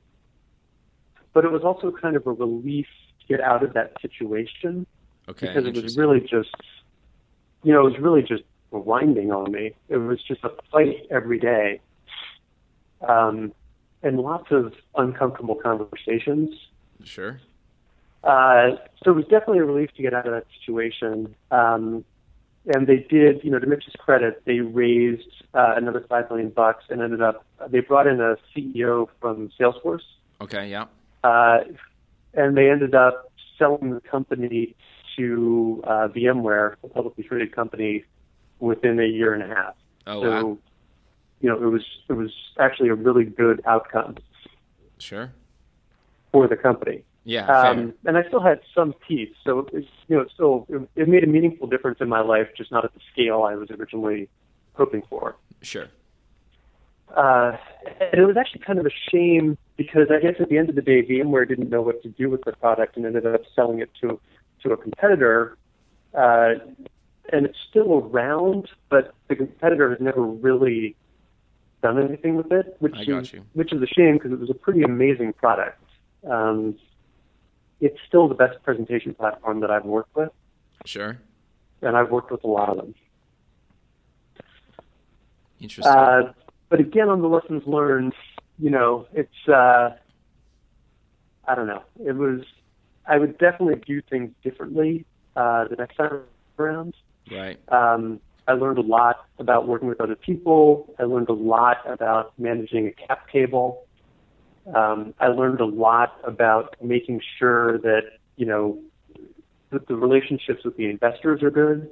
but 1.32 1.44
it 1.44 1.52
was 1.52 1.62
also 1.62 1.92
kind 1.92 2.16
of 2.16 2.26
a 2.26 2.32
relief 2.32 2.86
to 3.20 3.26
get 3.26 3.40
out 3.40 3.62
of 3.62 3.74
that 3.74 3.92
situation 4.00 4.86
Okay. 5.28 5.48
because 5.48 5.66
it 5.66 5.74
was 5.82 5.96
really 5.98 6.20
just, 6.20 6.54
you 7.62 7.72
know, 7.72 7.86
it 7.86 7.90
was 7.90 7.98
really 8.00 8.22
just 8.22 8.44
winding 8.70 9.30
on 9.32 9.52
me. 9.52 9.72
It 9.88 9.98
was 9.98 10.22
just 10.22 10.42
a 10.44 10.50
fight 10.72 11.06
every 11.10 11.38
day, 11.38 11.80
um, 13.06 13.52
and 14.06 14.20
lots 14.20 14.46
of 14.50 14.72
uncomfortable 14.96 15.56
conversations. 15.56 16.50
Sure. 17.04 17.40
Uh, 18.22 18.76
so 19.02 19.10
it 19.10 19.14
was 19.14 19.24
definitely 19.24 19.58
a 19.58 19.64
relief 19.64 19.90
to 19.96 20.02
get 20.02 20.14
out 20.14 20.26
of 20.26 20.32
that 20.32 20.46
situation. 20.58 21.34
Um, 21.50 22.04
and 22.66 22.86
they 22.86 22.98
did, 22.98 23.44
you 23.44 23.50
know, 23.50 23.58
to 23.58 23.66
Mitch's 23.66 23.94
credit, 23.98 24.42
they 24.44 24.60
raised 24.60 25.28
uh, 25.54 25.74
another 25.76 26.04
five 26.08 26.28
million 26.30 26.50
bucks 26.50 26.84
and 26.88 27.00
ended 27.00 27.22
up. 27.22 27.44
They 27.68 27.80
brought 27.80 28.06
in 28.06 28.20
a 28.20 28.36
CEO 28.54 29.08
from 29.20 29.50
Salesforce, 29.58 30.00
Okay. 30.40 30.68
Yeah. 30.70 30.86
uh, 31.22 31.58
and 32.34 32.56
they 32.56 32.70
ended 32.70 32.94
up 32.94 33.32
selling 33.58 33.90
the 33.90 34.00
company 34.00 34.74
to 35.16 35.82
uh, 35.84 36.08
VMware, 36.08 36.74
a 36.82 36.88
publicly 36.88 37.24
traded 37.24 37.54
company, 37.54 38.04
within 38.58 38.98
a 39.00 39.06
year 39.06 39.32
and 39.34 39.42
a 39.42 39.54
half. 39.54 39.74
Oh 40.06 40.22
so, 40.22 40.30
wow. 40.30 40.58
You 41.40 41.48
know, 41.48 41.56
it 41.56 41.70
was 41.70 41.82
it 42.08 42.14
was 42.14 42.30
actually 42.58 42.88
a 42.88 42.94
really 42.94 43.24
good 43.24 43.62
outcome 43.66 44.16
Sure. 44.98 45.32
for 46.32 46.48
the 46.48 46.56
company. 46.56 47.02
Yeah. 47.24 47.46
Um, 47.46 47.92
and 48.04 48.16
I 48.16 48.26
still 48.28 48.40
had 48.40 48.60
some 48.74 48.94
teeth, 49.06 49.32
so 49.44 49.66
it, 49.72 49.84
you 50.06 50.16
know, 50.16 50.22
it 50.22 50.30
still 50.32 50.66
it, 50.68 50.88
it 50.94 51.08
made 51.08 51.24
a 51.24 51.26
meaningful 51.26 51.66
difference 51.66 51.98
in 52.00 52.08
my 52.08 52.20
life, 52.20 52.48
just 52.56 52.70
not 52.70 52.84
at 52.84 52.94
the 52.94 53.00
scale 53.12 53.42
I 53.42 53.56
was 53.56 53.70
originally 53.70 54.28
hoping 54.74 55.02
for. 55.10 55.36
Sure. 55.60 55.88
Uh, 57.16 57.56
and 58.00 58.20
it 58.20 58.26
was 58.26 58.36
actually 58.36 58.60
kind 58.60 58.78
of 58.78 58.86
a 58.86 58.90
shame 59.10 59.56
because 59.76 60.08
I 60.10 60.20
guess 60.20 60.34
at 60.40 60.48
the 60.48 60.58
end 60.58 60.68
of 60.68 60.74
the 60.74 60.82
day, 60.82 61.02
VMware 61.02 61.48
didn't 61.48 61.70
know 61.70 61.82
what 61.82 62.02
to 62.02 62.08
do 62.08 62.30
with 62.30 62.42
the 62.44 62.52
product 62.52 62.96
and 62.96 63.06
ended 63.06 63.26
up 63.26 63.42
selling 63.54 63.80
it 63.80 63.90
to 64.00 64.20
to 64.62 64.72
a 64.72 64.76
competitor. 64.76 65.56
Uh, 66.14 66.54
and 67.32 67.44
it's 67.44 67.58
still 67.68 67.94
around, 67.94 68.68
but 68.88 69.14
the 69.28 69.36
competitor 69.36 69.90
has 69.90 70.00
never 70.00 70.22
really 70.22 70.94
done 71.82 72.02
anything 72.02 72.36
with 72.36 72.50
it, 72.52 72.76
which 72.80 72.96
is 73.08 73.32
which 73.52 73.72
is 73.72 73.82
a 73.82 73.86
shame 73.86 74.14
because 74.14 74.32
it 74.32 74.40
was 74.40 74.50
a 74.50 74.54
pretty 74.54 74.82
amazing 74.82 75.32
product. 75.32 75.80
Um, 76.28 76.76
it's 77.80 77.98
still 78.08 78.26
the 78.28 78.34
best 78.34 78.62
presentation 78.62 79.14
platform 79.14 79.60
that 79.60 79.70
I've 79.70 79.84
worked 79.84 80.14
with, 80.16 80.30
Sure. 80.84 81.18
and 81.82 81.96
I've 81.96 82.10
worked 82.10 82.30
with 82.30 82.42
a 82.44 82.48
lot 82.48 82.70
of 82.70 82.76
them. 82.78 82.94
Interesting. 85.60 85.92
Uh, 85.92 86.32
but 86.68 86.80
again, 86.80 87.08
on 87.08 87.20
the 87.22 87.28
lessons 87.28 87.62
learned, 87.66 88.14
you 88.58 88.70
know, 88.70 89.06
it's 89.12 89.48
uh, 89.48 89.90
I 91.46 91.54
don't 91.54 91.66
know. 91.66 91.82
It 92.04 92.12
was 92.16 92.40
I 93.06 93.18
would 93.18 93.38
definitely 93.38 93.80
do 93.86 94.02
things 94.02 94.32
differently 94.42 95.04
uh, 95.36 95.68
the 95.68 95.76
next 95.76 95.96
time 95.96 96.22
around. 96.58 96.94
right. 97.30 97.58
Um, 97.68 98.20
I 98.48 98.52
learned 98.52 98.78
a 98.78 98.82
lot 98.82 99.26
about 99.38 99.66
working 99.66 99.88
with 99.88 100.00
other 100.00 100.14
people. 100.14 100.94
I 100.98 101.04
learned 101.04 101.28
a 101.28 101.34
lot 101.34 101.78
about 101.84 102.32
managing 102.38 102.86
a 102.86 102.92
cap 102.92 103.28
table. 103.30 103.84
Um, 104.74 105.14
I 105.20 105.28
learned 105.28 105.60
a 105.60 105.64
lot 105.64 106.18
about 106.24 106.76
making 106.82 107.20
sure 107.38 107.78
that 107.78 108.02
you 108.36 108.46
know 108.46 108.78
that 109.70 109.86
the 109.88 109.96
relationships 109.96 110.64
with 110.64 110.76
the 110.76 110.86
investors 110.86 111.42
are 111.42 111.50
good. 111.50 111.90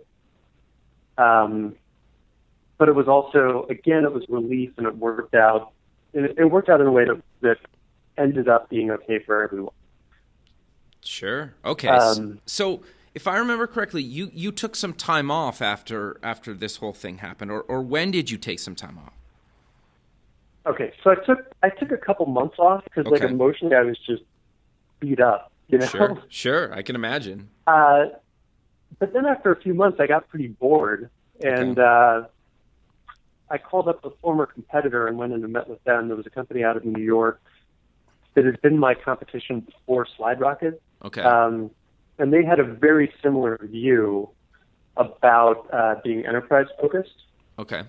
Um, 1.18 1.76
but 2.78 2.88
it 2.88 2.94
was 2.94 3.06
also, 3.06 3.66
again, 3.70 4.04
it 4.04 4.12
was 4.12 4.24
relief, 4.28 4.72
and 4.76 4.86
it 4.86 4.96
worked 4.96 5.34
out. 5.34 5.72
And 6.12 6.26
it, 6.26 6.38
it 6.38 6.44
worked 6.46 6.68
out 6.68 6.80
in 6.80 6.86
a 6.86 6.92
way 6.92 7.04
that, 7.04 7.22
that 7.40 7.58
ended 8.18 8.48
up 8.48 8.68
being 8.68 8.90
okay 8.90 9.20
for 9.20 9.42
everyone. 9.42 9.72
Sure. 11.02 11.54
Okay. 11.64 11.88
Um, 11.88 12.40
so, 12.46 12.82
if 13.14 13.28
I 13.28 13.36
remember 13.36 13.66
correctly, 13.66 14.02
you 14.02 14.30
you 14.32 14.50
took 14.50 14.74
some 14.74 14.92
time 14.92 15.30
off 15.30 15.62
after 15.62 16.18
after 16.22 16.52
this 16.52 16.76
whole 16.76 16.92
thing 16.92 17.18
happened, 17.18 17.50
or 17.50 17.62
or 17.62 17.80
when 17.82 18.10
did 18.10 18.30
you 18.30 18.36
take 18.38 18.58
some 18.58 18.74
time 18.74 18.98
off? 18.98 19.12
Okay, 20.66 20.92
so 21.02 21.10
I 21.10 21.14
took 21.16 21.38
I 21.62 21.68
took 21.68 21.92
a 21.92 21.96
couple 21.96 22.26
months 22.26 22.58
off 22.58 22.84
because 22.84 23.06
like 23.06 23.22
emotionally 23.22 23.76
I 23.76 23.82
was 23.82 23.98
just 23.98 24.22
beat 24.98 25.20
up, 25.20 25.52
you 25.68 25.78
know. 25.78 25.86
Sure. 25.86 26.22
Sure. 26.28 26.74
I 26.74 26.82
can 26.82 26.96
imagine. 26.96 27.50
Uh, 27.66 28.06
but 28.98 29.12
then 29.12 29.26
after 29.26 29.52
a 29.52 29.60
few 29.60 29.74
months, 29.74 29.98
I 30.00 30.06
got 30.06 30.28
pretty 30.28 30.48
bored, 30.48 31.10
and 31.42 31.78
uh, 31.78 32.24
I 33.50 33.58
called 33.58 33.88
up 33.88 34.04
a 34.04 34.10
former 34.22 34.46
competitor 34.46 35.06
and 35.06 35.18
went 35.18 35.32
in 35.32 35.44
and 35.44 35.52
met 35.52 35.68
with 35.68 35.82
them. 35.84 36.08
There 36.08 36.16
was 36.16 36.26
a 36.26 36.30
company 36.30 36.64
out 36.64 36.76
of 36.76 36.84
New 36.84 37.02
York 37.02 37.40
that 38.34 38.44
had 38.44 38.60
been 38.62 38.78
my 38.78 38.94
competition 38.94 39.60
before 39.60 40.06
SlideRocket, 40.18 40.78
Okay. 41.04 41.22
um, 41.22 41.70
and 42.18 42.32
they 42.32 42.44
had 42.44 42.60
a 42.60 42.64
very 42.64 43.12
similar 43.22 43.58
view 43.62 44.28
about 44.96 45.68
uh, 45.72 45.96
being 46.04 46.24
enterprise 46.26 46.66
focused. 46.80 47.24
okay. 47.58 47.82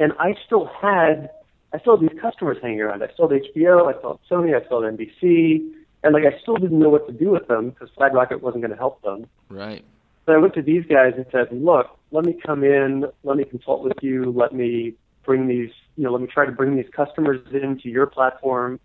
And 0.00 0.12
I 0.20 0.34
still 0.46 0.70
had, 0.80 1.30
I 1.72 1.80
still 1.80 1.98
had 1.98 2.08
these 2.08 2.20
customers 2.20 2.58
hanging 2.62 2.80
around. 2.80 3.02
I 3.02 3.08
still 3.12 3.28
had 3.28 3.42
HBO, 3.42 3.92
I 3.92 3.98
still 3.98 4.20
had 4.20 4.36
Sony, 4.36 4.54
I 4.54 4.64
still 4.64 4.82
had 4.82 4.96
NBC, 4.96 5.72
and 6.04 6.14
like 6.14 6.24
I 6.24 6.38
still 6.40 6.56
didn't 6.56 6.78
know 6.78 6.88
what 6.88 7.06
to 7.08 7.12
do 7.12 7.30
with 7.30 7.48
them 7.48 7.70
because 7.70 7.88
SlideRocket 7.98 8.40
wasn't 8.40 8.62
going 8.62 8.70
to 8.70 8.76
help 8.76 9.02
them. 9.02 9.26
Right. 9.48 9.84
So 10.26 10.34
I 10.34 10.36
went 10.36 10.54
to 10.54 10.62
these 10.62 10.84
guys 10.86 11.14
and 11.16 11.26
said, 11.32 11.48
look, 11.50 11.86
let 12.10 12.24
me 12.24 12.36
come 12.46 12.62
in, 12.62 13.06
let 13.24 13.36
me 13.36 13.44
consult 13.44 13.82
with 13.82 13.96
you, 14.02 14.30
let 14.30 14.52
me 14.52 14.94
bring 15.24 15.48
these, 15.48 15.70
you 15.96 16.04
know, 16.04 16.12
let 16.12 16.20
me 16.20 16.28
try 16.28 16.46
to 16.46 16.52
bring 16.52 16.76
these 16.76 16.88
customers 16.94 17.40
into 17.52 17.88
your 17.88 18.06
platform. 18.06 18.78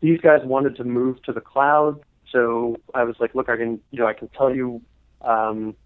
These 0.00 0.20
guys 0.20 0.40
wanted 0.44 0.76
to 0.76 0.84
move 0.84 1.22
to 1.24 1.32
the 1.32 1.40
cloud. 1.40 2.00
So 2.34 2.76
I 2.94 3.04
was 3.04 3.14
like, 3.20 3.34
look, 3.36 3.48
I 3.48 3.56
can, 3.56 3.80
you 3.92 4.00
know, 4.00 4.06
I 4.06 4.12
can 4.12 4.28
tell 4.28 4.52
you, 4.54 4.82
um, 5.20 5.76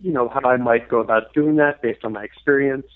you 0.00 0.12
know, 0.12 0.28
how 0.28 0.48
I 0.48 0.56
might 0.56 0.88
go 0.88 1.00
about 1.00 1.34
doing 1.34 1.56
that 1.56 1.82
based 1.82 2.04
on 2.04 2.12
my 2.12 2.22
experience. 2.22 2.86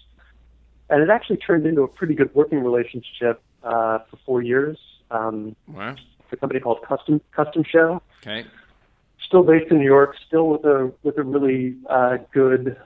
And 0.89 1.03
it 1.03 1.11
actually 1.11 1.39
turned 1.39 1.67
into 1.67 1.83
a 1.83 1.89
pretty 1.89 2.15
good 2.15 2.33
working 2.37 2.63
relationship 2.63 3.43
uh, 3.65 3.99
for 4.09 4.17
four 4.25 4.43
years. 4.43 4.79
Um, 5.11 5.57
Wow. 5.67 5.97
it's 6.21 6.33
a 6.33 6.37
company 6.37 6.61
called 6.61 6.79
Custom 6.87 7.21
Custom 7.35 7.65
Show 7.69 8.01
Okay. 8.23 8.45
still 9.27 9.43
based 9.43 9.71
in 9.73 9.79
New 9.79 9.85
York, 9.85 10.15
still 10.27 10.49
with 10.49 10.65
a 10.65 10.93
with 11.03 11.19
a 11.19 11.23
really 11.25 11.77
uh, 11.91 12.19
good 12.33 12.77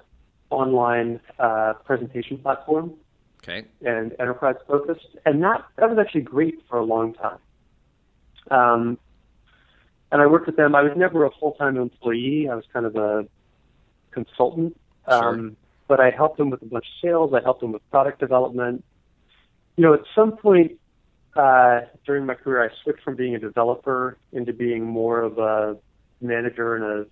online 0.49 1.21
uh, 1.39 1.75
presentation 1.85 2.39
platform 2.39 2.95
Okay. 3.43 3.67
and 3.85 4.15
enterprise 4.19 4.57
focused, 4.67 5.07
and 5.27 5.43
that 5.43 5.65
that 5.77 5.91
was 5.91 5.99
actually 5.99 6.23
great 6.23 6.57
for 6.69 6.79
a 6.79 6.85
long 6.85 7.15
time. 7.15 7.39
Um, 8.51 8.99
and 10.13 10.21
I 10.21 10.27
worked 10.27 10.47
with 10.47 10.57
them. 10.57 10.75
I 10.75 10.83
was 10.83 10.93
never 10.97 11.25
a 11.25 11.31
full 11.39 11.53
time 11.53 11.77
employee. 11.77 12.49
I 12.51 12.55
was 12.55 12.65
kind 12.73 12.87
of 12.87 12.97
a 12.97 13.27
consultant. 14.11 14.77
Um, 15.07 15.57
but 15.89 15.99
I 16.01 16.11
helped 16.11 16.39
them 16.39 16.51
with 16.51 16.63
a 16.63 16.67
bunch 16.67 16.85
of 16.85 17.09
sales. 17.09 17.33
I 17.35 17.43
helped 17.43 17.61
them 17.61 17.73
with 17.73 17.89
product 17.91 18.21
development. 18.21 18.85
You 19.77 19.83
know, 19.83 19.95
at 19.95 20.03
some 20.15 20.37
point 20.37 20.79
uh, 21.37 21.81
during 22.07 22.27
my 22.27 22.35
career, 22.35 22.63
I 22.63 22.69
switched 22.83 23.03
from 23.03 23.17
being 23.17 23.35
a 23.35 23.39
developer 23.39 24.17
into 24.33 24.53
being 24.53 24.85
more 24.85 25.21
of 25.21 25.39
a 25.39 25.77
manager 26.21 26.77
and 26.77 26.85
a 26.85 27.07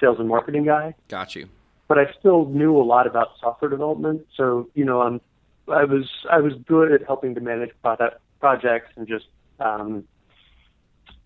sales 0.00 0.18
and 0.18 0.28
marketing 0.28 0.64
guy. 0.64 0.94
Got 1.08 1.34
you. 1.34 1.48
But 1.88 1.98
I 1.98 2.12
still 2.18 2.46
knew 2.46 2.76
a 2.76 2.82
lot 2.82 3.06
about 3.06 3.30
software 3.40 3.70
development. 3.70 4.26
So 4.36 4.68
you 4.74 4.84
know, 4.84 5.02
I'm, 5.02 5.20
I 5.68 5.84
was 5.84 6.08
I 6.30 6.38
was 6.38 6.54
good 6.66 6.92
at 6.92 7.04
helping 7.04 7.34
to 7.34 7.40
manage 7.40 7.70
product 7.82 8.20
projects 8.40 8.92
and 8.96 9.06
just 9.06 9.26
um, 9.60 10.04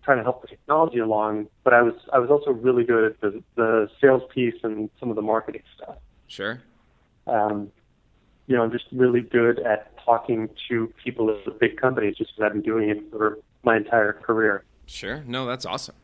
trying 0.07 0.17
to 0.19 0.23
help 0.23 0.41
the 0.41 0.47
technology 0.47 0.99
along. 0.99 1.47
But 1.65 1.73
I 1.73 1.81
was 1.81 1.93
I 2.13 2.19
was 2.19 2.29
also 2.29 2.51
really 2.51 2.85
good 2.85 3.03
at 3.11 3.19
the 3.21 3.43
the 3.55 3.89
sales 3.99 4.23
piece 4.33 4.55
and 4.63 4.89
some 5.01 5.09
of 5.09 5.17
the 5.17 5.21
marketing 5.21 5.63
stuff. 5.75 5.97
Sure. 6.27 6.61
Um, 7.27 7.73
you 8.47 8.55
know, 8.55 8.63
I'm 8.63 8.71
just 8.71 8.85
really 8.93 9.19
good 9.19 9.59
at 9.59 9.91
talking 10.05 10.49
to 10.69 10.93
people 11.03 11.29
at 11.29 11.43
the 11.43 11.51
big 11.51 11.75
companies 11.75 12.15
just 12.15 12.31
because 12.33 12.45
I've 12.45 12.53
been 12.53 12.61
doing 12.61 12.89
it 12.89 12.99
for 13.11 13.39
my 13.63 13.75
entire 13.75 14.13
career. 14.13 14.63
Sure. 14.85 15.23
No, 15.27 15.45
that's 15.45 15.65
awesome. 15.65 15.95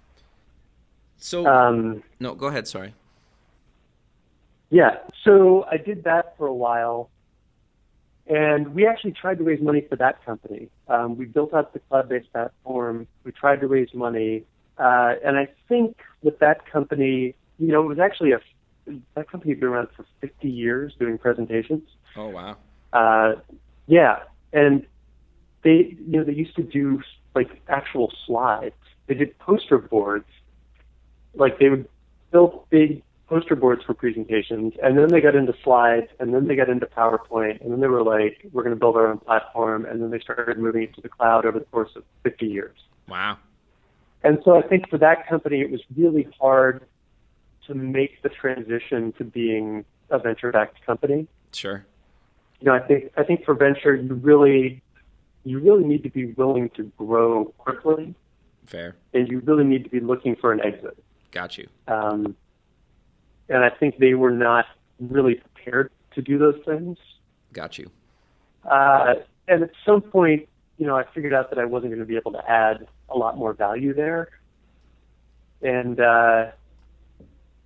So 1.18 1.48
Um, 1.48 2.04
no, 2.20 2.36
go 2.36 2.48
ahead. 2.48 2.68
Sorry. 2.68 2.94
yeah, 4.70 4.98
so 5.24 5.64
I 5.72 5.78
did 5.78 6.04
that 6.04 6.36
for 6.38 6.48
a 6.48 6.54
while, 6.54 7.10
and 8.28 8.74
we 8.74 8.88
actually 8.88 9.12
tried 9.12 9.38
to 9.40 9.44
raise 9.44 9.62
money 9.62 9.86
for 9.88 9.96
that 9.98 10.24
company. 10.26 10.70
Um, 10.88 11.18
we 11.18 11.26
built 11.26 11.54
out 11.54 11.74
the 11.74 11.80
cloud-based 11.80 12.32
platform. 12.32 13.08
We 13.24 13.32
tried 13.32 13.60
to 13.62 13.68
raise 13.68 13.94
money, 13.94 14.44
uh, 14.78 15.16
and 15.24 15.38
I 15.38 15.48
think 15.68 15.98
with 16.22 16.40
that 16.40 16.66
company, 16.72 17.36
you 17.60 17.68
know, 17.68 17.84
it 17.84 17.88
was 17.88 18.00
actually 18.00 18.32
a 18.32 18.40
that 19.16 19.30
company 19.30 19.54
had 19.54 19.62
been 19.62 19.70
around 19.70 19.88
for 19.96 20.06
50 20.22 20.50
years 20.50 20.94
doing 21.00 21.18
presentations. 21.18 21.84
Oh 22.16 22.30
wow. 22.30 22.58
Uh, 22.92 23.36
yeah, 23.88 24.24
and 24.52 24.86
they, 25.64 25.96
you 26.00 26.20
know, 26.20 26.24
they 26.24 26.34
used 26.34 26.56
to 26.58 26.64
do 26.64 27.02
like 27.36 27.62
actual 27.68 28.14
slides. 28.26 28.76
They 29.08 29.16
did 29.16 29.38
poster 29.40 29.78
boards. 29.78 30.28
Like 31.34 31.60
they 31.60 31.70
would 31.70 31.88
build 32.32 32.66
big 32.70 33.04
poster 33.28 33.56
boards 33.56 33.84
for 33.84 33.94
presentations, 33.94 34.74
and 34.84 34.98
then 34.98 35.08
they 35.08 35.22
got 35.22 35.36
into 35.36 35.54
slides, 35.64 36.08
and 36.20 36.34
then 36.34 36.48
they 36.48 36.56
got 36.56 36.70
into 36.70 36.86
PowerPoint, 36.86 37.62
and 37.62 37.72
then 37.72 37.80
they 37.80 37.88
were 37.88 38.04
like, 38.04 38.46
"We're 38.52 38.64
going 38.64 38.76
to 38.76 38.80
build 38.80 38.96
our 38.96 39.08
own 39.08 39.18
platform," 39.20 39.86
and 39.86 40.02
then 40.02 40.10
they 40.12 40.20
started 40.20 40.58
moving 40.58 40.84
it 40.84 40.94
to 40.96 41.02
the 41.02 41.10
cloud 41.10 41.46
over 41.46 41.60
the 41.60 41.66
course 41.66 41.92
of 41.96 42.04
50 42.24 42.46
years. 42.46 42.78
Wow. 43.08 43.38
And 44.24 44.40
so 44.46 44.58
I 44.58 44.62
think 44.62 44.90
for 44.90 44.98
that 45.00 45.28
company, 45.28 45.62
it 45.62 45.72
was 45.72 45.82
really 45.98 46.28
hard 46.40 46.86
to 47.68 47.74
make 47.74 48.22
the 48.22 48.30
transition 48.30 49.14
to 49.18 49.24
being 49.24 49.84
a 50.10 50.20
venture-backed 50.20 50.86
company 50.86 51.28
Sure. 51.54 51.86
you 52.60 52.66
know, 52.66 52.74
I 52.74 52.80
think 52.80 53.12
I 53.18 53.24
think 53.24 53.46
for 53.46 53.54
venture, 53.54 53.96
you 53.96 54.14
really 54.16 54.82
you 55.46 55.60
really 55.60 55.84
need 55.84 56.04
to 56.04 56.10
be 56.10 56.28
willing 56.34 56.70
to 56.78 56.84
grow 56.98 57.46
quickly, 57.58 58.16
Fair. 58.66 58.96
and 59.14 59.28
you 59.28 59.40
really 59.42 59.64
need 59.66 59.84
to 59.84 59.90
be 59.90 60.00
looking 60.00 60.36
for 60.38 60.52
an 60.54 60.62
exit. 60.62 60.98
Got 61.32 61.58
you. 61.58 61.68
Um, 61.88 62.36
and 63.54 63.64
I 63.64 63.70
think 63.70 64.00
they 64.00 64.16
were 64.16 64.32
not 64.32 64.66
really 65.00 65.36
prepared 65.36 65.92
to 66.16 66.22
do 66.22 66.38
those 66.40 66.60
things. 66.66 66.98
Got 67.54 67.78
you. 67.78 67.90
Uh, 68.66 69.16
and 69.48 69.64
at 69.64 69.70
some 69.86 70.02
point, 70.02 70.50
you 70.78 70.88
know, 70.88 70.98
I 70.98 71.04
figured 71.14 71.34
out 71.34 71.52
that 71.52 71.60
I 71.60 71.66
wasn't 71.66 71.92
going 71.92 72.00
to 72.00 72.06
be 72.06 72.16
able 72.16 72.32
to 72.32 72.50
add 72.50 72.88
a 73.10 73.18
lot 73.18 73.38
more 73.38 73.54
value 73.54 73.94
there. 73.94 74.30
And 75.62 76.00
uh, 76.00 76.48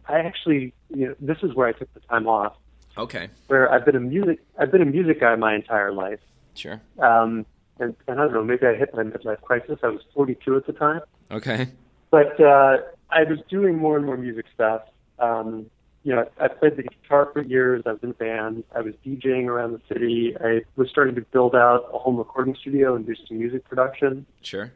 I 0.08 0.20
actually, 0.20 0.74
you 0.94 1.08
know, 1.08 1.16
this 1.22 1.38
is 1.42 1.56
where 1.56 1.68
I 1.68 1.72
took 1.72 1.92
the 1.94 2.02
time 2.02 2.28
off. 2.28 2.54
Okay. 2.98 3.30
Where 3.48 3.72
I've 3.72 3.86
been 3.86 3.96
a 3.96 4.00
music, 4.02 4.40
I've 4.60 4.72
been 4.72 4.82
a 4.82 4.86
music 4.86 5.22
guy 5.22 5.36
my 5.36 5.56
entire 5.56 5.94
life. 5.94 6.20
Sure. 6.56 6.82
Um, 7.00 7.46
and, 7.80 7.96
and 8.08 8.20
I 8.20 8.24
don't 8.26 8.34
know, 8.34 8.44
maybe 8.44 8.66
I 8.68 8.76
hit 8.76 8.94
my 8.94 9.04
midlife 9.04 9.42
crisis. 9.42 9.80
I 9.84 9.88
was 9.88 10.02
42 10.14 10.58
at 10.58 10.66
the 10.66 10.74
time, 10.74 11.02
Okay. 11.32 11.68
but 12.12 12.40
uh, 12.42 12.78
I 13.10 13.24
was 13.24 13.40
doing 13.50 13.78
more 13.78 13.96
and 13.96 14.06
more 14.06 14.18
music 14.18 14.46
stuff. 14.54 14.82
Um, 15.20 15.68
you 16.08 16.16
know, 16.16 16.26
I 16.40 16.48
played 16.48 16.78
the 16.78 16.84
guitar 16.84 17.30
for 17.34 17.42
years. 17.42 17.84
I 17.86 17.92
was 17.92 18.00
in 18.02 18.14
bands. 18.14 18.64
I 18.74 18.80
was 18.80 18.94
DJing 19.06 19.48
around 19.48 19.74
the 19.74 19.82
city. 19.94 20.34
I 20.40 20.62
was 20.78 20.90
starting 20.90 21.16
to 21.16 21.22
build 21.22 21.54
out 21.54 21.90
a 21.94 21.98
home 21.98 22.16
recording 22.16 22.56
studio 22.56 22.96
and 22.96 23.06
do 23.06 23.14
some 23.28 23.38
music 23.40 23.68
production. 23.68 24.26
Sure. 24.42 24.72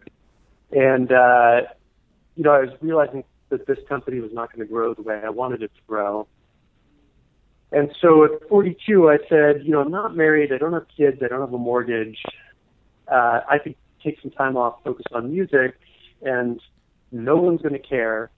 And 0.74 1.10
uh, 1.10 1.62
you 2.36 2.44
know, 2.44 2.52
I 2.52 2.60
was 2.60 2.72
realizing 2.82 3.24
that 3.48 3.66
this 3.66 3.78
company 3.88 4.20
was 4.20 4.34
not 4.34 4.52
going 4.52 4.68
to 4.68 4.70
grow 4.70 4.94
the 4.94 5.04
way 5.04 5.22
I 5.24 5.30
wanted 5.30 5.64
it 5.64 5.72
to 5.74 5.82
grow. 5.88 6.28
And 7.72 7.96
so 8.02 8.26
at 8.26 8.50
42, 8.50 9.10
I 9.10 9.20
said, 9.30 9.62
you 9.64 9.72
know, 9.72 9.80
I'm 9.80 9.92
not 9.92 10.14
married. 10.14 10.52
I 10.52 10.58
don't 10.58 10.74
have 10.74 10.88
kids. 10.98 11.22
I 11.24 11.30
don't 11.30 11.40
have 11.40 11.54
a 11.54 11.58
mortgage. 11.58 12.22
Uh, 13.10 13.40
I 13.50 13.58
could 13.58 13.76
take 14.04 14.20
some 14.22 14.32
time 14.32 14.58
off, 14.58 14.84
focus 14.84 15.06
on 15.14 15.32
music, 15.32 15.80
and 16.22 16.60
no 17.14 17.38
one's 17.38 17.62
going 17.62 17.72
to 17.72 17.80
care. 17.80 18.32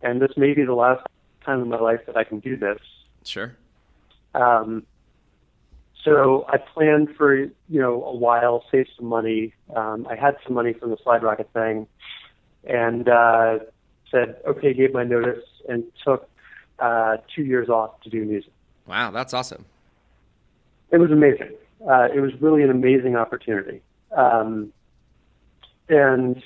And 0.00 0.22
this 0.22 0.30
may 0.38 0.54
be 0.54 0.64
the 0.64 0.72
last 0.72 1.06
time 1.44 1.60
in 1.60 1.68
my 1.68 1.78
life 1.78 2.00
that 2.06 2.16
I 2.16 2.24
can 2.24 2.40
do 2.40 2.56
this. 2.56 2.78
Sure. 3.24 3.56
Um, 4.34 4.84
so 6.04 6.44
I 6.48 6.58
planned 6.58 7.14
for 7.16 7.34
you 7.34 7.52
know 7.68 8.02
a 8.04 8.14
while, 8.14 8.64
saved 8.70 8.90
some 8.96 9.06
money. 9.06 9.54
Um, 9.74 10.06
I 10.10 10.16
had 10.16 10.36
some 10.44 10.54
money 10.54 10.72
from 10.72 10.90
the 10.90 10.96
SlideRocket 10.96 11.48
thing, 11.52 11.86
and 12.64 13.08
uh, 13.08 13.58
said 14.10 14.36
okay, 14.46 14.74
gave 14.74 14.92
my 14.92 15.04
notice, 15.04 15.44
and 15.68 15.84
took 16.04 16.28
uh, 16.78 17.18
two 17.34 17.42
years 17.42 17.68
off 17.68 18.00
to 18.02 18.10
do 18.10 18.24
music. 18.24 18.52
Wow, 18.86 19.10
that's 19.10 19.32
awesome. 19.32 19.64
It 20.90 20.98
was 20.98 21.10
amazing. 21.10 21.54
Uh, 21.88 22.08
it 22.14 22.20
was 22.20 22.32
really 22.40 22.62
an 22.62 22.70
amazing 22.70 23.16
opportunity. 23.16 23.80
Um, 24.16 24.72
and 25.88 26.42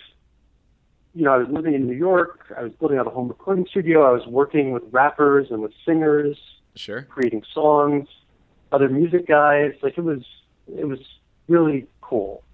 you 1.16 1.24
know, 1.24 1.32
I 1.32 1.38
was 1.38 1.48
living 1.50 1.72
in 1.72 1.86
New 1.86 1.96
York. 1.96 2.40
I 2.58 2.62
was 2.62 2.72
building 2.74 2.98
out 2.98 3.06
a 3.06 3.10
home 3.10 3.28
recording 3.28 3.66
studio. 3.70 4.02
I 4.06 4.12
was 4.12 4.26
working 4.26 4.72
with 4.72 4.82
rappers 4.90 5.46
and 5.50 5.62
with 5.62 5.72
singers, 5.86 6.36
Sure. 6.74 7.02
creating 7.08 7.42
songs, 7.54 8.06
other 8.70 8.90
music 8.90 9.26
guys. 9.26 9.72
Like 9.82 9.96
it 9.96 10.04
was, 10.04 10.20
it 10.76 10.84
was 10.86 10.98
really 11.48 11.86
cool. 12.02 12.44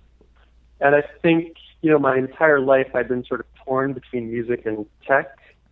And 0.81 0.95
I 0.95 1.03
think, 1.23 1.57
you 1.81 1.91
know, 1.91 1.99
my 1.99 2.17
entire 2.17 2.61
life 2.61 2.87
I've 2.95 3.09
been 3.09 3.25
sort 3.25 3.41
of 3.41 3.47
torn 3.65 3.95
between 3.95 4.31
music 4.31 4.65
and 4.65 4.87
tech, 5.05 5.27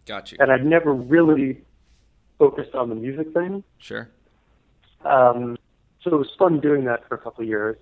Got 0.05 0.32
you. 0.32 0.38
and 0.41 0.51
I've 0.51 0.64
never 0.64 0.93
really 0.93 1.62
focused 2.41 2.74
on 2.74 2.88
the 2.88 2.97
music 2.97 3.32
thing. 3.32 3.62
Sure. 3.78 4.09
Um, 5.05 5.57
so 6.03 6.11
it 6.11 6.18
was 6.18 6.28
fun 6.36 6.59
doing 6.59 6.86
that 6.86 7.07
for 7.09 7.14
a 7.14 7.18
couple 7.18 7.43
of 7.43 7.49
years. 7.49 7.76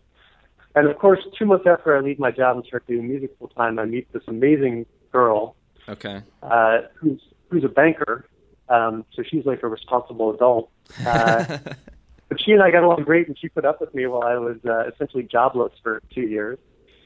And 0.74 0.86
of 0.86 0.98
course, 0.98 1.20
two 1.38 1.46
months 1.46 1.64
after 1.66 1.96
I 1.96 2.00
leave 2.00 2.18
my 2.18 2.30
job 2.30 2.56
and 2.58 2.66
start 2.66 2.86
doing 2.86 3.08
music 3.08 3.34
full 3.38 3.48
time, 3.48 3.78
I 3.78 3.86
meet 3.86 4.12
this 4.12 4.22
amazing 4.28 4.84
girl 5.12 5.54
Okay. 5.88 6.22
uh, 6.42 6.78
who's 6.94 7.20
who's 7.48 7.64
a 7.64 7.68
banker. 7.68 8.26
Um, 8.68 9.04
so 9.14 9.22
she's 9.22 9.46
like 9.46 9.62
a 9.62 9.68
responsible 9.68 10.34
adult. 10.34 10.70
Uh, 11.06 11.58
but 12.28 12.38
she 12.40 12.52
and 12.52 12.62
I 12.62 12.70
got 12.70 12.82
along 12.84 13.04
great, 13.04 13.26
and 13.26 13.38
she 13.38 13.48
put 13.48 13.64
up 13.64 13.80
with 13.80 13.94
me 13.94 14.06
while 14.06 14.22
I 14.24 14.34
was 14.36 14.58
uh, 14.68 14.88
essentially 14.92 15.22
jobless 15.22 15.72
for 15.82 16.02
two 16.14 16.22
years. 16.22 16.58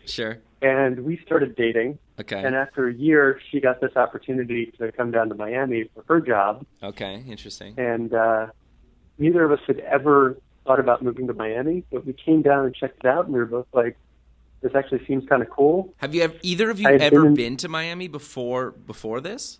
sure. 0.06 0.38
And 0.60 1.00
we 1.04 1.16
started 1.26 1.56
dating. 1.56 1.98
Okay. 2.20 2.40
And 2.42 2.54
after 2.54 2.86
a 2.88 2.94
year, 2.94 3.40
she 3.50 3.60
got 3.60 3.80
this 3.80 3.96
opportunity 3.96 4.72
to 4.78 4.92
come 4.92 5.10
down 5.10 5.28
to 5.28 5.34
Miami 5.34 5.88
for 5.94 6.04
her 6.08 6.20
job. 6.20 6.64
okay. 6.82 7.22
Interesting. 7.28 7.74
And 7.78 8.12
uh, 8.14 8.46
neither 9.18 9.42
of 9.44 9.50
us 9.52 9.58
had 9.66 9.78
ever 9.80 10.36
thought 10.64 10.78
about 10.78 11.02
moving 11.02 11.26
to 11.28 11.34
Miami, 11.34 11.84
but 11.90 12.06
we 12.06 12.12
came 12.12 12.42
down 12.42 12.64
and 12.66 12.74
checked 12.74 12.98
it 13.04 13.06
out, 13.06 13.24
and 13.24 13.34
we 13.34 13.40
were 13.40 13.46
both 13.46 13.66
like, 13.72 13.96
"This 14.62 14.74
actually 14.74 15.04
seems 15.06 15.28
kind 15.28 15.42
of 15.42 15.50
cool." 15.50 15.92
Have 15.98 16.14
you 16.14 16.22
ever, 16.22 16.34
either 16.42 16.70
of 16.70 16.80
you 16.80 16.88
I 16.88 16.92
ever 16.94 17.22
been- 17.24 17.34
been 17.34 17.56
to 17.58 17.68
Miami 17.68 18.08
before 18.08 18.70
before 18.70 19.20
this? 19.20 19.58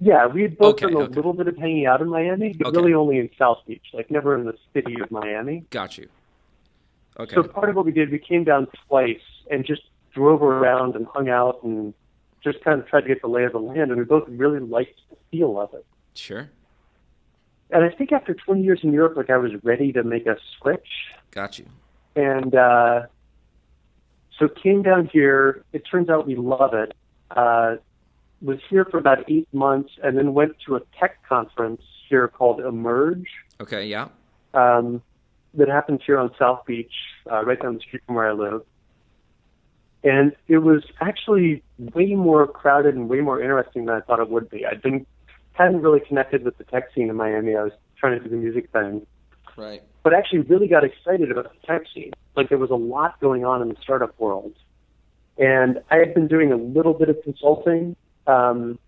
Yeah, 0.00 0.26
we 0.26 0.42
had 0.42 0.58
both 0.58 0.74
Okay, 0.74 0.86
done 0.86 0.94
a 0.94 1.04
okay. 1.04 1.14
little 1.14 1.32
bit 1.32 1.46
of 1.48 1.56
hanging 1.56 1.86
out 1.86 2.00
in 2.00 2.08
Miami, 2.08 2.54
but 2.54 2.68
Okay. 2.68 2.76
really 2.76 2.92
only 2.94 3.18
in 3.18 3.30
South 3.38 3.58
Beach, 3.66 3.84
like 3.92 4.10
never 4.10 4.36
in 4.36 4.44
the 4.44 4.54
city 4.74 5.00
of 5.00 5.10
Miami. 5.12 5.64
Got 5.70 5.96
you. 5.96 6.08
Okay. 7.20 7.34
So 7.34 7.42
part 7.44 7.68
of 7.68 7.76
what 7.76 7.84
we 7.84 7.92
did, 7.92 8.10
we 8.10 8.18
came 8.18 8.42
down 8.42 8.66
twice 8.88 9.20
and 9.50 9.64
just 9.64 9.82
drove 10.12 10.42
around 10.42 10.96
and 10.96 11.06
hung 11.06 11.28
out 11.28 11.62
and 11.62 11.94
just 12.42 12.60
kind 12.64 12.80
of 12.80 12.86
tried 12.88 13.02
to 13.02 13.08
get 13.08 13.20
the 13.22 13.28
lay 13.28 13.44
of 13.44 13.52
the 13.52 13.60
land, 13.60 13.90
and 13.92 13.96
we 13.96 14.04
both 14.04 14.28
really 14.28 14.58
liked 14.58 14.98
the 15.10 15.16
feel 15.30 15.60
of 15.60 15.72
it. 15.74 15.86
Sure. 16.14 16.50
And 17.70 17.84
I 17.84 17.88
think 17.90 18.10
after 18.12 18.34
20 18.34 18.62
years 18.62 18.80
in 18.82 18.90
New 18.90 18.96
York, 18.96 19.16
like 19.16 19.30
I 19.30 19.36
was 19.36 19.52
ready 19.62 19.92
to 19.92 20.02
make 20.02 20.26
a 20.26 20.36
switch, 20.58 20.88
Got 21.30 21.58
you. 21.60 21.66
and 22.16 22.54
uh, 22.54 23.06
so 24.38 24.48
came 24.48 24.82
down 24.82 25.08
here. 25.12 25.64
It 25.72 25.82
turns 25.90 26.08
out 26.08 26.26
we 26.26 26.36
love 26.36 26.74
it. 26.74 26.94
Uh, 27.30 27.76
was 28.40 28.58
here 28.68 28.84
for 28.84 28.98
about 28.98 29.30
eight 29.30 29.48
months, 29.52 29.90
and 30.02 30.18
then 30.18 30.34
went 30.34 30.56
to 30.66 30.76
a 30.76 30.80
tech 30.98 31.22
conference 31.28 31.82
here 32.08 32.26
called 32.28 32.60
Emerge 32.60 33.28
Okay. 33.60 33.86
Yeah. 33.86 34.08
um, 34.54 35.00
that 35.54 35.68
happens 35.68 36.00
here 36.04 36.18
on 36.18 36.30
South 36.38 36.64
Beach, 36.66 36.92
uh, 37.30 37.44
right 37.44 37.60
down 37.60 37.74
the 37.74 37.80
street 37.80 38.02
from 38.06 38.14
where 38.16 38.28
I 38.28 38.32
live. 38.32 38.62
And 40.04 40.34
it 40.48 40.58
was 40.58 40.82
actually 41.00 41.62
way 41.78 42.14
more 42.14 42.46
crowded 42.46 42.94
and 42.96 43.08
way 43.08 43.20
more 43.20 43.40
interesting 43.40 43.84
than 43.84 43.94
I 43.94 44.00
thought 44.00 44.18
it 44.18 44.28
would 44.30 44.48
be. 44.50 44.66
I'd 44.66 44.82
been 44.82 45.06
hadn't 45.52 45.82
really 45.82 46.00
connected 46.00 46.42
with 46.44 46.56
the 46.58 46.64
tech 46.64 46.84
scene 46.94 47.10
in 47.10 47.16
Miami. 47.16 47.54
I 47.54 47.62
was 47.62 47.72
trying 47.98 48.18
to 48.18 48.24
do 48.24 48.30
the 48.30 48.36
music 48.36 48.70
thing, 48.72 49.06
Right. 49.56 49.82
But 50.02 50.14
actually 50.14 50.40
really 50.40 50.66
got 50.66 50.82
excited 50.84 51.30
about 51.30 51.52
the 51.52 51.66
tech 51.66 51.82
scene. 51.94 52.12
Like 52.36 52.48
there 52.48 52.58
was 52.58 52.70
a 52.70 52.74
lot 52.76 53.20
going 53.20 53.44
on 53.44 53.62
in 53.62 53.68
the 53.68 53.76
startup 53.80 54.18
world, 54.18 54.52
and 55.38 55.80
I 55.90 55.96
had 55.96 56.12
been 56.14 56.26
doing 56.28 56.52
a 56.52 56.56
little 56.56 56.94
bit 56.94 57.08
of 57.08 57.22
consulting. 57.22 57.94
Um, 58.26 58.78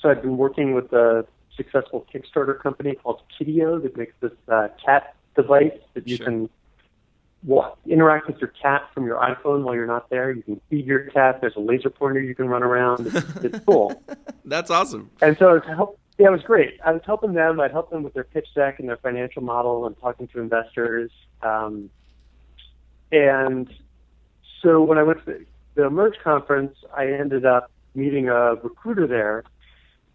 so 0.00 0.10
I'd 0.10 0.22
been 0.22 0.36
working 0.36 0.74
with 0.74 0.92
a 0.92 1.26
successful 1.56 2.06
Kickstarter 2.12 2.58
company 2.58 2.94
called 2.94 3.22
Kittyo 3.38 3.82
that 3.82 3.96
makes 3.96 4.14
this 4.20 4.32
uh, 4.48 4.68
cat 4.84 5.14
device 5.34 5.72
that 5.94 6.06
you 6.06 6.16
Sure. 6.16 6.26
can 6.26 6.50
walk, 7.44 7.78
interact 7.86 8.26
with 8.26 8.38
your 8.38 8.52
cat 8.62 8.82
from 8.92 9.06
your 9.06 9.16
iPhone 9.18 9.62
while 9.62 9.74
you're 9.74 9.86
not 9.86 10.08
there. 10.10 10.30
You 10.30 10.42
can 10.42 10.60
feed 10.68 10.86
your 10.86 11.00
cat. 11.10 11.40
There's 11.40 11.56
a 11.56 11.60
laser 11.60 11.90
pointer 11.90 12.20
you 12.20 12.34
can 12.34 12.48
run 12.48 12.62
around. 12.62 13.06
It's, 13.06 13.44
it's 13.44 13.58
cool. 13.64 14.02
That's 14.44 14.70
awesome. 14.70 15.10
And 15.22 15.36
so 15.38 15.48
I 15.50 15.52
was 15.54 15.62
help, 15.64 15.98
yeah, 16.18 16.28
it 16.28 16.32
was 16.32 16.42
great. 16.42 16.80
I 16.84 16.92
was 16.92 17.02
helping 17.04 17.34
them. 17.34 17.60
I'd 17.60 17.72
help 17.72 17.90
them 17.90 18.02
with 18.02 18.14
their 18.14 18.24
pitch 18.24 18.48
deck 18.54 18.78
and 18.78 18.88
their 18.88 18.96
financial 18.96 19.42
model 19.42 19.86
and 19.86 19.98
talking 20.00 20.28
to 20.28 20.40
investors. 20.40 21.10
Um, 21.42 21.90
and 23.12 23.68
so 24.62 24.82
when 24.82 24.96
I 24.96 25.02
went 25.02 25.24
to 25.26 25.44
the 25.74 25.84
Emerge 25.84 26.16
conference, 26.24 26.76
I 26.96 27.06
ended 27.06 27.44
up 27.44 27.70
meeting 27.94 28.28
a 28.28 28.54
recruiter 28.54 29.06
there. 29.06 29.44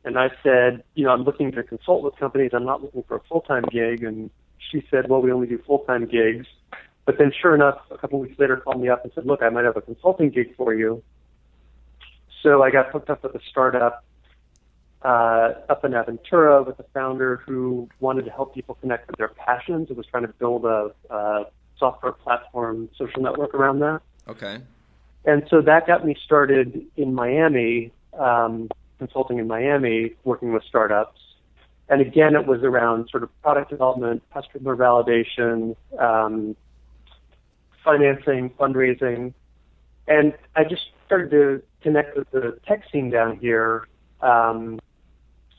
And 0.03 0.17
I 0.17 0.29
said, 0.41 0.83
you 0.95 1.05
know, 1.05 1.11
I'm 1.11 1.23
looking 1.23 1.51
to 1.51 1.61
consult 1.61 2.03
with 2.03 2.15
companies. 2.15 2.51
I'm 2.53 2.65
not 2.65 2.81
looking 2.81 3.03
for 3.07 3.17
a 3.17 3.21
full-time 3.29 3.65
gig. 3.71 4.03
And 4.03 4.31
she 4.71 4.83
said, 4.89 5.07
well, 5.07 5.21
we 5.21 5.31
only 5.31 5.47
do 5.47 5.59
full-time 5.67 6.07
gigs. 6.07 6.47
But 7.05 7.19
then 7.19 7.31
sure 7.39 7.53
enough, 7.53 7.79
a 7.91 7.97
couple 7.97 8.19
weeks 8.19 8.39
later 8.39 8.57
called 8.57 8.81
me 8.81 8.89
up 8.89 9.03
and 9.03 9.11
said, 9.13 9.27
look, 9.27 9.43
I 9.43 9.49
might 9.49 9.65
have 9.65 9.77
a 9.77 9.81
consulting 9.81 10.31
gig 10.31 10.55
for 10.55 10.73
you. 10.73 11.03
So 12.41 12.63
I 12.63 12.71
got 12.71 12.91
hooked 12.91 13.11
up 13.11 13.21
with 13.21 13.35
a 13.35 13.39
startup 13.49 14.03
uh, 15.03 15.53
up 15.69 15.83
in 15.83 15.91
Aventura 15.91 16.65
with 16.65 16.79
a 16.79 16.85
founder 16.93 17.37
who 17.37 17.89
wanted 17.99 18.25
to 18.25 18.31
help 18.31 18.53
people 18.53 18.75
connect 18.75 19.07
with 19.07 19.17
their 19.17 19.29
passions 19.29 19.89
and 19.89 19.97
was 19.97 20.05
trying 20.05 20.27
to 20.27 20.33
build 20.33 20.65
a, 20.65 20.91
uh 21.09 21.43
software 21.81 22.11
platform 22.11 22.87
social 22.95 23.21
network 23.21 23.53
around 23.53 23.79
that. 23.79 24.01
Okay. 24.27 24.59
And 25.25 25.43
so 25.49 25.61
that 25.61 25.87
got 25.87 26.05
me 26.05 26.15
started 26.23 26.85
in 26.95 27.13
Miami, 27.13 27.91
um, 28.17 28.69
consulting 28.99 29.39
in 29.39 29.47
Miami, 29.47 30.13
working 30.23 30.53
with 30.53 30.63
startups. 30.63 31.19
And 31.89 32.01
again, 32.01 32.35
it 32.35 32.45
was 32.45 32.61
around 32.63 33.09
sort 33.09 33.23
of 33.23 33.41
product 33.41 33.71
development, 33.71 34.23
customer 34.33 34.77
validation, 34.77 35.75
um, 35.99 36.55
financing, 37.83 38.51
fundraising. 38.51 39.33
And 40.07 40.33
I 40.55 40.63
just 40.63 40.83
started 41.05 41.31
to 41.31 41.61
connect 41.81 42.15
with 42.15 42.29
the 42.31 42.59
tech 42.65 42.83
scene 42.91 43.09
down 43.09 43.37
here, 43.37 43.87
um, 44.21 44.79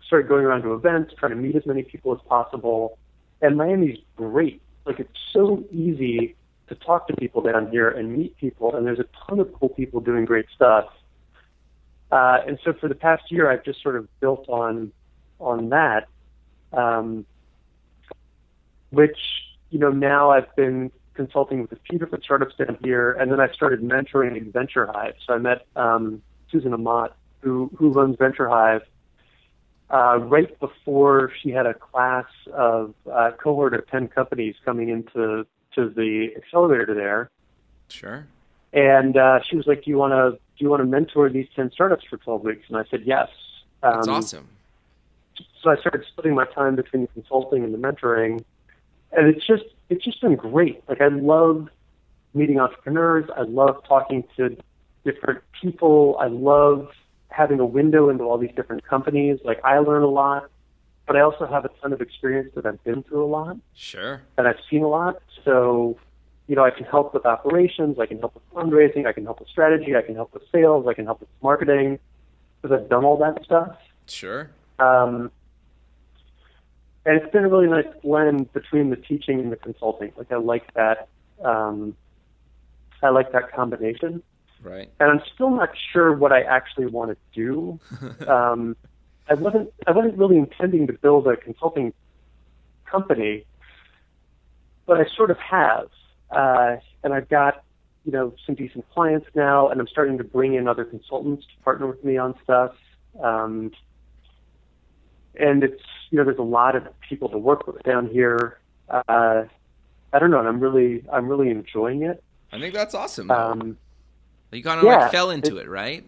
started 0.07 0.29
going 0.29 0.45
around 0.45 0.63
to 0.63 0.75
events, 0.75 1.15
trying 1.19 1.31
to 1.31 1.37
meet 1.37 1.57
as 1.57 1.67
many 1.67 1.83
people 1.83 2.13
as 2.13 2.21
possible. 2.29 2.99
And 3.41 3.57
Miami's 3.57 3.99
great. 4.17 4.63
Like, 4.85 5.01
it's 5.01 5.19
so 5.33 5.65
easy 5.71 6.37
to 6.69 6.75
talk 6.75 7.09
to 7.09 7.17
people 7.17 7.43
down 7.43 7.71
here 7.71 7.89
and 7.91 8.17
meet 8.17 8.37
people, 8.37 8.75
and 8.75 8.87
there's 8.87 8.99
a 8.99 9.07
ton 9.27 9.41
of 9.41 9.53
cool 9.55 9.69
people 9.69 10.01
doing 10.01 10.25
great 10.25 10.47
stuff. 10.55 10.87
Uh, 12.11 12.39
and 12.47 12.59
so 12.65 12.73
for 12.75 12.89
the 12.89 12.95
past 12.95 13.31
year, 13.31 13.51
I've 13.51 13.65
just 13.65 13.83
sort 13.83 13.97
of 13.97 14.09
built 14.21 14.49
on 14.49 14.93
on 15.39 15.71
that, 15.71 16.09
um, 16.73 17.27
which 18.91 19.19
you 19.71 19.79
know 19.79 19.91
now 19.91 20.31
I've 20.31 20.55
been 20.55 20.93
consulting 21.15 21.63
with 21.63 21.73
a 21.73 21.79
few 21.89 21.99
different 21.99 22.25
startups 22.25 22.55
down 22.57 22.79
here, 22.83 23.13
and 23.13 23.31
then 23.33 23.41
I 23.41 23.51
started 23.53 23.81
mentoring 23.81 24.37
in 24.37 24.53
Venture 24.53 24.87
Hive. 24.87 25.15
So 25.27 25.35
I 25.35 25.39
met 25.39 25.67
um, 25.75 26.23
Susan 26.51 26.75
Amat, 26.75 27.15
who 27.41 27.71
who 27.77 27.91
runs 27.91 28.17
Venture 28.17 28.49
Hive, 28.49 28.83
uh, 29.93 30.19
right 30.19 30.59
before 30.59 31.31
she 31.43 31.51
had 31.51 31.67
a 31.67 31.75
class 31.75 32.25
of 32.53 32.95
uh, 33.13 33.31
cohort 33.43 33.75
of 33.75 33.87
ten 33.89 34.09
companies 34.09 34.55
coming 34.65 34.89
into 34.89 35.47
to 35.75 35.89
the 35.89 36.29
accelerator 36.37 36.95
there, 36.95 37.31
Sure. 37.89 38.27
and 38.73 39.17
uh, 39.17 39.41
she 39.49 39.57
was 39.57 39.67
like, 39.67 39.85
"Do 39.85 39.91
you 39.91 39.99
want 39.99 40.13
to 40.13 40.39
do 40.59 40.65
you 40.65 40.71
want 40.71 40.81
to 40.81 40.87
mentor 40.87 41.29
these 41.29 41.49
ten 41.55 41.71
startups 41.71 42.05
for 42.09 42.17
twelve 42.17 42.43
weeks?" 42.43 42.65
And 42.69 42.77
I 42.77 42.85
said, 42.91 43.03
"Yes." 43.05 43.29
Um, 43.83 43.95
That's 43.97 44.09
awesome. 44.09 44.49
So 45.63 45.71
I 45.71 45.77
started 45.77 46.05
splitting 46.09 46.35
my 46.35 46.45
time 46.45 46.77
between 46.77 47.03
the 47.03 47.09
consulting 47.09 47.65
and 47.65 47.73
the 47.73 47.79
mentoring, 47.79 48.45
and 49.13 49.27
it's 49.29 49.47
just 49.47 49.65
it's 49.89 50.05
just 50.05 50.21
been 50.21 50.37
great. 50.37 50.83
Like 50.89 51.01
I 51.01 51.09
love 51.09 51.69
meeting 52.35 52.59
entrepreneurs. 52.59 53.29
I 53.37 53.43
love 53.43 53.83
talking 53.87 54.25
to 54.37 54.57
different 55.05 55.43
people. 55.61 56.17
I 56.21 56.27
love 56.29 56.89
having 57.33 57.61
a 57.61 57.67
window 57.67 58.09
into 58.09 58.25
all 58.25 58.39
these 58.39 58.55
different 58.55 58.85
companies. 58.87 59.39
Like 59.45 59.61
I 59.65 59.79
learn 59.79 60.03
a 60.03 60.09
lot, 60.09 60.51
but 61.07 61.17
I 61.17 61.21
also 61.21 61.47
have 61.47 61.65
a 61.65 61.71
ton 61.81 61.93
of 61.93 62.01
experience 62.01 62.53
that 62.55 62.67
I've 62.67 62.83
been 62.85 63.03
through 63.03 63.25
a 63.25 63.27
lot 63.27 63.57
Sure. 63.75 64.23
and 64.39 64.47
I've 64.47 64.61
seen 64.71 64.83
a 64.83 64.89
lot. 64.89 65.21
So, 65.45 65.99
you 66.47 66.57
know, 66.57 66.65
I 66.65 66.71
can 66.71 66.85
help 66.85 67.15
with 67.15 67.25
operations, 67.27 67.99
I 67.99 68.07
can 68.07 68.19
help 68.19 68.35
with 68.35 68.49
fundraising, 68.53 69.07
I 69.07 69.13
can 69.13 69.25
help 69.25 69.41
with 69.41 69.49
strategy, 69.49 69.97
I 69.97 70.03
can 70.03 70.15
help 70.15 70.33
with 70.35 70.43
sales, 70.53 70.87
I 70.87 70.95
can 70.95 71.05
help 71.07 71.21
with 71.21 71.29
marketing 71.43 71.99
because 72.61 72.79
I've 72.79 72.89
done 72.89 73.05
all 73.05 73.17
that 73.19 73.45
stuff. 73.45 73.77
Sure. 74.07 74.51
Um, 74.79 75.31
and 77.05 77.21
it's 77.21 77.33
been 77.33 77.45
a 77.45 77.49
really 77.49 77.69
nice 77.69 77.87
blend 78.03 78.53
between 78.53 78.91
the 78.91 78.97
teaching 78.97 79.41
and 79.41 79.51
the 79.51 79.57
consulting. 79.57 80.13
Like 80.17 80.31
I 80.31 80.37
like 80.37 80.73
that. 80.75 81.09
Um, 81.45 81.97
I 83.03 83.09
like 83.09 83.33
that 83.33 83.51
combination, 83.53 84.23
Right. 84.63 84.91
and 85.01 85.11
I'm 85.11 85.21
still 85.35 85.51
not 85.51 85.71
sure 85.93 86.15
what 86.15 86.33
I 86.33 86.43
actually 86.43 86.87
want 86.87 87.11
to 87.11 87.17
do. 87.35 87.81
um, 88.29 88.77
I 89.29 89.35
wasn't. 89.35 89.73
I 89.87 89.93
wasn't 89.93 90.17
really 90.19 90.37
intending 90.37 90.87
to 90.87 90.93
build 90.93 91.27
a 91.27 91.37
consulting 91.37 91.93
company, 92.85 93.45
but 94.87 95.01
I 95.01 95.07
sort 95.17 95.31
of 95.31 95.39
have, 95.39 95.89
uh, 96.31 96.77
and 97.03 97.15
I've 97.15 97.29
got 97.29 97.65
you 98.05 98.13
know 98.13 98.35
some 98.45 98.55
decent 98.55 98.89
clients 98.91 99.27
now, 99.35 99.69
and 99.69 99.81
I'm 99.81 99.87
starting 99.87 100.19
to 100.19 100.25
bring 100.25 100.55
in 100.55 100.69
other 100.69 100.85
consultants 100.85 101.47
to 101.47 101.65
partner 101.65 101.87
with 101.87 102.05
me 102.05 102.17
on 102.17 102.35
stuff. 102.43 102.75
Um, 103.23 103.73
and 105.39 105.65
it's 105.65 105.83
you 106.11 106.19
know 106.19 106.25
there's 106.25 106.39
a 106.39 106.43
lot 106.43 106.77
of 106.77 106.85
people 107.09 107.29
to 107.31 107.39
work 107.39 107.67
with 107.67 107.83
down 107.83 108.09
here. 108.09 108.59
Uh, 108.89 109.45
I 110.13 110.19
don't 110.19 110.31
know, 110.31 110.41
and 110.41 110.49
I'm 110.49 110.61
really 110.61 111.05
I'm 111.13 111.29
really 111.29 111.51
enjoying 111.51 112.03
it. 112.03 112.23
I 112.53 112.61
think 112.61 112.75
that's 112.75 112.95
awesome. 112.95 113.31
Um, 113.31 113.79
you 114.57 114.63
kind 114.63 114.79
of 114.79 114.85
yeah, 114.85 114.99
like 114.99 115.13
fell 115.13 115.31
into 115.31 115.57
it, 115.59 115.69
right? 115.69 116.05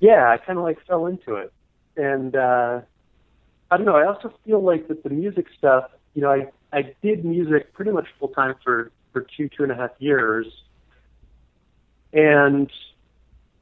yeah, 0.00 0.30
I 0.30 0.38
kind 0.38 0.58
of 0.58 0.64
like 0.64 0.84
fell 0.86 1.06
into 1.06 1.36
it, 1.36 1.52
and 1.96 2.34
uh, 2.34 2.80
I 3.70 3.76
don't 3.76 3.86
know. 3.86 3.96
I 3.96 4.06
also 4.06 4.32
feel 4.44 4.62
like 4.62 4.88
that 4.88 5.04
the 5.04 5.10
music 5.10 5.46
stuff, 5.56 5.90
you 6.14 6.22
know, 6.22 6.30
I 6.30 6.50
I 6.72 6.94
did 7.02 7.24
music 7.24 7.72
pretty 7.74 7.92
much 7.92 8.08
full 8.18 8.28
time 8.28 8.54
for 8.64 8.90
for 9.12 9.26
two 9.36 9.48
two 9.48 9.62
and 9.62 9.70
a 9.70 9.74
half 9.74 9.90
years, 9.98 10.46
and 12.14 12.70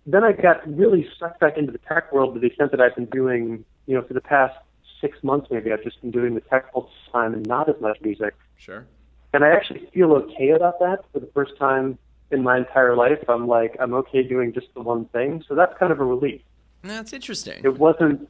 then 0.07 0.25
I 0.25 0.33
got 0.33 0.67
really 0.77 1.09
sucked 1.19 1.41
back 1.41 1.59
into 1.59 1.73
the 1.73 1.79
tech 1.79 2.13
world 2.13 2.35
to 2.35 2.41
the 2.41 2.47
extent 2.47 2.71
that 2.71 2.81
I've 2.81 2.95
been 2.95 3.07
doing, 3.07 3.65
you 3.87 3.95
know, 3.95 4.03
for 4.03 4.15
the 4.15 4.21
past 4.21 4.57
six 5.01 5.23
months 5.23 5.49
maybe 5.51 5.73
I've 5.73 5.83
just 5.85 6.01
been 6.01 6.11
doing 6.11 6.35
the 6.35 6.41
tech 6.41 6.73
full 6.73 6.91
time 7.13 7.35
and 7.35 7.47
not 7.47 7.69
as 7.69 7.81
much 7.81 8.01
music. 8.01 8.35
Sure. 8.57 8.87
And 9.33 9.45
I 9.45 9.51
actually 9.51 9.89
feel 9.93 10.13
okay 10.13 10.51
about 10.51 10.79
that 10.81 11.05
for 11.13 11.21
the 11.21 11.29
first 11.35 11.57
time 11.59 11.99
in 12.31 12.43
my 12.43 12.59
entire 12.59 12.95
life. 12.97 13.22
I'm 13.29 13.47
like, 13.47 13.76
I'm 13.81 13.95
okay 13.95 14.22
doing 14.22 14.53
just 14.53 14.68
the 14.74 14.81
one 14.81 15.07
thing. 15.07 15.45
So 15.49 15.55
that's 15.55 15.76
kind 15.79 15.93
of 15.93 16.01
a 16.01 16.05
relief. 16.05 16.43
That's 16.83 17.12
interesting. 17.12 17.61
It 17.64 17.79
wasn't, 17.79 18.29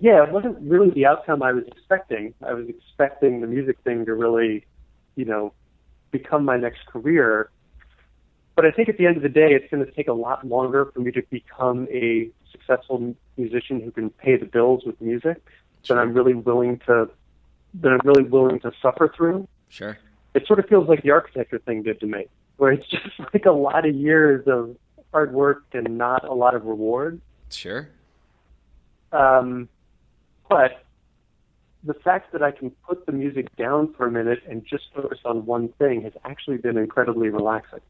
yeah, 0.00 0.22
it 0.24 0.32
wasn't 0.32 0.58
really 0.60 0.90
the 0.90 1.06
outcome 1.06 1.42
I 1.42 1.52
was 1.52 1.64
expecting. 1.66 2.34
I 2.44 2.54
was 2.54 2.68
expecting 2.68 3.40
the 3.40 3.46
music 3.46 3.78
thing 3.84 4.04
to 4.06 4.14
really, 4.14 4.66
you 5.16 5.24
know, 5.24 5.52
become 6.10 6.44
my 6.44 6.56
next 6.56 6.86
career. 6.86 7.50
But 8.54 8.66
I 8.66 8.70
think 8.72 8.88
at 8.88 8.98
the 8.98 9.06
end 9.06 9.16
of 9.16 9.22
the 9.22 9.28
day, 9.28 9.52
it's 9.52 9.70
going 9.70 9.84
to 9.84 9.90
take 9.92 10.08
a 10.08 10.12
lot 10.12 10.46
longer 10.46 10.86
for 10.86 11.00
me 11.00 11.12
to 11.12 11.22
become 11.30 11.86
a 11.92 12.28
successful 12.50 13.14
musician 13.36 13.80
who 13.80 13.90
can 13.92 14.10
pay 14.10 14.36
the 14.36 14.46
bills 14.46 14.82
with 14.84 15.00
music 15.00 15.40
Sure. 15.84 15.96
than 15.96 16.02
I'm 16.08 16.12
really 16.12 16.34
willing 16.34 16.78
to, 16.86 17.08
that 17.74 17.92
I'm 17.92 18.00
really 18.02 18.24
willing 18.24 18.58
to 18.60 18.72
suffer 18.82 19.12
through 19.16 19.46
Sure. 19.68 19.96
it 20.34 20.44
sort 20.46 20.58
of 20.58 20.66
feels 20.66 20.88
like 20.88 21.02
the 21.04 21.10
architecture 21.12 21.60
thing 21.60 21.84
did 21.84 22.00
to 22.00 22.06
me, 22.06 22.26
where 22.58 22.72
it's 22.72 22.86
just 22.90 23.18
like 23.32 23.46
a 23.46 23.52
lot 23.52 23.86
of 23.86 23.94
years 23.94 24.46
of 24.46 24.76
hard 25.12 25.32
work 25.32 25.64
and 25.72 25.96
not 25.96 26.24
a 26.24 26.34
lot 26.34 26.54
of 26.54 26.64
reward. 26.64 27.20
Sure. 27.50 27.88
Um, 29.10 29.68
but 30.50 30.84
the 31.82 31.94
fact 31.94 32.32
that 32.32 32.42
I 32.42 32.50
can 32.50 32.70
put 32.86 33.06
the 33.06 33.12
music 33.12 33.54
down 33.56 33.94
for 33.94 34.06
a 34.06 34.10
minute 34.10 34.42
and 34.46 34.64
just 34.66 34.84
focus 34.94 35.18
on 35.24 35.46
one 35.46 35.68
thing 35.78 36.02
has 36.02 36.12
actually 36.24 36.58
been 36.58 36.76
incredibly 36.76 37.30
relaxing. 37.30 37.80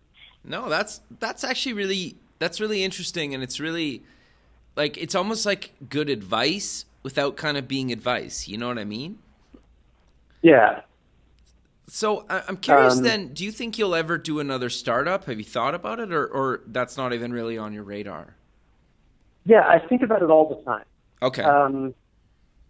No, 0.44 0.68
that's 0.68 1.00
that's 1.18 1.42
actually 1.42 1.72
really 1.72 2.16
that's 2.38 2.60
really 2.60 2.84
interesting, 2.84 3.34
and 3.34 3.42
it's 3.42 3.58
really 3.58 4.02
like 4.76 4.96
it's 4.96 5.14
almost 5.14 5.44
like 5.44 5.72
good 5.88 6.08
advice 6.08 6.84
without 7.02 7.36
kind 7.36 7.56
of 7.56 7.66
being 7.66 7.90
advice. 7.90 8.46
You 8.46 8.56
know 8.58 8.68
what 8.68 8.78
I 8.78 8.84
mean? 8.84 9.18
Yeah. 10.42 10.82
So 11.88 12.26
I'm 12.28 12.58
curious. 12.58 12.98
Um, 12.98 13.02
then, 13.02 13.28
do 13.28 13.44
you 13.44 13.50
think 13.50 13.78
you'll 13.78 13.94
ever 13.94 14.18
do 14.18 14.40
another 14.40 14.68
startup? 14.68 15.24
Have 15.24 15.38
you 15.38 15.44
thought 15.44 15.74
about 15.74 16.00
it, 16.00 16.12
or 16.12 16.26
or 16.26 16.60
that's 16.66 16.96
not 16.96 17.12
even 17.14 17.32
really 17.32 17.56
on 17.56 17.72
your 17.72 17.82
radar? 17.82 18.36
Yeah, 19.46 19.66
I 19.66 19.78
think 19.78 20.02
about 20.02 20.22
it 20.22 20.30
all 20.30 20.48
the 20.48 20.62
time. 20.64 20.84
Okay. 21.22 21.42
Um, 21.42 21.94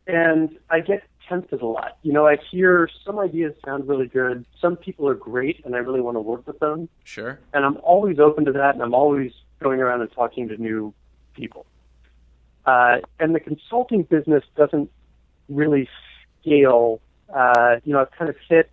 and 0.06 0.56
I 0.70 0.80
get 0.80 1.02
tempted 1.28 1.60
a 1.60 1.66
lot. 1.66 1.98
You 2.02 2.12
know, 2.12 2.26
I 2.26 2.36
hear 2.50 2.88
some 3.04 3.18
ideas 3.18 3.54
sound 3.64 3.88
really 3.88 4.06
good. 4.06 4.46
Some 4.60 4.76
people 4.76 5.08
are 5.08 5.14
great, 5.14 5.64
and 5.64 5.74
I 5.74 5.78
really 5.78 6.00
want 6.00 6.14
to 6.14 6.20
work 6.20 6.46
with 6.46 6.58
them. 6.60 6.88
sure. 7.04 7.40
and 7.52 7.64
I'm 7.64 7.76
always 7.78 8.18
open 8.18 8.44
to 8.46 8.52
that, 8.52 8.74
and 8.74 8.82
I'm 8.82 8.94
always 8.94 9.32
going 9.60 9.80
around 9.80 10.00
and 10.00 10.12
talking 10.12 10.48
to 10.48 10.56
new 10.56 10.94
people. 11.34 11.66
Uh, 12.64 12.98
and 13.18 13.34
the 13.34 13.40
consulting 13.40 14.04
business 14.04 14.44
doesn't 14.56 14.90
really 15.48 15.88
scale. 16.40 17.00
Uh, 17.34 17.76
you 17.84 17.92
know, 17.92 18.00
I've 18.00 18.10
kind 18.12 18.28
of 18.28 18.36
hit 18.48 18.70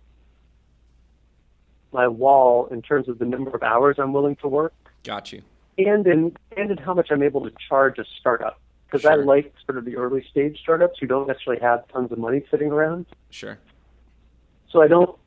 my 1.92 2.08
wall 2.08 2.66
in 2.66 2.82
terms 2.82 3.08
of 3.08 3.18
the 3.18 3.24
number 3.24 3.50
of 3.50 3.62
hours 3.62 3.96
I'm 3.98 4.12
willing 4.12 4.36
to 4.36 4.48
work, 4.48 4.74
Got 5.04 5.32
you. 5.32 5.42
and 5.78 6.06
in 6.06 6.36
and 6.56 6.70
in 6.70 6.76
how 6.78 6.94
much 6.94 7.08
I'm 7.10 7.22
able 7.22 7.42
to 7.44 7.52
charge 7.68 7.98
a 7.98 8.04
startup. 8.20 8.60
Because 8.86 9.04
I 9.04 9.16
like 9.16 9.52
sort 9.64 9.78
of 9.78 9.84
the 9.84 9.96
early 9.96 10.24
stage 10.30 10.60
startups 10.62 11.00
who 11.00 11.08
don't 11.08 11.26
necessarily 11.26 11.60
have 11.60 11.88
tons 11.88 12.12
of 12.12 12.18
money 12.18 12.44
sitting 12.50 12.70
around. 12.70 13.06
Sure. 13.30 13.58
So 14.70 14.80
I 14.80 14.86
don't 14.86 15.18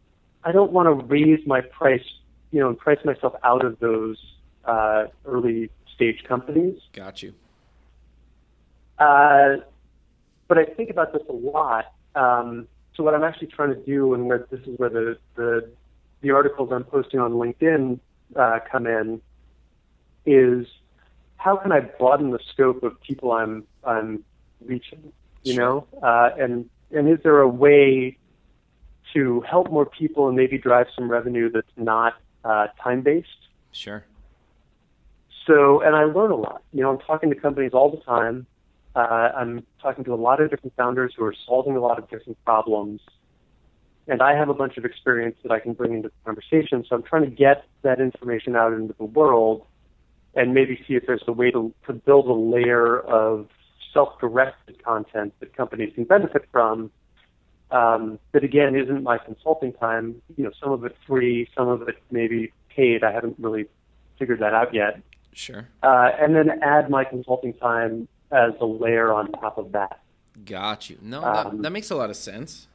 I 0.43 0.51
don't 0.51 0.72
want 0.72 0.86
to 0.88 1.05
raise 1.05 1.45
my 1.45 1.62
price, 1.62 2.05
you 2.51 2.60
know, 2.62 2.70
and 2.70 2.78
price 2.78 2.99
myself 3.03 3.34
out 3.43 3.66
of 3.66 3.80
those 3.80 4.18
uh, 4.64 5.05
early 5.26 5.70
stage 5.93 6.24
companies. 6.26 6.80
Got 6.93 7.22
you. 7.22 7.34
Uh, 8.97 9.57
but 10.47 10.57
I 10.57 10.66
think 10.66 10.89
about 10.89 11.14
this 11.14 11.22
a 11.30 11.34
lot. 11.34 11.93
Um, 12.16 12.68
so 12.95 13.03
what 13.03 13.14
I'm 13.14 13.24
actually 13.24 13.47
trying 13.47 13.70
to 13.70 13.82
do, 13.82 14.14
and 14.14 14.26
where 14.26 14.45
this 14.49 14.62
is 14.62 14.78
where 14.78 14.89
the 14.89 15.18
the, 15.36 15.70
the 16.22 16.32
articles 16.32 16.70
I'm 16.72 16.84
posting 16.84 17.20
on 17.20 17.34
LinkedIn 17.34 17.99
uh, 18.36 18.59
come 18.72 18.88
in, 18.88 19.22
is 20.26 20.67
how 21.38 21.55
can 21.55 21.72
I 21.72 21.80
broaden 21.80 22.32
the 22.32 22.39
scope 22.51 22.84
of 22.84 22.99
people 23.01 23.32
I'm 23.32 23.65
I'm 23.84 24.24
reaching? 24.63 25.11
You 25.43 25.55
know, 25.55 25.88
uh, 26.03 26.32
and 26.38 26.70
and 26.91 27.09
is 27.09 27.20
there 27.24 27.39
a 27.39 27.47
way 27.47 28.17
to 29.13 29.41
help 29.41 29.72
more 29.72 29.86
people 29.86 30.28
and 30.28 30.38
maybe 30.38 30.57
drive 30.57 30.88
some 30.95 31.09
revenue 31.09 31.49
that's 31.51 31.72
not 31.78 32.15
uh, 32.43 32.67
time 32.84 33.01
based? 33.01 33.28
Sure. 33.72 34.05
So, 35.47 35.82
and 35.82 35.95
I 35.95 36.03
learn 36.03 36.32
a 36.32 36.36
lot. 36.36 36.61
You 36.74 36.84
know, 36.84 36.91
I'm 36.91 36.99
talking 36.99 37.30
to 37.30 37.36
companies 37.36 37.72
all 37.74 37.89
the 37.89 38.01
time. 38.03 38.45
Uh, 38.95 39.32
I'm 39.36 39.65
talking 39.82 40.03
to 40.03 40.13
a 40.13 40.15
lot 40.15 40.41
of 40.41 40.49
different 40.49 40.76
founders 40.76 41.13
who 41.15 41.24
are 41.24 41.34
solving 41.47 41.76
a 41.76 41.80
lot 41.80 41.97
of 41.97 42.09
different 42.09 42.43
problems. 42.43 43.01
And 44.10 44.24
I 44.24 44.36
have 44.36 44.49
a 44.49 44.53
bunch 44.55 44.76
of 44.78 44.86
experience 44.86 45.38
that 45.43 45.51
I 45.51 45.60
can 45.60 45.74
bring 45.74 45.93
into 45.93 46.10
the 46.10 46.14
conversation. 46.26 46.84
So 46.89 46.95
I'm 46.95 47.03
trying 47.03 47.24
to 47.26 47.30
get 47.30 47.66
that 47.84 48.01
information 48.01 48.55
out 48.55 48.74
into 48.74 48.95
the 48.97 49.05
world 49.05 49.66
and 50.36 50.53
maybe 50.53 50.84
see 50.88 50.95
if 50.95 51.05
there's 51.05 51.24
a 51.28 51.32
way 51.32 51.51
to, 51.51 51.72
to 51.86 51.93
build 51.93 52.26
a 52.28 52.34
layer 52.34 52.99
of 52.99 53.47
self-directed 53.93 54.84
content 54.84 55.34
that 55.39 55.55
companies 55.55 55.93
can 55.93 56.05
benefit 56.05 56.45
from. 56.51 56.91
Um, 57.72 58.18
that 58.32 58.43
again 58.43 58.76
isn't 58.76 59.03
my 59.03 59.20
consulting 59.20 59.74
time. 59.74 60.22
You 60.38 60.45
know, 60.45 60.51
some 60.60 60.72
of 60.72 60.84
it 60.86 60.95
free, 61.05 61.47
some 61.55 61.68
of 61.68 61.88
it 61.88 61.97
maybe 62.10 62.51
paid. 62.70 63.03
I 63.03 63.12
haven't 63.12 63.36
really 63.38 63.68
figured 64.18 64.39
that 64.39 64.53
out 64.55 64.74
yet 64.74 65.01
Sure. 65.34 65.68
uh, 65.84 66.10
and 66.20 66.36
then 66.36 66.49
add 66.64 66.89
my 66.89 67.03
consulting 67.03 67.53
time 67.53 68.07
as 68.32 68.53
a 68.60 68.66
layer 68.66 69.14
on 69.14 69.32
top 69.34 69.60
of 69.60 69.72
that. 69.74 69.99
Got 70.45 70.89
you. 70.89 70.97
No, 71.01 71.22
that, 71.22 71.45
Um, 71.45 71.62
that 71.62 71.70
makes 71.72 71.91
a 71.91 71.95
lot 71.95 72.10
of 72.10 72.16
sense. 72.16 72.68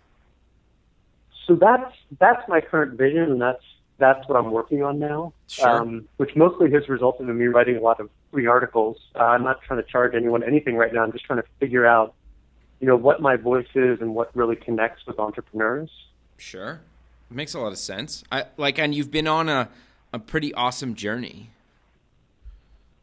So 1.47 1.55
that's 1.55 1.92
that's 2.18 2.47
my 2.49 2.61
current 2.61 2.97
vision, 2.99 3.22
and 3.22 3.40
that's 3.40 3.62
that's 3.99 4.26
what 4.28 4.36
I'm 4.36 4.51
working 4.51 4.82
on 4.82 4.99
now. 4.99 5.32
Sure. 5.49 5.68
Um, 5.68 6.09
which 6.16 6.34
mostly 6.36 6.70
has 6.72 6.88
resulted 6.88 7.28
in 7.28 7.38
me 7.38 7.47
writing 7.47 7.76
a 7.76 7.80
lot 7.80 8.01
of 8.01 8.11
free 8.32 8.47
articles. 8.47 8.97
Uh, 9.14 9.20
I'm 9.24 9.45
not 9.45 9.62
trying 9.62 9.82
to 9.82 9.88
charge 9.88 10.14
anyone 10.14 10.42
anything 10.42 10.76
right 10.76 10.92
now. 10.92 11.03
I'm 11.05 11.12
just 11.12 11.24
trying 11.24 11.40
to 11.40 11.49
figure 11.61 11.86
out, 11.86 12.14
you 12.80 12.88
know, 12.88 12.97
what 12.97 13.20
my 13.20 13.36
voice 13.36 13.68
is 13.74 14.01
and 14.01 14.14
what 14.14 14.34
really 14.34 14.57
connects 14.57 15.07
with 15.07 15.18
entrepreneurs. 15.18 15.90
Sure. 16.36 16.80
It 17.30 17.34
makes 17.34 17.55
a 17.55 17.61
lot 17.61 17.72
of 17.72 17.78
sense. 17.78 18.24
I 18.32 18.47
like, 18.57 18.78
and 18.78 18.95
you've 18.95 19.11
been 19.11 19.28
on 19.28 19.49
a 19.49 19.68
a 20.12 20.18
pretty 20.18 20.55
awesome 20.55 20.95
journey. 20.95 21.51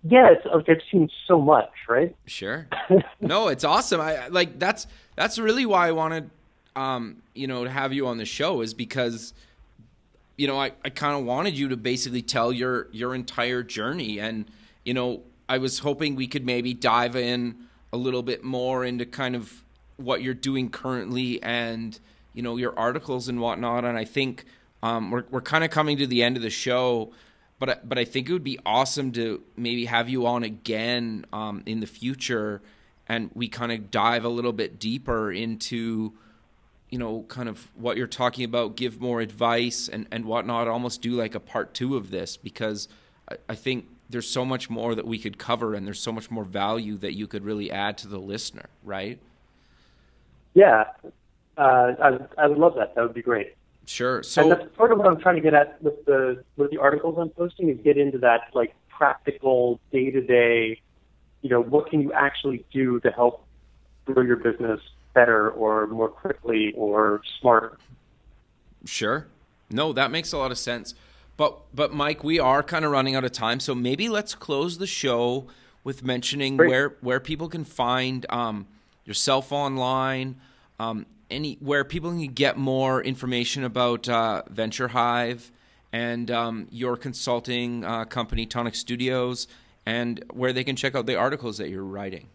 Yeah, 0.04 0.30
it's, 0.32 0.46
I've 0.52 0.78
seen 0.89 1.10
so 1.28 1.39
much, 1.39 1.70
right? 1.88 2.16
Sure. 2.26 2.68
no, 3.22 3.50
it's 3.50 3.64
awesome. 3.64 4.02
I 4.02 4.26
I- 4.26 4.28
like 4.30 4.58
that's 4.58 4.88
that's 5.16 5.38
really 5.38 5.66
why 5.66 5.88
I 5.88 5.92
wanted 5.92 6.30
um, 6.76 7.17
you 7.34 7.47
know, 7.47 7.63
to 7.63 7.69
have 7.69 7.93
you 7.93 8.07
on 8.07 8.17
the 8.17 8.26
show 8.26 8.61
is 8.61 8.74
because 8.74 9.34
you 10.38 10.47
know, 10.47 10.59
I, 10.59 10.72
I 10.84 10.89
kind 10.89 11.15
of 11.19 11.24
wanted 11.26 11.55
you 11.57 11.69
to 11.69 11.78
basically 11.78 12.22
tell 12.22 12.51
your 12.51 12.88
your 12.91 13.13
entire 13.13 13.63
journey. 13.63 14.19
And 14.19 14.45
you 14.84 14.93
know, 14.93 15.22
I 15.47 15.57
was 15.59 15.80
hoping 15.80 16.15
we 16.15 16.28
could 16.28 16.45
maybe 16.45 16.74
dive 16.74 17.15
in 17.15 17.55
a 17.93 17.97
little 17.97 18.24
bit 18.24 18.43
more 18.43 18.84
into 18.86 19.05
kind 19.05 19.36
of 19.36 19.63
what 19.97 20.22
you're 20.24 20.34
doing 20.34 20.69
currently 20.69 21.41
and 21.43 21.99
you 22.34 22.41
know 22.41 22.57
your 22.57 22.78
articles 22.80 23.28
and 23.28 23.39
whatnot. 23.39 23.86
And 23.86 23.97
I 23.97 24.05
think 24.05 24.45
um, 24.82 25.11
we're 25.11 25.26
we're 25.30 25.41
kind 25.41 25.63
of 25.63 25.69
coming 25.69 25.97
to 25.97 26.07
the 26.07 26.24
end 26.24 26.38
of 26.38 26.43
the 26.43 26.49
show 26.49 27.11
but 27.59 27.69
I- 27.69 27.78
but 27.84 27.99
I 27.99 28.05
think 28.05 28.28
it 28.28 28.34
would 28.34 28.43
be 28.43 28.57
awesome 28.65 29.11
to 29.11 29.43
maybe 29.55 29.86
have 29.86 30.09
you 30.09 30.26
on 30.26 30.41
again 30.43 31.26
um, 31.32 31.61
in 31.67 31.80
the 31.80 31.86
future, 31.86 32.59
and 33.07 33.30
we 33.36 33.47
kind 33.49 33.72
of 33.72 33.91
dive 33.91 34.26
a 34.26 34.30
little 34.30 34.53
bit 34.53 34.80
deeper 34.80 35.32
into, 35.32 36.13
you 36.92 36.98
know, 36.98 37.26
kind 37.30 37.50
of 37.50 37.70
what 37.76 37.98
you're 37.98 38.06
talking 38.06 38.44
about, 38.44 38.76
give 38.76 39.02
more 39.02 39.22
advice 39.22 39.88
and 39.88 40.06
and 40.12 40.26
whatnot. 40.26 40.68
Almost 40.68 41.02
do 41.02 41.12
like 41.12 41.34
a 41.34 41.39
part 41.39 41.74
two 41.74 41.96
of 41.96 42.12
this 42.12 42.38
because 42.38 42.88
I, 43.30 43.38
I 43.50 43.56
think 43.56 43.88
there's 44.10 44.30
so 44.30 44.44
much 44.46 44.70
more 44.70 44.94
that 44.94 45.08
we 45.08 45.18
could 45.18 45.38
cover, 45.38 45.74
and 45.74 45.88
there's 45.88 46.02
so 46.02 46.12
much 46.12 46.30
more 46.30 46.44
value 46.44 46.98
that 46.98 47.14
you 47.14 47.28
could 47.28 47.44
really 47.46 47.72
add 47.72 47.98
to 48.00 48.08
the 48.08 48.20
listener, 48.20 48.66
right? 48.84 49.20
Yeah, 50.54 50.84
uh, 51.58 51.94
I, 52.02 52.20
I 52.38 52.48
would 52.48 52.58
love 52.58 52.76
that. 52.76 52.94
That 52.96 53.02
would 53.02 53.14
be 53.14 53.22
great. 53.22 53.56
Sure. 53.86 54.22
So 54.22 54.42
and 54.44 54.52
that's 54.52 54.76
sort 54.76 54.92
of 54.92 54.98
what 55.00 55.08
I'm 55.08 55.20
trying 55.20 55.36
to 55.36 55.42
get 55.42 55.54
at 55.54 55.82
with 55.82 56.06
the 56.06 56.44
with 56.58 56.72
the 56.72 56.78
articles 56.78 57.16
I'm 57.18 57.30
posting 57.30 57.70
is 57.70 57.78
get 57.84 57.98
into 57.98 58.18
that 58.20 58.50
like 58.54 58.76
practical 58.89 59.80
day 59.92 60.12
to 60.12 60.22
day, 60.22 60.82
you 61.42 61.50
know, 61.50 61.62
what 61.62 61.89
can 61.89 62.02
you 62.02 62.12
actually 62.12 62.66
do 62.72 63.00
to 63.00 63.12
help 63.12 63.46
grow 64.06 64.24
your 64.24 64.36
business 64.36 64.82
better 65.14 65.49
or 65.51 65.88
more 65.88 66.09
quickly 66.09 66.74
or 66.76 67.22
smarter. 67.39 67.78
Sure. 68.86 69.28
No, 69.70 69.93
that 69.93 70.12
makes 70.12 70.34
a 70.34 70.38
lot 70.38 70.51
of 70.51 70.57
sense. 70.57 70.93
But 71.38 71.59
but 71.74 71.93
Mike, 71.93 72.24
we 72.24 72.39
are 72.39 72.62
kind 72.62 72.86
of 72.86 72.91
running 72.91 73.16
out 73.16 73.24
of 73.24 73.32
time, 73.32 73.59
so 73.59 73.74
maybe 73.74 74.09
let's 74.09 74.36
close 74.36 74.78
the 74.78 74.88
show 74.88 75.47
with 75.84 76.03
mentioning 76.03 76.57
Great. 76.57 76.70
where 76.70 76.95
where 77.01 77.20
people 77.20 77.47
can 77.47 77.64
find 77.64 78.26
um, 78.30 78.68
yourself 79.05 79.51
online, 79.51 80.36
um, 80.80 81.05
any 81.30 81.57
where 81.59 81.84
people 81.84 82.12
can 82.12 82.28
get 82.28 82.57
more 82.57 83.01
information 83.01 83.64
about 83.64 84.07
uh, 84.09 84.43
Venture 84.49 84.89
Hive 84.89 85.51
and 85.91 86.30
um, 86.30 86.68
your 86.70 86.95
consulting 86.95 87.84
uh, 87.84 88.05
company 88.05 88.45
Tonic 88.45 88.76
Studios, 88.76 89.47
and 89.86 90.24
where 90.32 90.53
they 90.53 90.64
can 90.64 90.76
check 90.76 90.95
out 90.95 91.05
the 91.05 91.16
articles 91.16 91.57
that 91.57 91.70
you're 91.70 91.84
writing. 91.84 92.28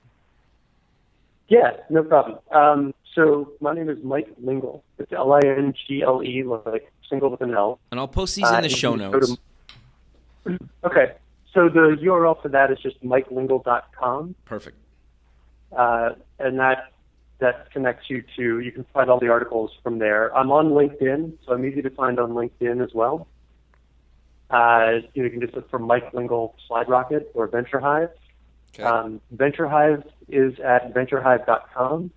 Yeah, 1.48 1.72
no 1.90 2.02
problem. 2.02 2.38
Um, 2.50 2.94
so 3.14 3.52
my 3.60 3.72
name 3.74 3.88
is 3.88 3.98
Mike 4.02 4.28
Lingle. 4.42 4.82
It's 4.98 5.12
L 5.12 5.32
I 5.32 5.40
N 5.44 5.74
G 5.86 6.02
L 6.02 6.22
E, 6.22 6.42
like 6.42 6.90
single 7.08 7.30
with 7.30 7.40
an 7.40 7.54
L. 7.54 7.78
And 7.90 8.00
I'll 8.00 8.08
post 8.08 8.34
these 8.36 8.48
in 8.48 8.54
Uh, 8.54 8.60
the 8.60 8.66
and 8.66 8.72
show 8.76 8.92
you 8.94 8.98
can 8.98 9.10
go 9.12 9.18
notes. 9.18 9.36
to- 10.44 10.58
Okay. 10.84 11.12
So 11.52 11.68
the 11.68 11.96
URL 12.02 12.40
for 12.42 12.48
that 12.50 12.70
is 12.70 12.78
just 12.80 13.02
mikelingle.com. 13.02 14.34
Perfect. 14.44 14.76
uh, 15.76 16.10
and 16.38 16.58
that 16.58 16.92
that 17.38 17.70
connects 17.70 18.08
you 18.08 18.22
to 18.36 18.60
you 18.60 18.72
can 18.72 18.84
find 18.94 19.10
all 19.10 19.18
the 19.20 19.28
articles 19.28 19.70
from 19.82 19.98
there. 19.98 20.34
I'm 20.36 20.50
on 20.50 20.70
LinkedIn, 20.70 21.32
so 21.44 21.52
I'm 21.52 21.64
easy 21.64 21.82
to 21.82 21.90
find 21.90 22.18
on 22.18 22.30
LinkedIn 22.32 22.82
as 22.84 22.92
well. 22.94 23.26
Uh, 24.48 25.00
you, 25.14 25.22
know, 25.22 25.24
you 25.26 25.30
can 25.30 25.40
just 25.40 25.54
look 25.54 25.68
for 25.70 25.78
Mike 25.78 26.12
Lingle 26.14 26.54
SlideRocket 26.70 27.24
or 27.34 27.46
Venture 27.48 27.80
Hive. 27.80 28.10
Okay. 28.78 28.82
Um, 28.82 29.20
Venture 29.30 29.68
Hive 29.68 30.04
is 30.28 30.58
at 30.60 30.92
venturehive.com, 30.92 32.10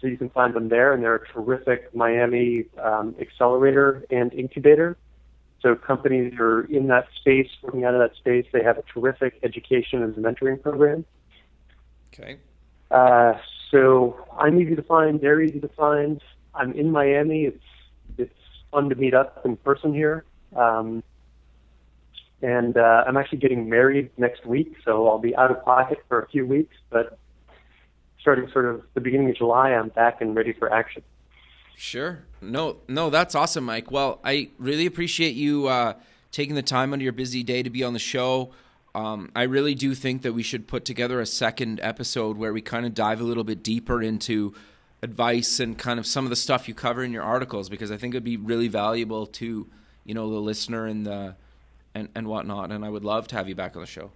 so 0.00 0.06
you 0.06 0.16
can 0.16 0.30
find 0.30 0.54
them 0.54 0.68
there, 0.68 0.92
and 0.92 1.02
they're 1.02 1.16
a 1.16 1.28
terrific 1.28 1.92
Miami 1.94 2.66
um, 2.80 3.16
accelerator 3.20 4.04
and 4.10 4.32
incubator. 4.32 4.96
So 5.62 5.74
companies 5.74 6.34
are 6.38 6.62
in 6.62 6.86
that 6.86 7.08
space, 7.16 7.48
working 7.60 7.84
out 7.84 7.94
of 7.94 8.00
that 8.00 8.16
space, 8.16 8.46
they 8.52 8.62
have 8.62 8.78
a 8.78 8.82
terrific 8.82 9.38
education 9.42 10.02
and 10.02 10.14
mentoring 10.14 10.62
program. 10.62 11.04
okay. 12.14 12.38
Uh, 12.90 13.34
so 13.70 14.26
I'm 14.38 14.60
easy 14.60 14.76
to 14.76 14.82
find. 14.82 15.20
They're 15.20 15.40
easy 15.40 15.60
to 15.60 15.68
find. 15.68 16.22
I'm 16.54 16.72
in 16.72 16.90
Miami. 16.90 17.44
It's 17.44 17.64
it's 18.16 18.34
fun 18.70 18.88
to 18.88 18.94
meet 18.94 19.14
up 19.14 19.42
in 19.44 19.56
person 19.56 19.92
here. 19.92 20.24
Um, 20.56 21.02
and 22.42 22.76
uh, 22.76 23.04
I'm 23.06 23.16
actually 23.16 23.38
getting 23.38 23.68
married 23.68 24.10
next 24.16 24.46
week, 24.46 24.76
so 24.84 25.08
I'll 25.08 25.18
be 25.18 25.36
out 25.36 25.50
of 25.50 25.64
pocket 25.64 25.98
for 26.08 26.22
a 26.22 26.28
few 26.28 26.46
weeks. 26.46 26.76
But 26.90 27.18
starting 28.20 28.50
sort 28.50 28.66
of 28.66 28.82
the 28.94 29.00
beginning 29.00 29.30
of 29.30 29.36
July, 29.36 29.70
I'm 29.70 29.88
back 29.88 30.20
and 30.20 30.34
ready 30.34 30.52
for 30.52 30.72
action. 30.72 31.02
Sure. 31.76 32.24
No, 32.40 32.76
no, 32.88 33.10
that's 33.10 33.34
awesome, 33.34 33.64
Mike. 33.64 33.90
Well, 33.90 34.20
I 34.24 34.50
really 34.58 34.86
appreciate 34.86 35.34
you 35.34 35.66
uh, 35.66 35.94
taking 36.30 36.54
the 36.54 36.62
time 36.62 36.92
out 36.92 36.96
of 36.96 37.02
your 37.02 37.12
busy 37.12 37.42
day 37.42 37.62
to 37.62 37.70
be 37.70 37.82
on 37.82 37.92
the 37.92 37.98
show. 37.98 38.52
Um, 38.94 39.30
I 39.36 39.44
really 39.44 39.74
do 39.74 39.94
think 39.94 40.22
that 40.22 40.32
we 40.32 40.42
should 40.42 40.66
put 40.66 40.84
together 40.84 41.20
a 41.20 41.26
second 41.26 41.80
episode 41.82 42.36
where 42.36 42.52
we 42.52 42.60
kind 42.60 42.86
of 42.86 42.94
dive 42.94 43.20
a 43.20 43.24
little 43.24 43.44
bit 43.44 43.62
deeper 43.62 44.02
into 44.02 44.52
advice 45.02 45.60
and 45.60 45.78
kind 45.78 45.98
of 45.98 46.06
some 46.06 46.24
of 46.24 46.30
the 46.30 46.36
stuff 46.36 46.68
you 46.68 46.74
cover 46.74 47.02
in 47.02 47.12
your 47.12 47.22
articles 47.22 47.68
because 47.68 47.90
I 47.90 47.96
think 47.96 48.14
it'd 48.14 48.24
be 48.24 48.36
really 48.36 48.68
valuable 48.68 49.26
to 49.26 49.66
you 50.04 50.14
know 50.14 50.30
the 50.30 50.40
listener 50.40 50.86
and 50.86 51.06
the 51.06 51.36
and 51.94 52.08
and 52.14 52.26
whatnot. 52.26 52.72
And 52.72 52.84
I 52.84 52.88
would 52.88 53.04
love 53.04 53.28
to 53.28 53.36
have 53.36 53.48
you 53.48 53.54
back 53.54 53.76
on 53.76 53.82
the 53.82 53.86
show. 53.86 54.10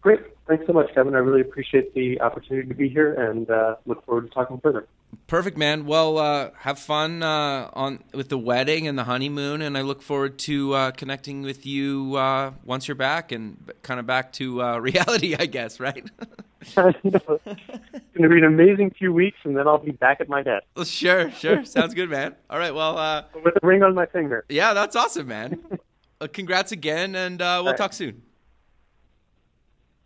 Great. 0.00 0.20
Thanks 0.46 0.64
so 0.66 0.72
much, 0.72 0.94
Kevin. 0.94 1.14
I 1.16 1.18
really 1.18 1.40
appreciate 1.40 1.92
the 1.94 2.20
opportunity 2.20 2.68
to 2.68 2.74
be 2.74 2.88
here 2.88 3.12
and 3.14 3.50
uh, 3.50 3.74
look 3.86 4.04
forward 4.06 4.28
to 4.28 4.30
talking 4.32 4.60
further. 4.60 4.86
Perfect, 5.26 5.56
man. 5.56 5.86
Well, 5.86 6.18
uh, 6.18 6.50
have 6.58 6.78
fun 6.78 7.22
uh, 7.22 7.70
on 7.72 8.04
with 8.14 8.28
the 8.28 8.38
wedding 8.38 8.86
and 8.86 8.96
the 8.96 9.04
honeymoon, 9.04 9.62
and 9.62 9.76
I 9.76 9.80
look 9.82 10.02
forward 10.02 10.38
to 10.40 10.74
uh, 10.74 10.90
connecting 10.92 11.42
with 11.42 11.66
you 11.66 12.14
uh, 12.16 12.52
once 12.64 12.86
you're 12.86 12.94
back 12.94 13.32
and 13.32 13.72
kind 13.82 13.98
of 13.98 14.06
back 14.06 14.32
to 14.34 14.62
uh, 14.62 14.78
reality, 14.80 15.34
I 15.36 15.46
guess. 15.46 15.80
Right? 15.80 16.08
it's 16.60 16.74
going 16.74 16.94
to 16.94 18.28
be 18.28 18.38
an 18.38 18.44
amazing 18.44 18.92
few 18.96 19.12
weeks, 19.12 19.38
and 19.44 19.56
then 19.56 19.66
I'll 19.66 19.78
be 19.78 19.92
back 19.92 20.20
at 20.20 20.28
my 20.28 20.42
desk 20.42 20.64
Well, 20.74 20.84
sure, 20.84 21.30
sure. 21.32 21.64
Sounds 21.64 21.94
good, 21.94 22.10
man. 22.10 22.34
All 22.50 22.58
right. 22.58 22.74
Well, 22.74 22.98
uh, 22.98 23.24
with 23.42 23.54
a 23.60 23.66
ring 23.66 23.82
on 23.82 23.94
my 23.94 24.06
finger. 24.06 24.44
yeah, 24.48 24.74
that's 24.74 24.94
awesome, 24.96 25.28
man. 25.28 25.60
Uh, 26.20 26.26
congrats 26.32 26.72
again, 26.72 27.14
and 27.14 27.42
uh, 27.42 27.60
we'll 27.62 27.72
right. 27.72 27.76
talk 27.76 27.92
soon. 27.92 28.22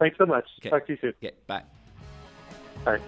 Thanks 0.00 0.16
so 0.18 0.26
much. 0.26 0.46
Okay. 0.60 0.70
Talk 0.70 0.86
to 0.86 0.92
you 0.92 0.98
soon. 1.00 1.14
Okay, 1.22 1.32
bye. 1.46 1.62
Bye. 2.84 2.98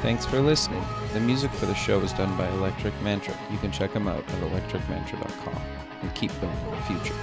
Thanks 0.00 0.24
for 0.24 0.40
listening. 0.40 0.82
The 1.12 1.20
music 1.20 1.50
for 1.52 1.66
the 1.66 1.74
show 1.74 1.98
is 2.00 2.12
done 2.12 2.36
by 2.38 2.48
Electric 2.50 2.94
Mantra. 3.02 3.36
You 3.50 3.58
can 3.58 3.72
check 3.72 3.92
them 3.92 4.06
out 4.06 4.22
at 4.28 4.42
electricmantra.com 4.42 5.60
and 6.02 6.14
keep 6.14 6.30
building 6.40 6.70
the 6.70 6.76
future. 6.82 7.14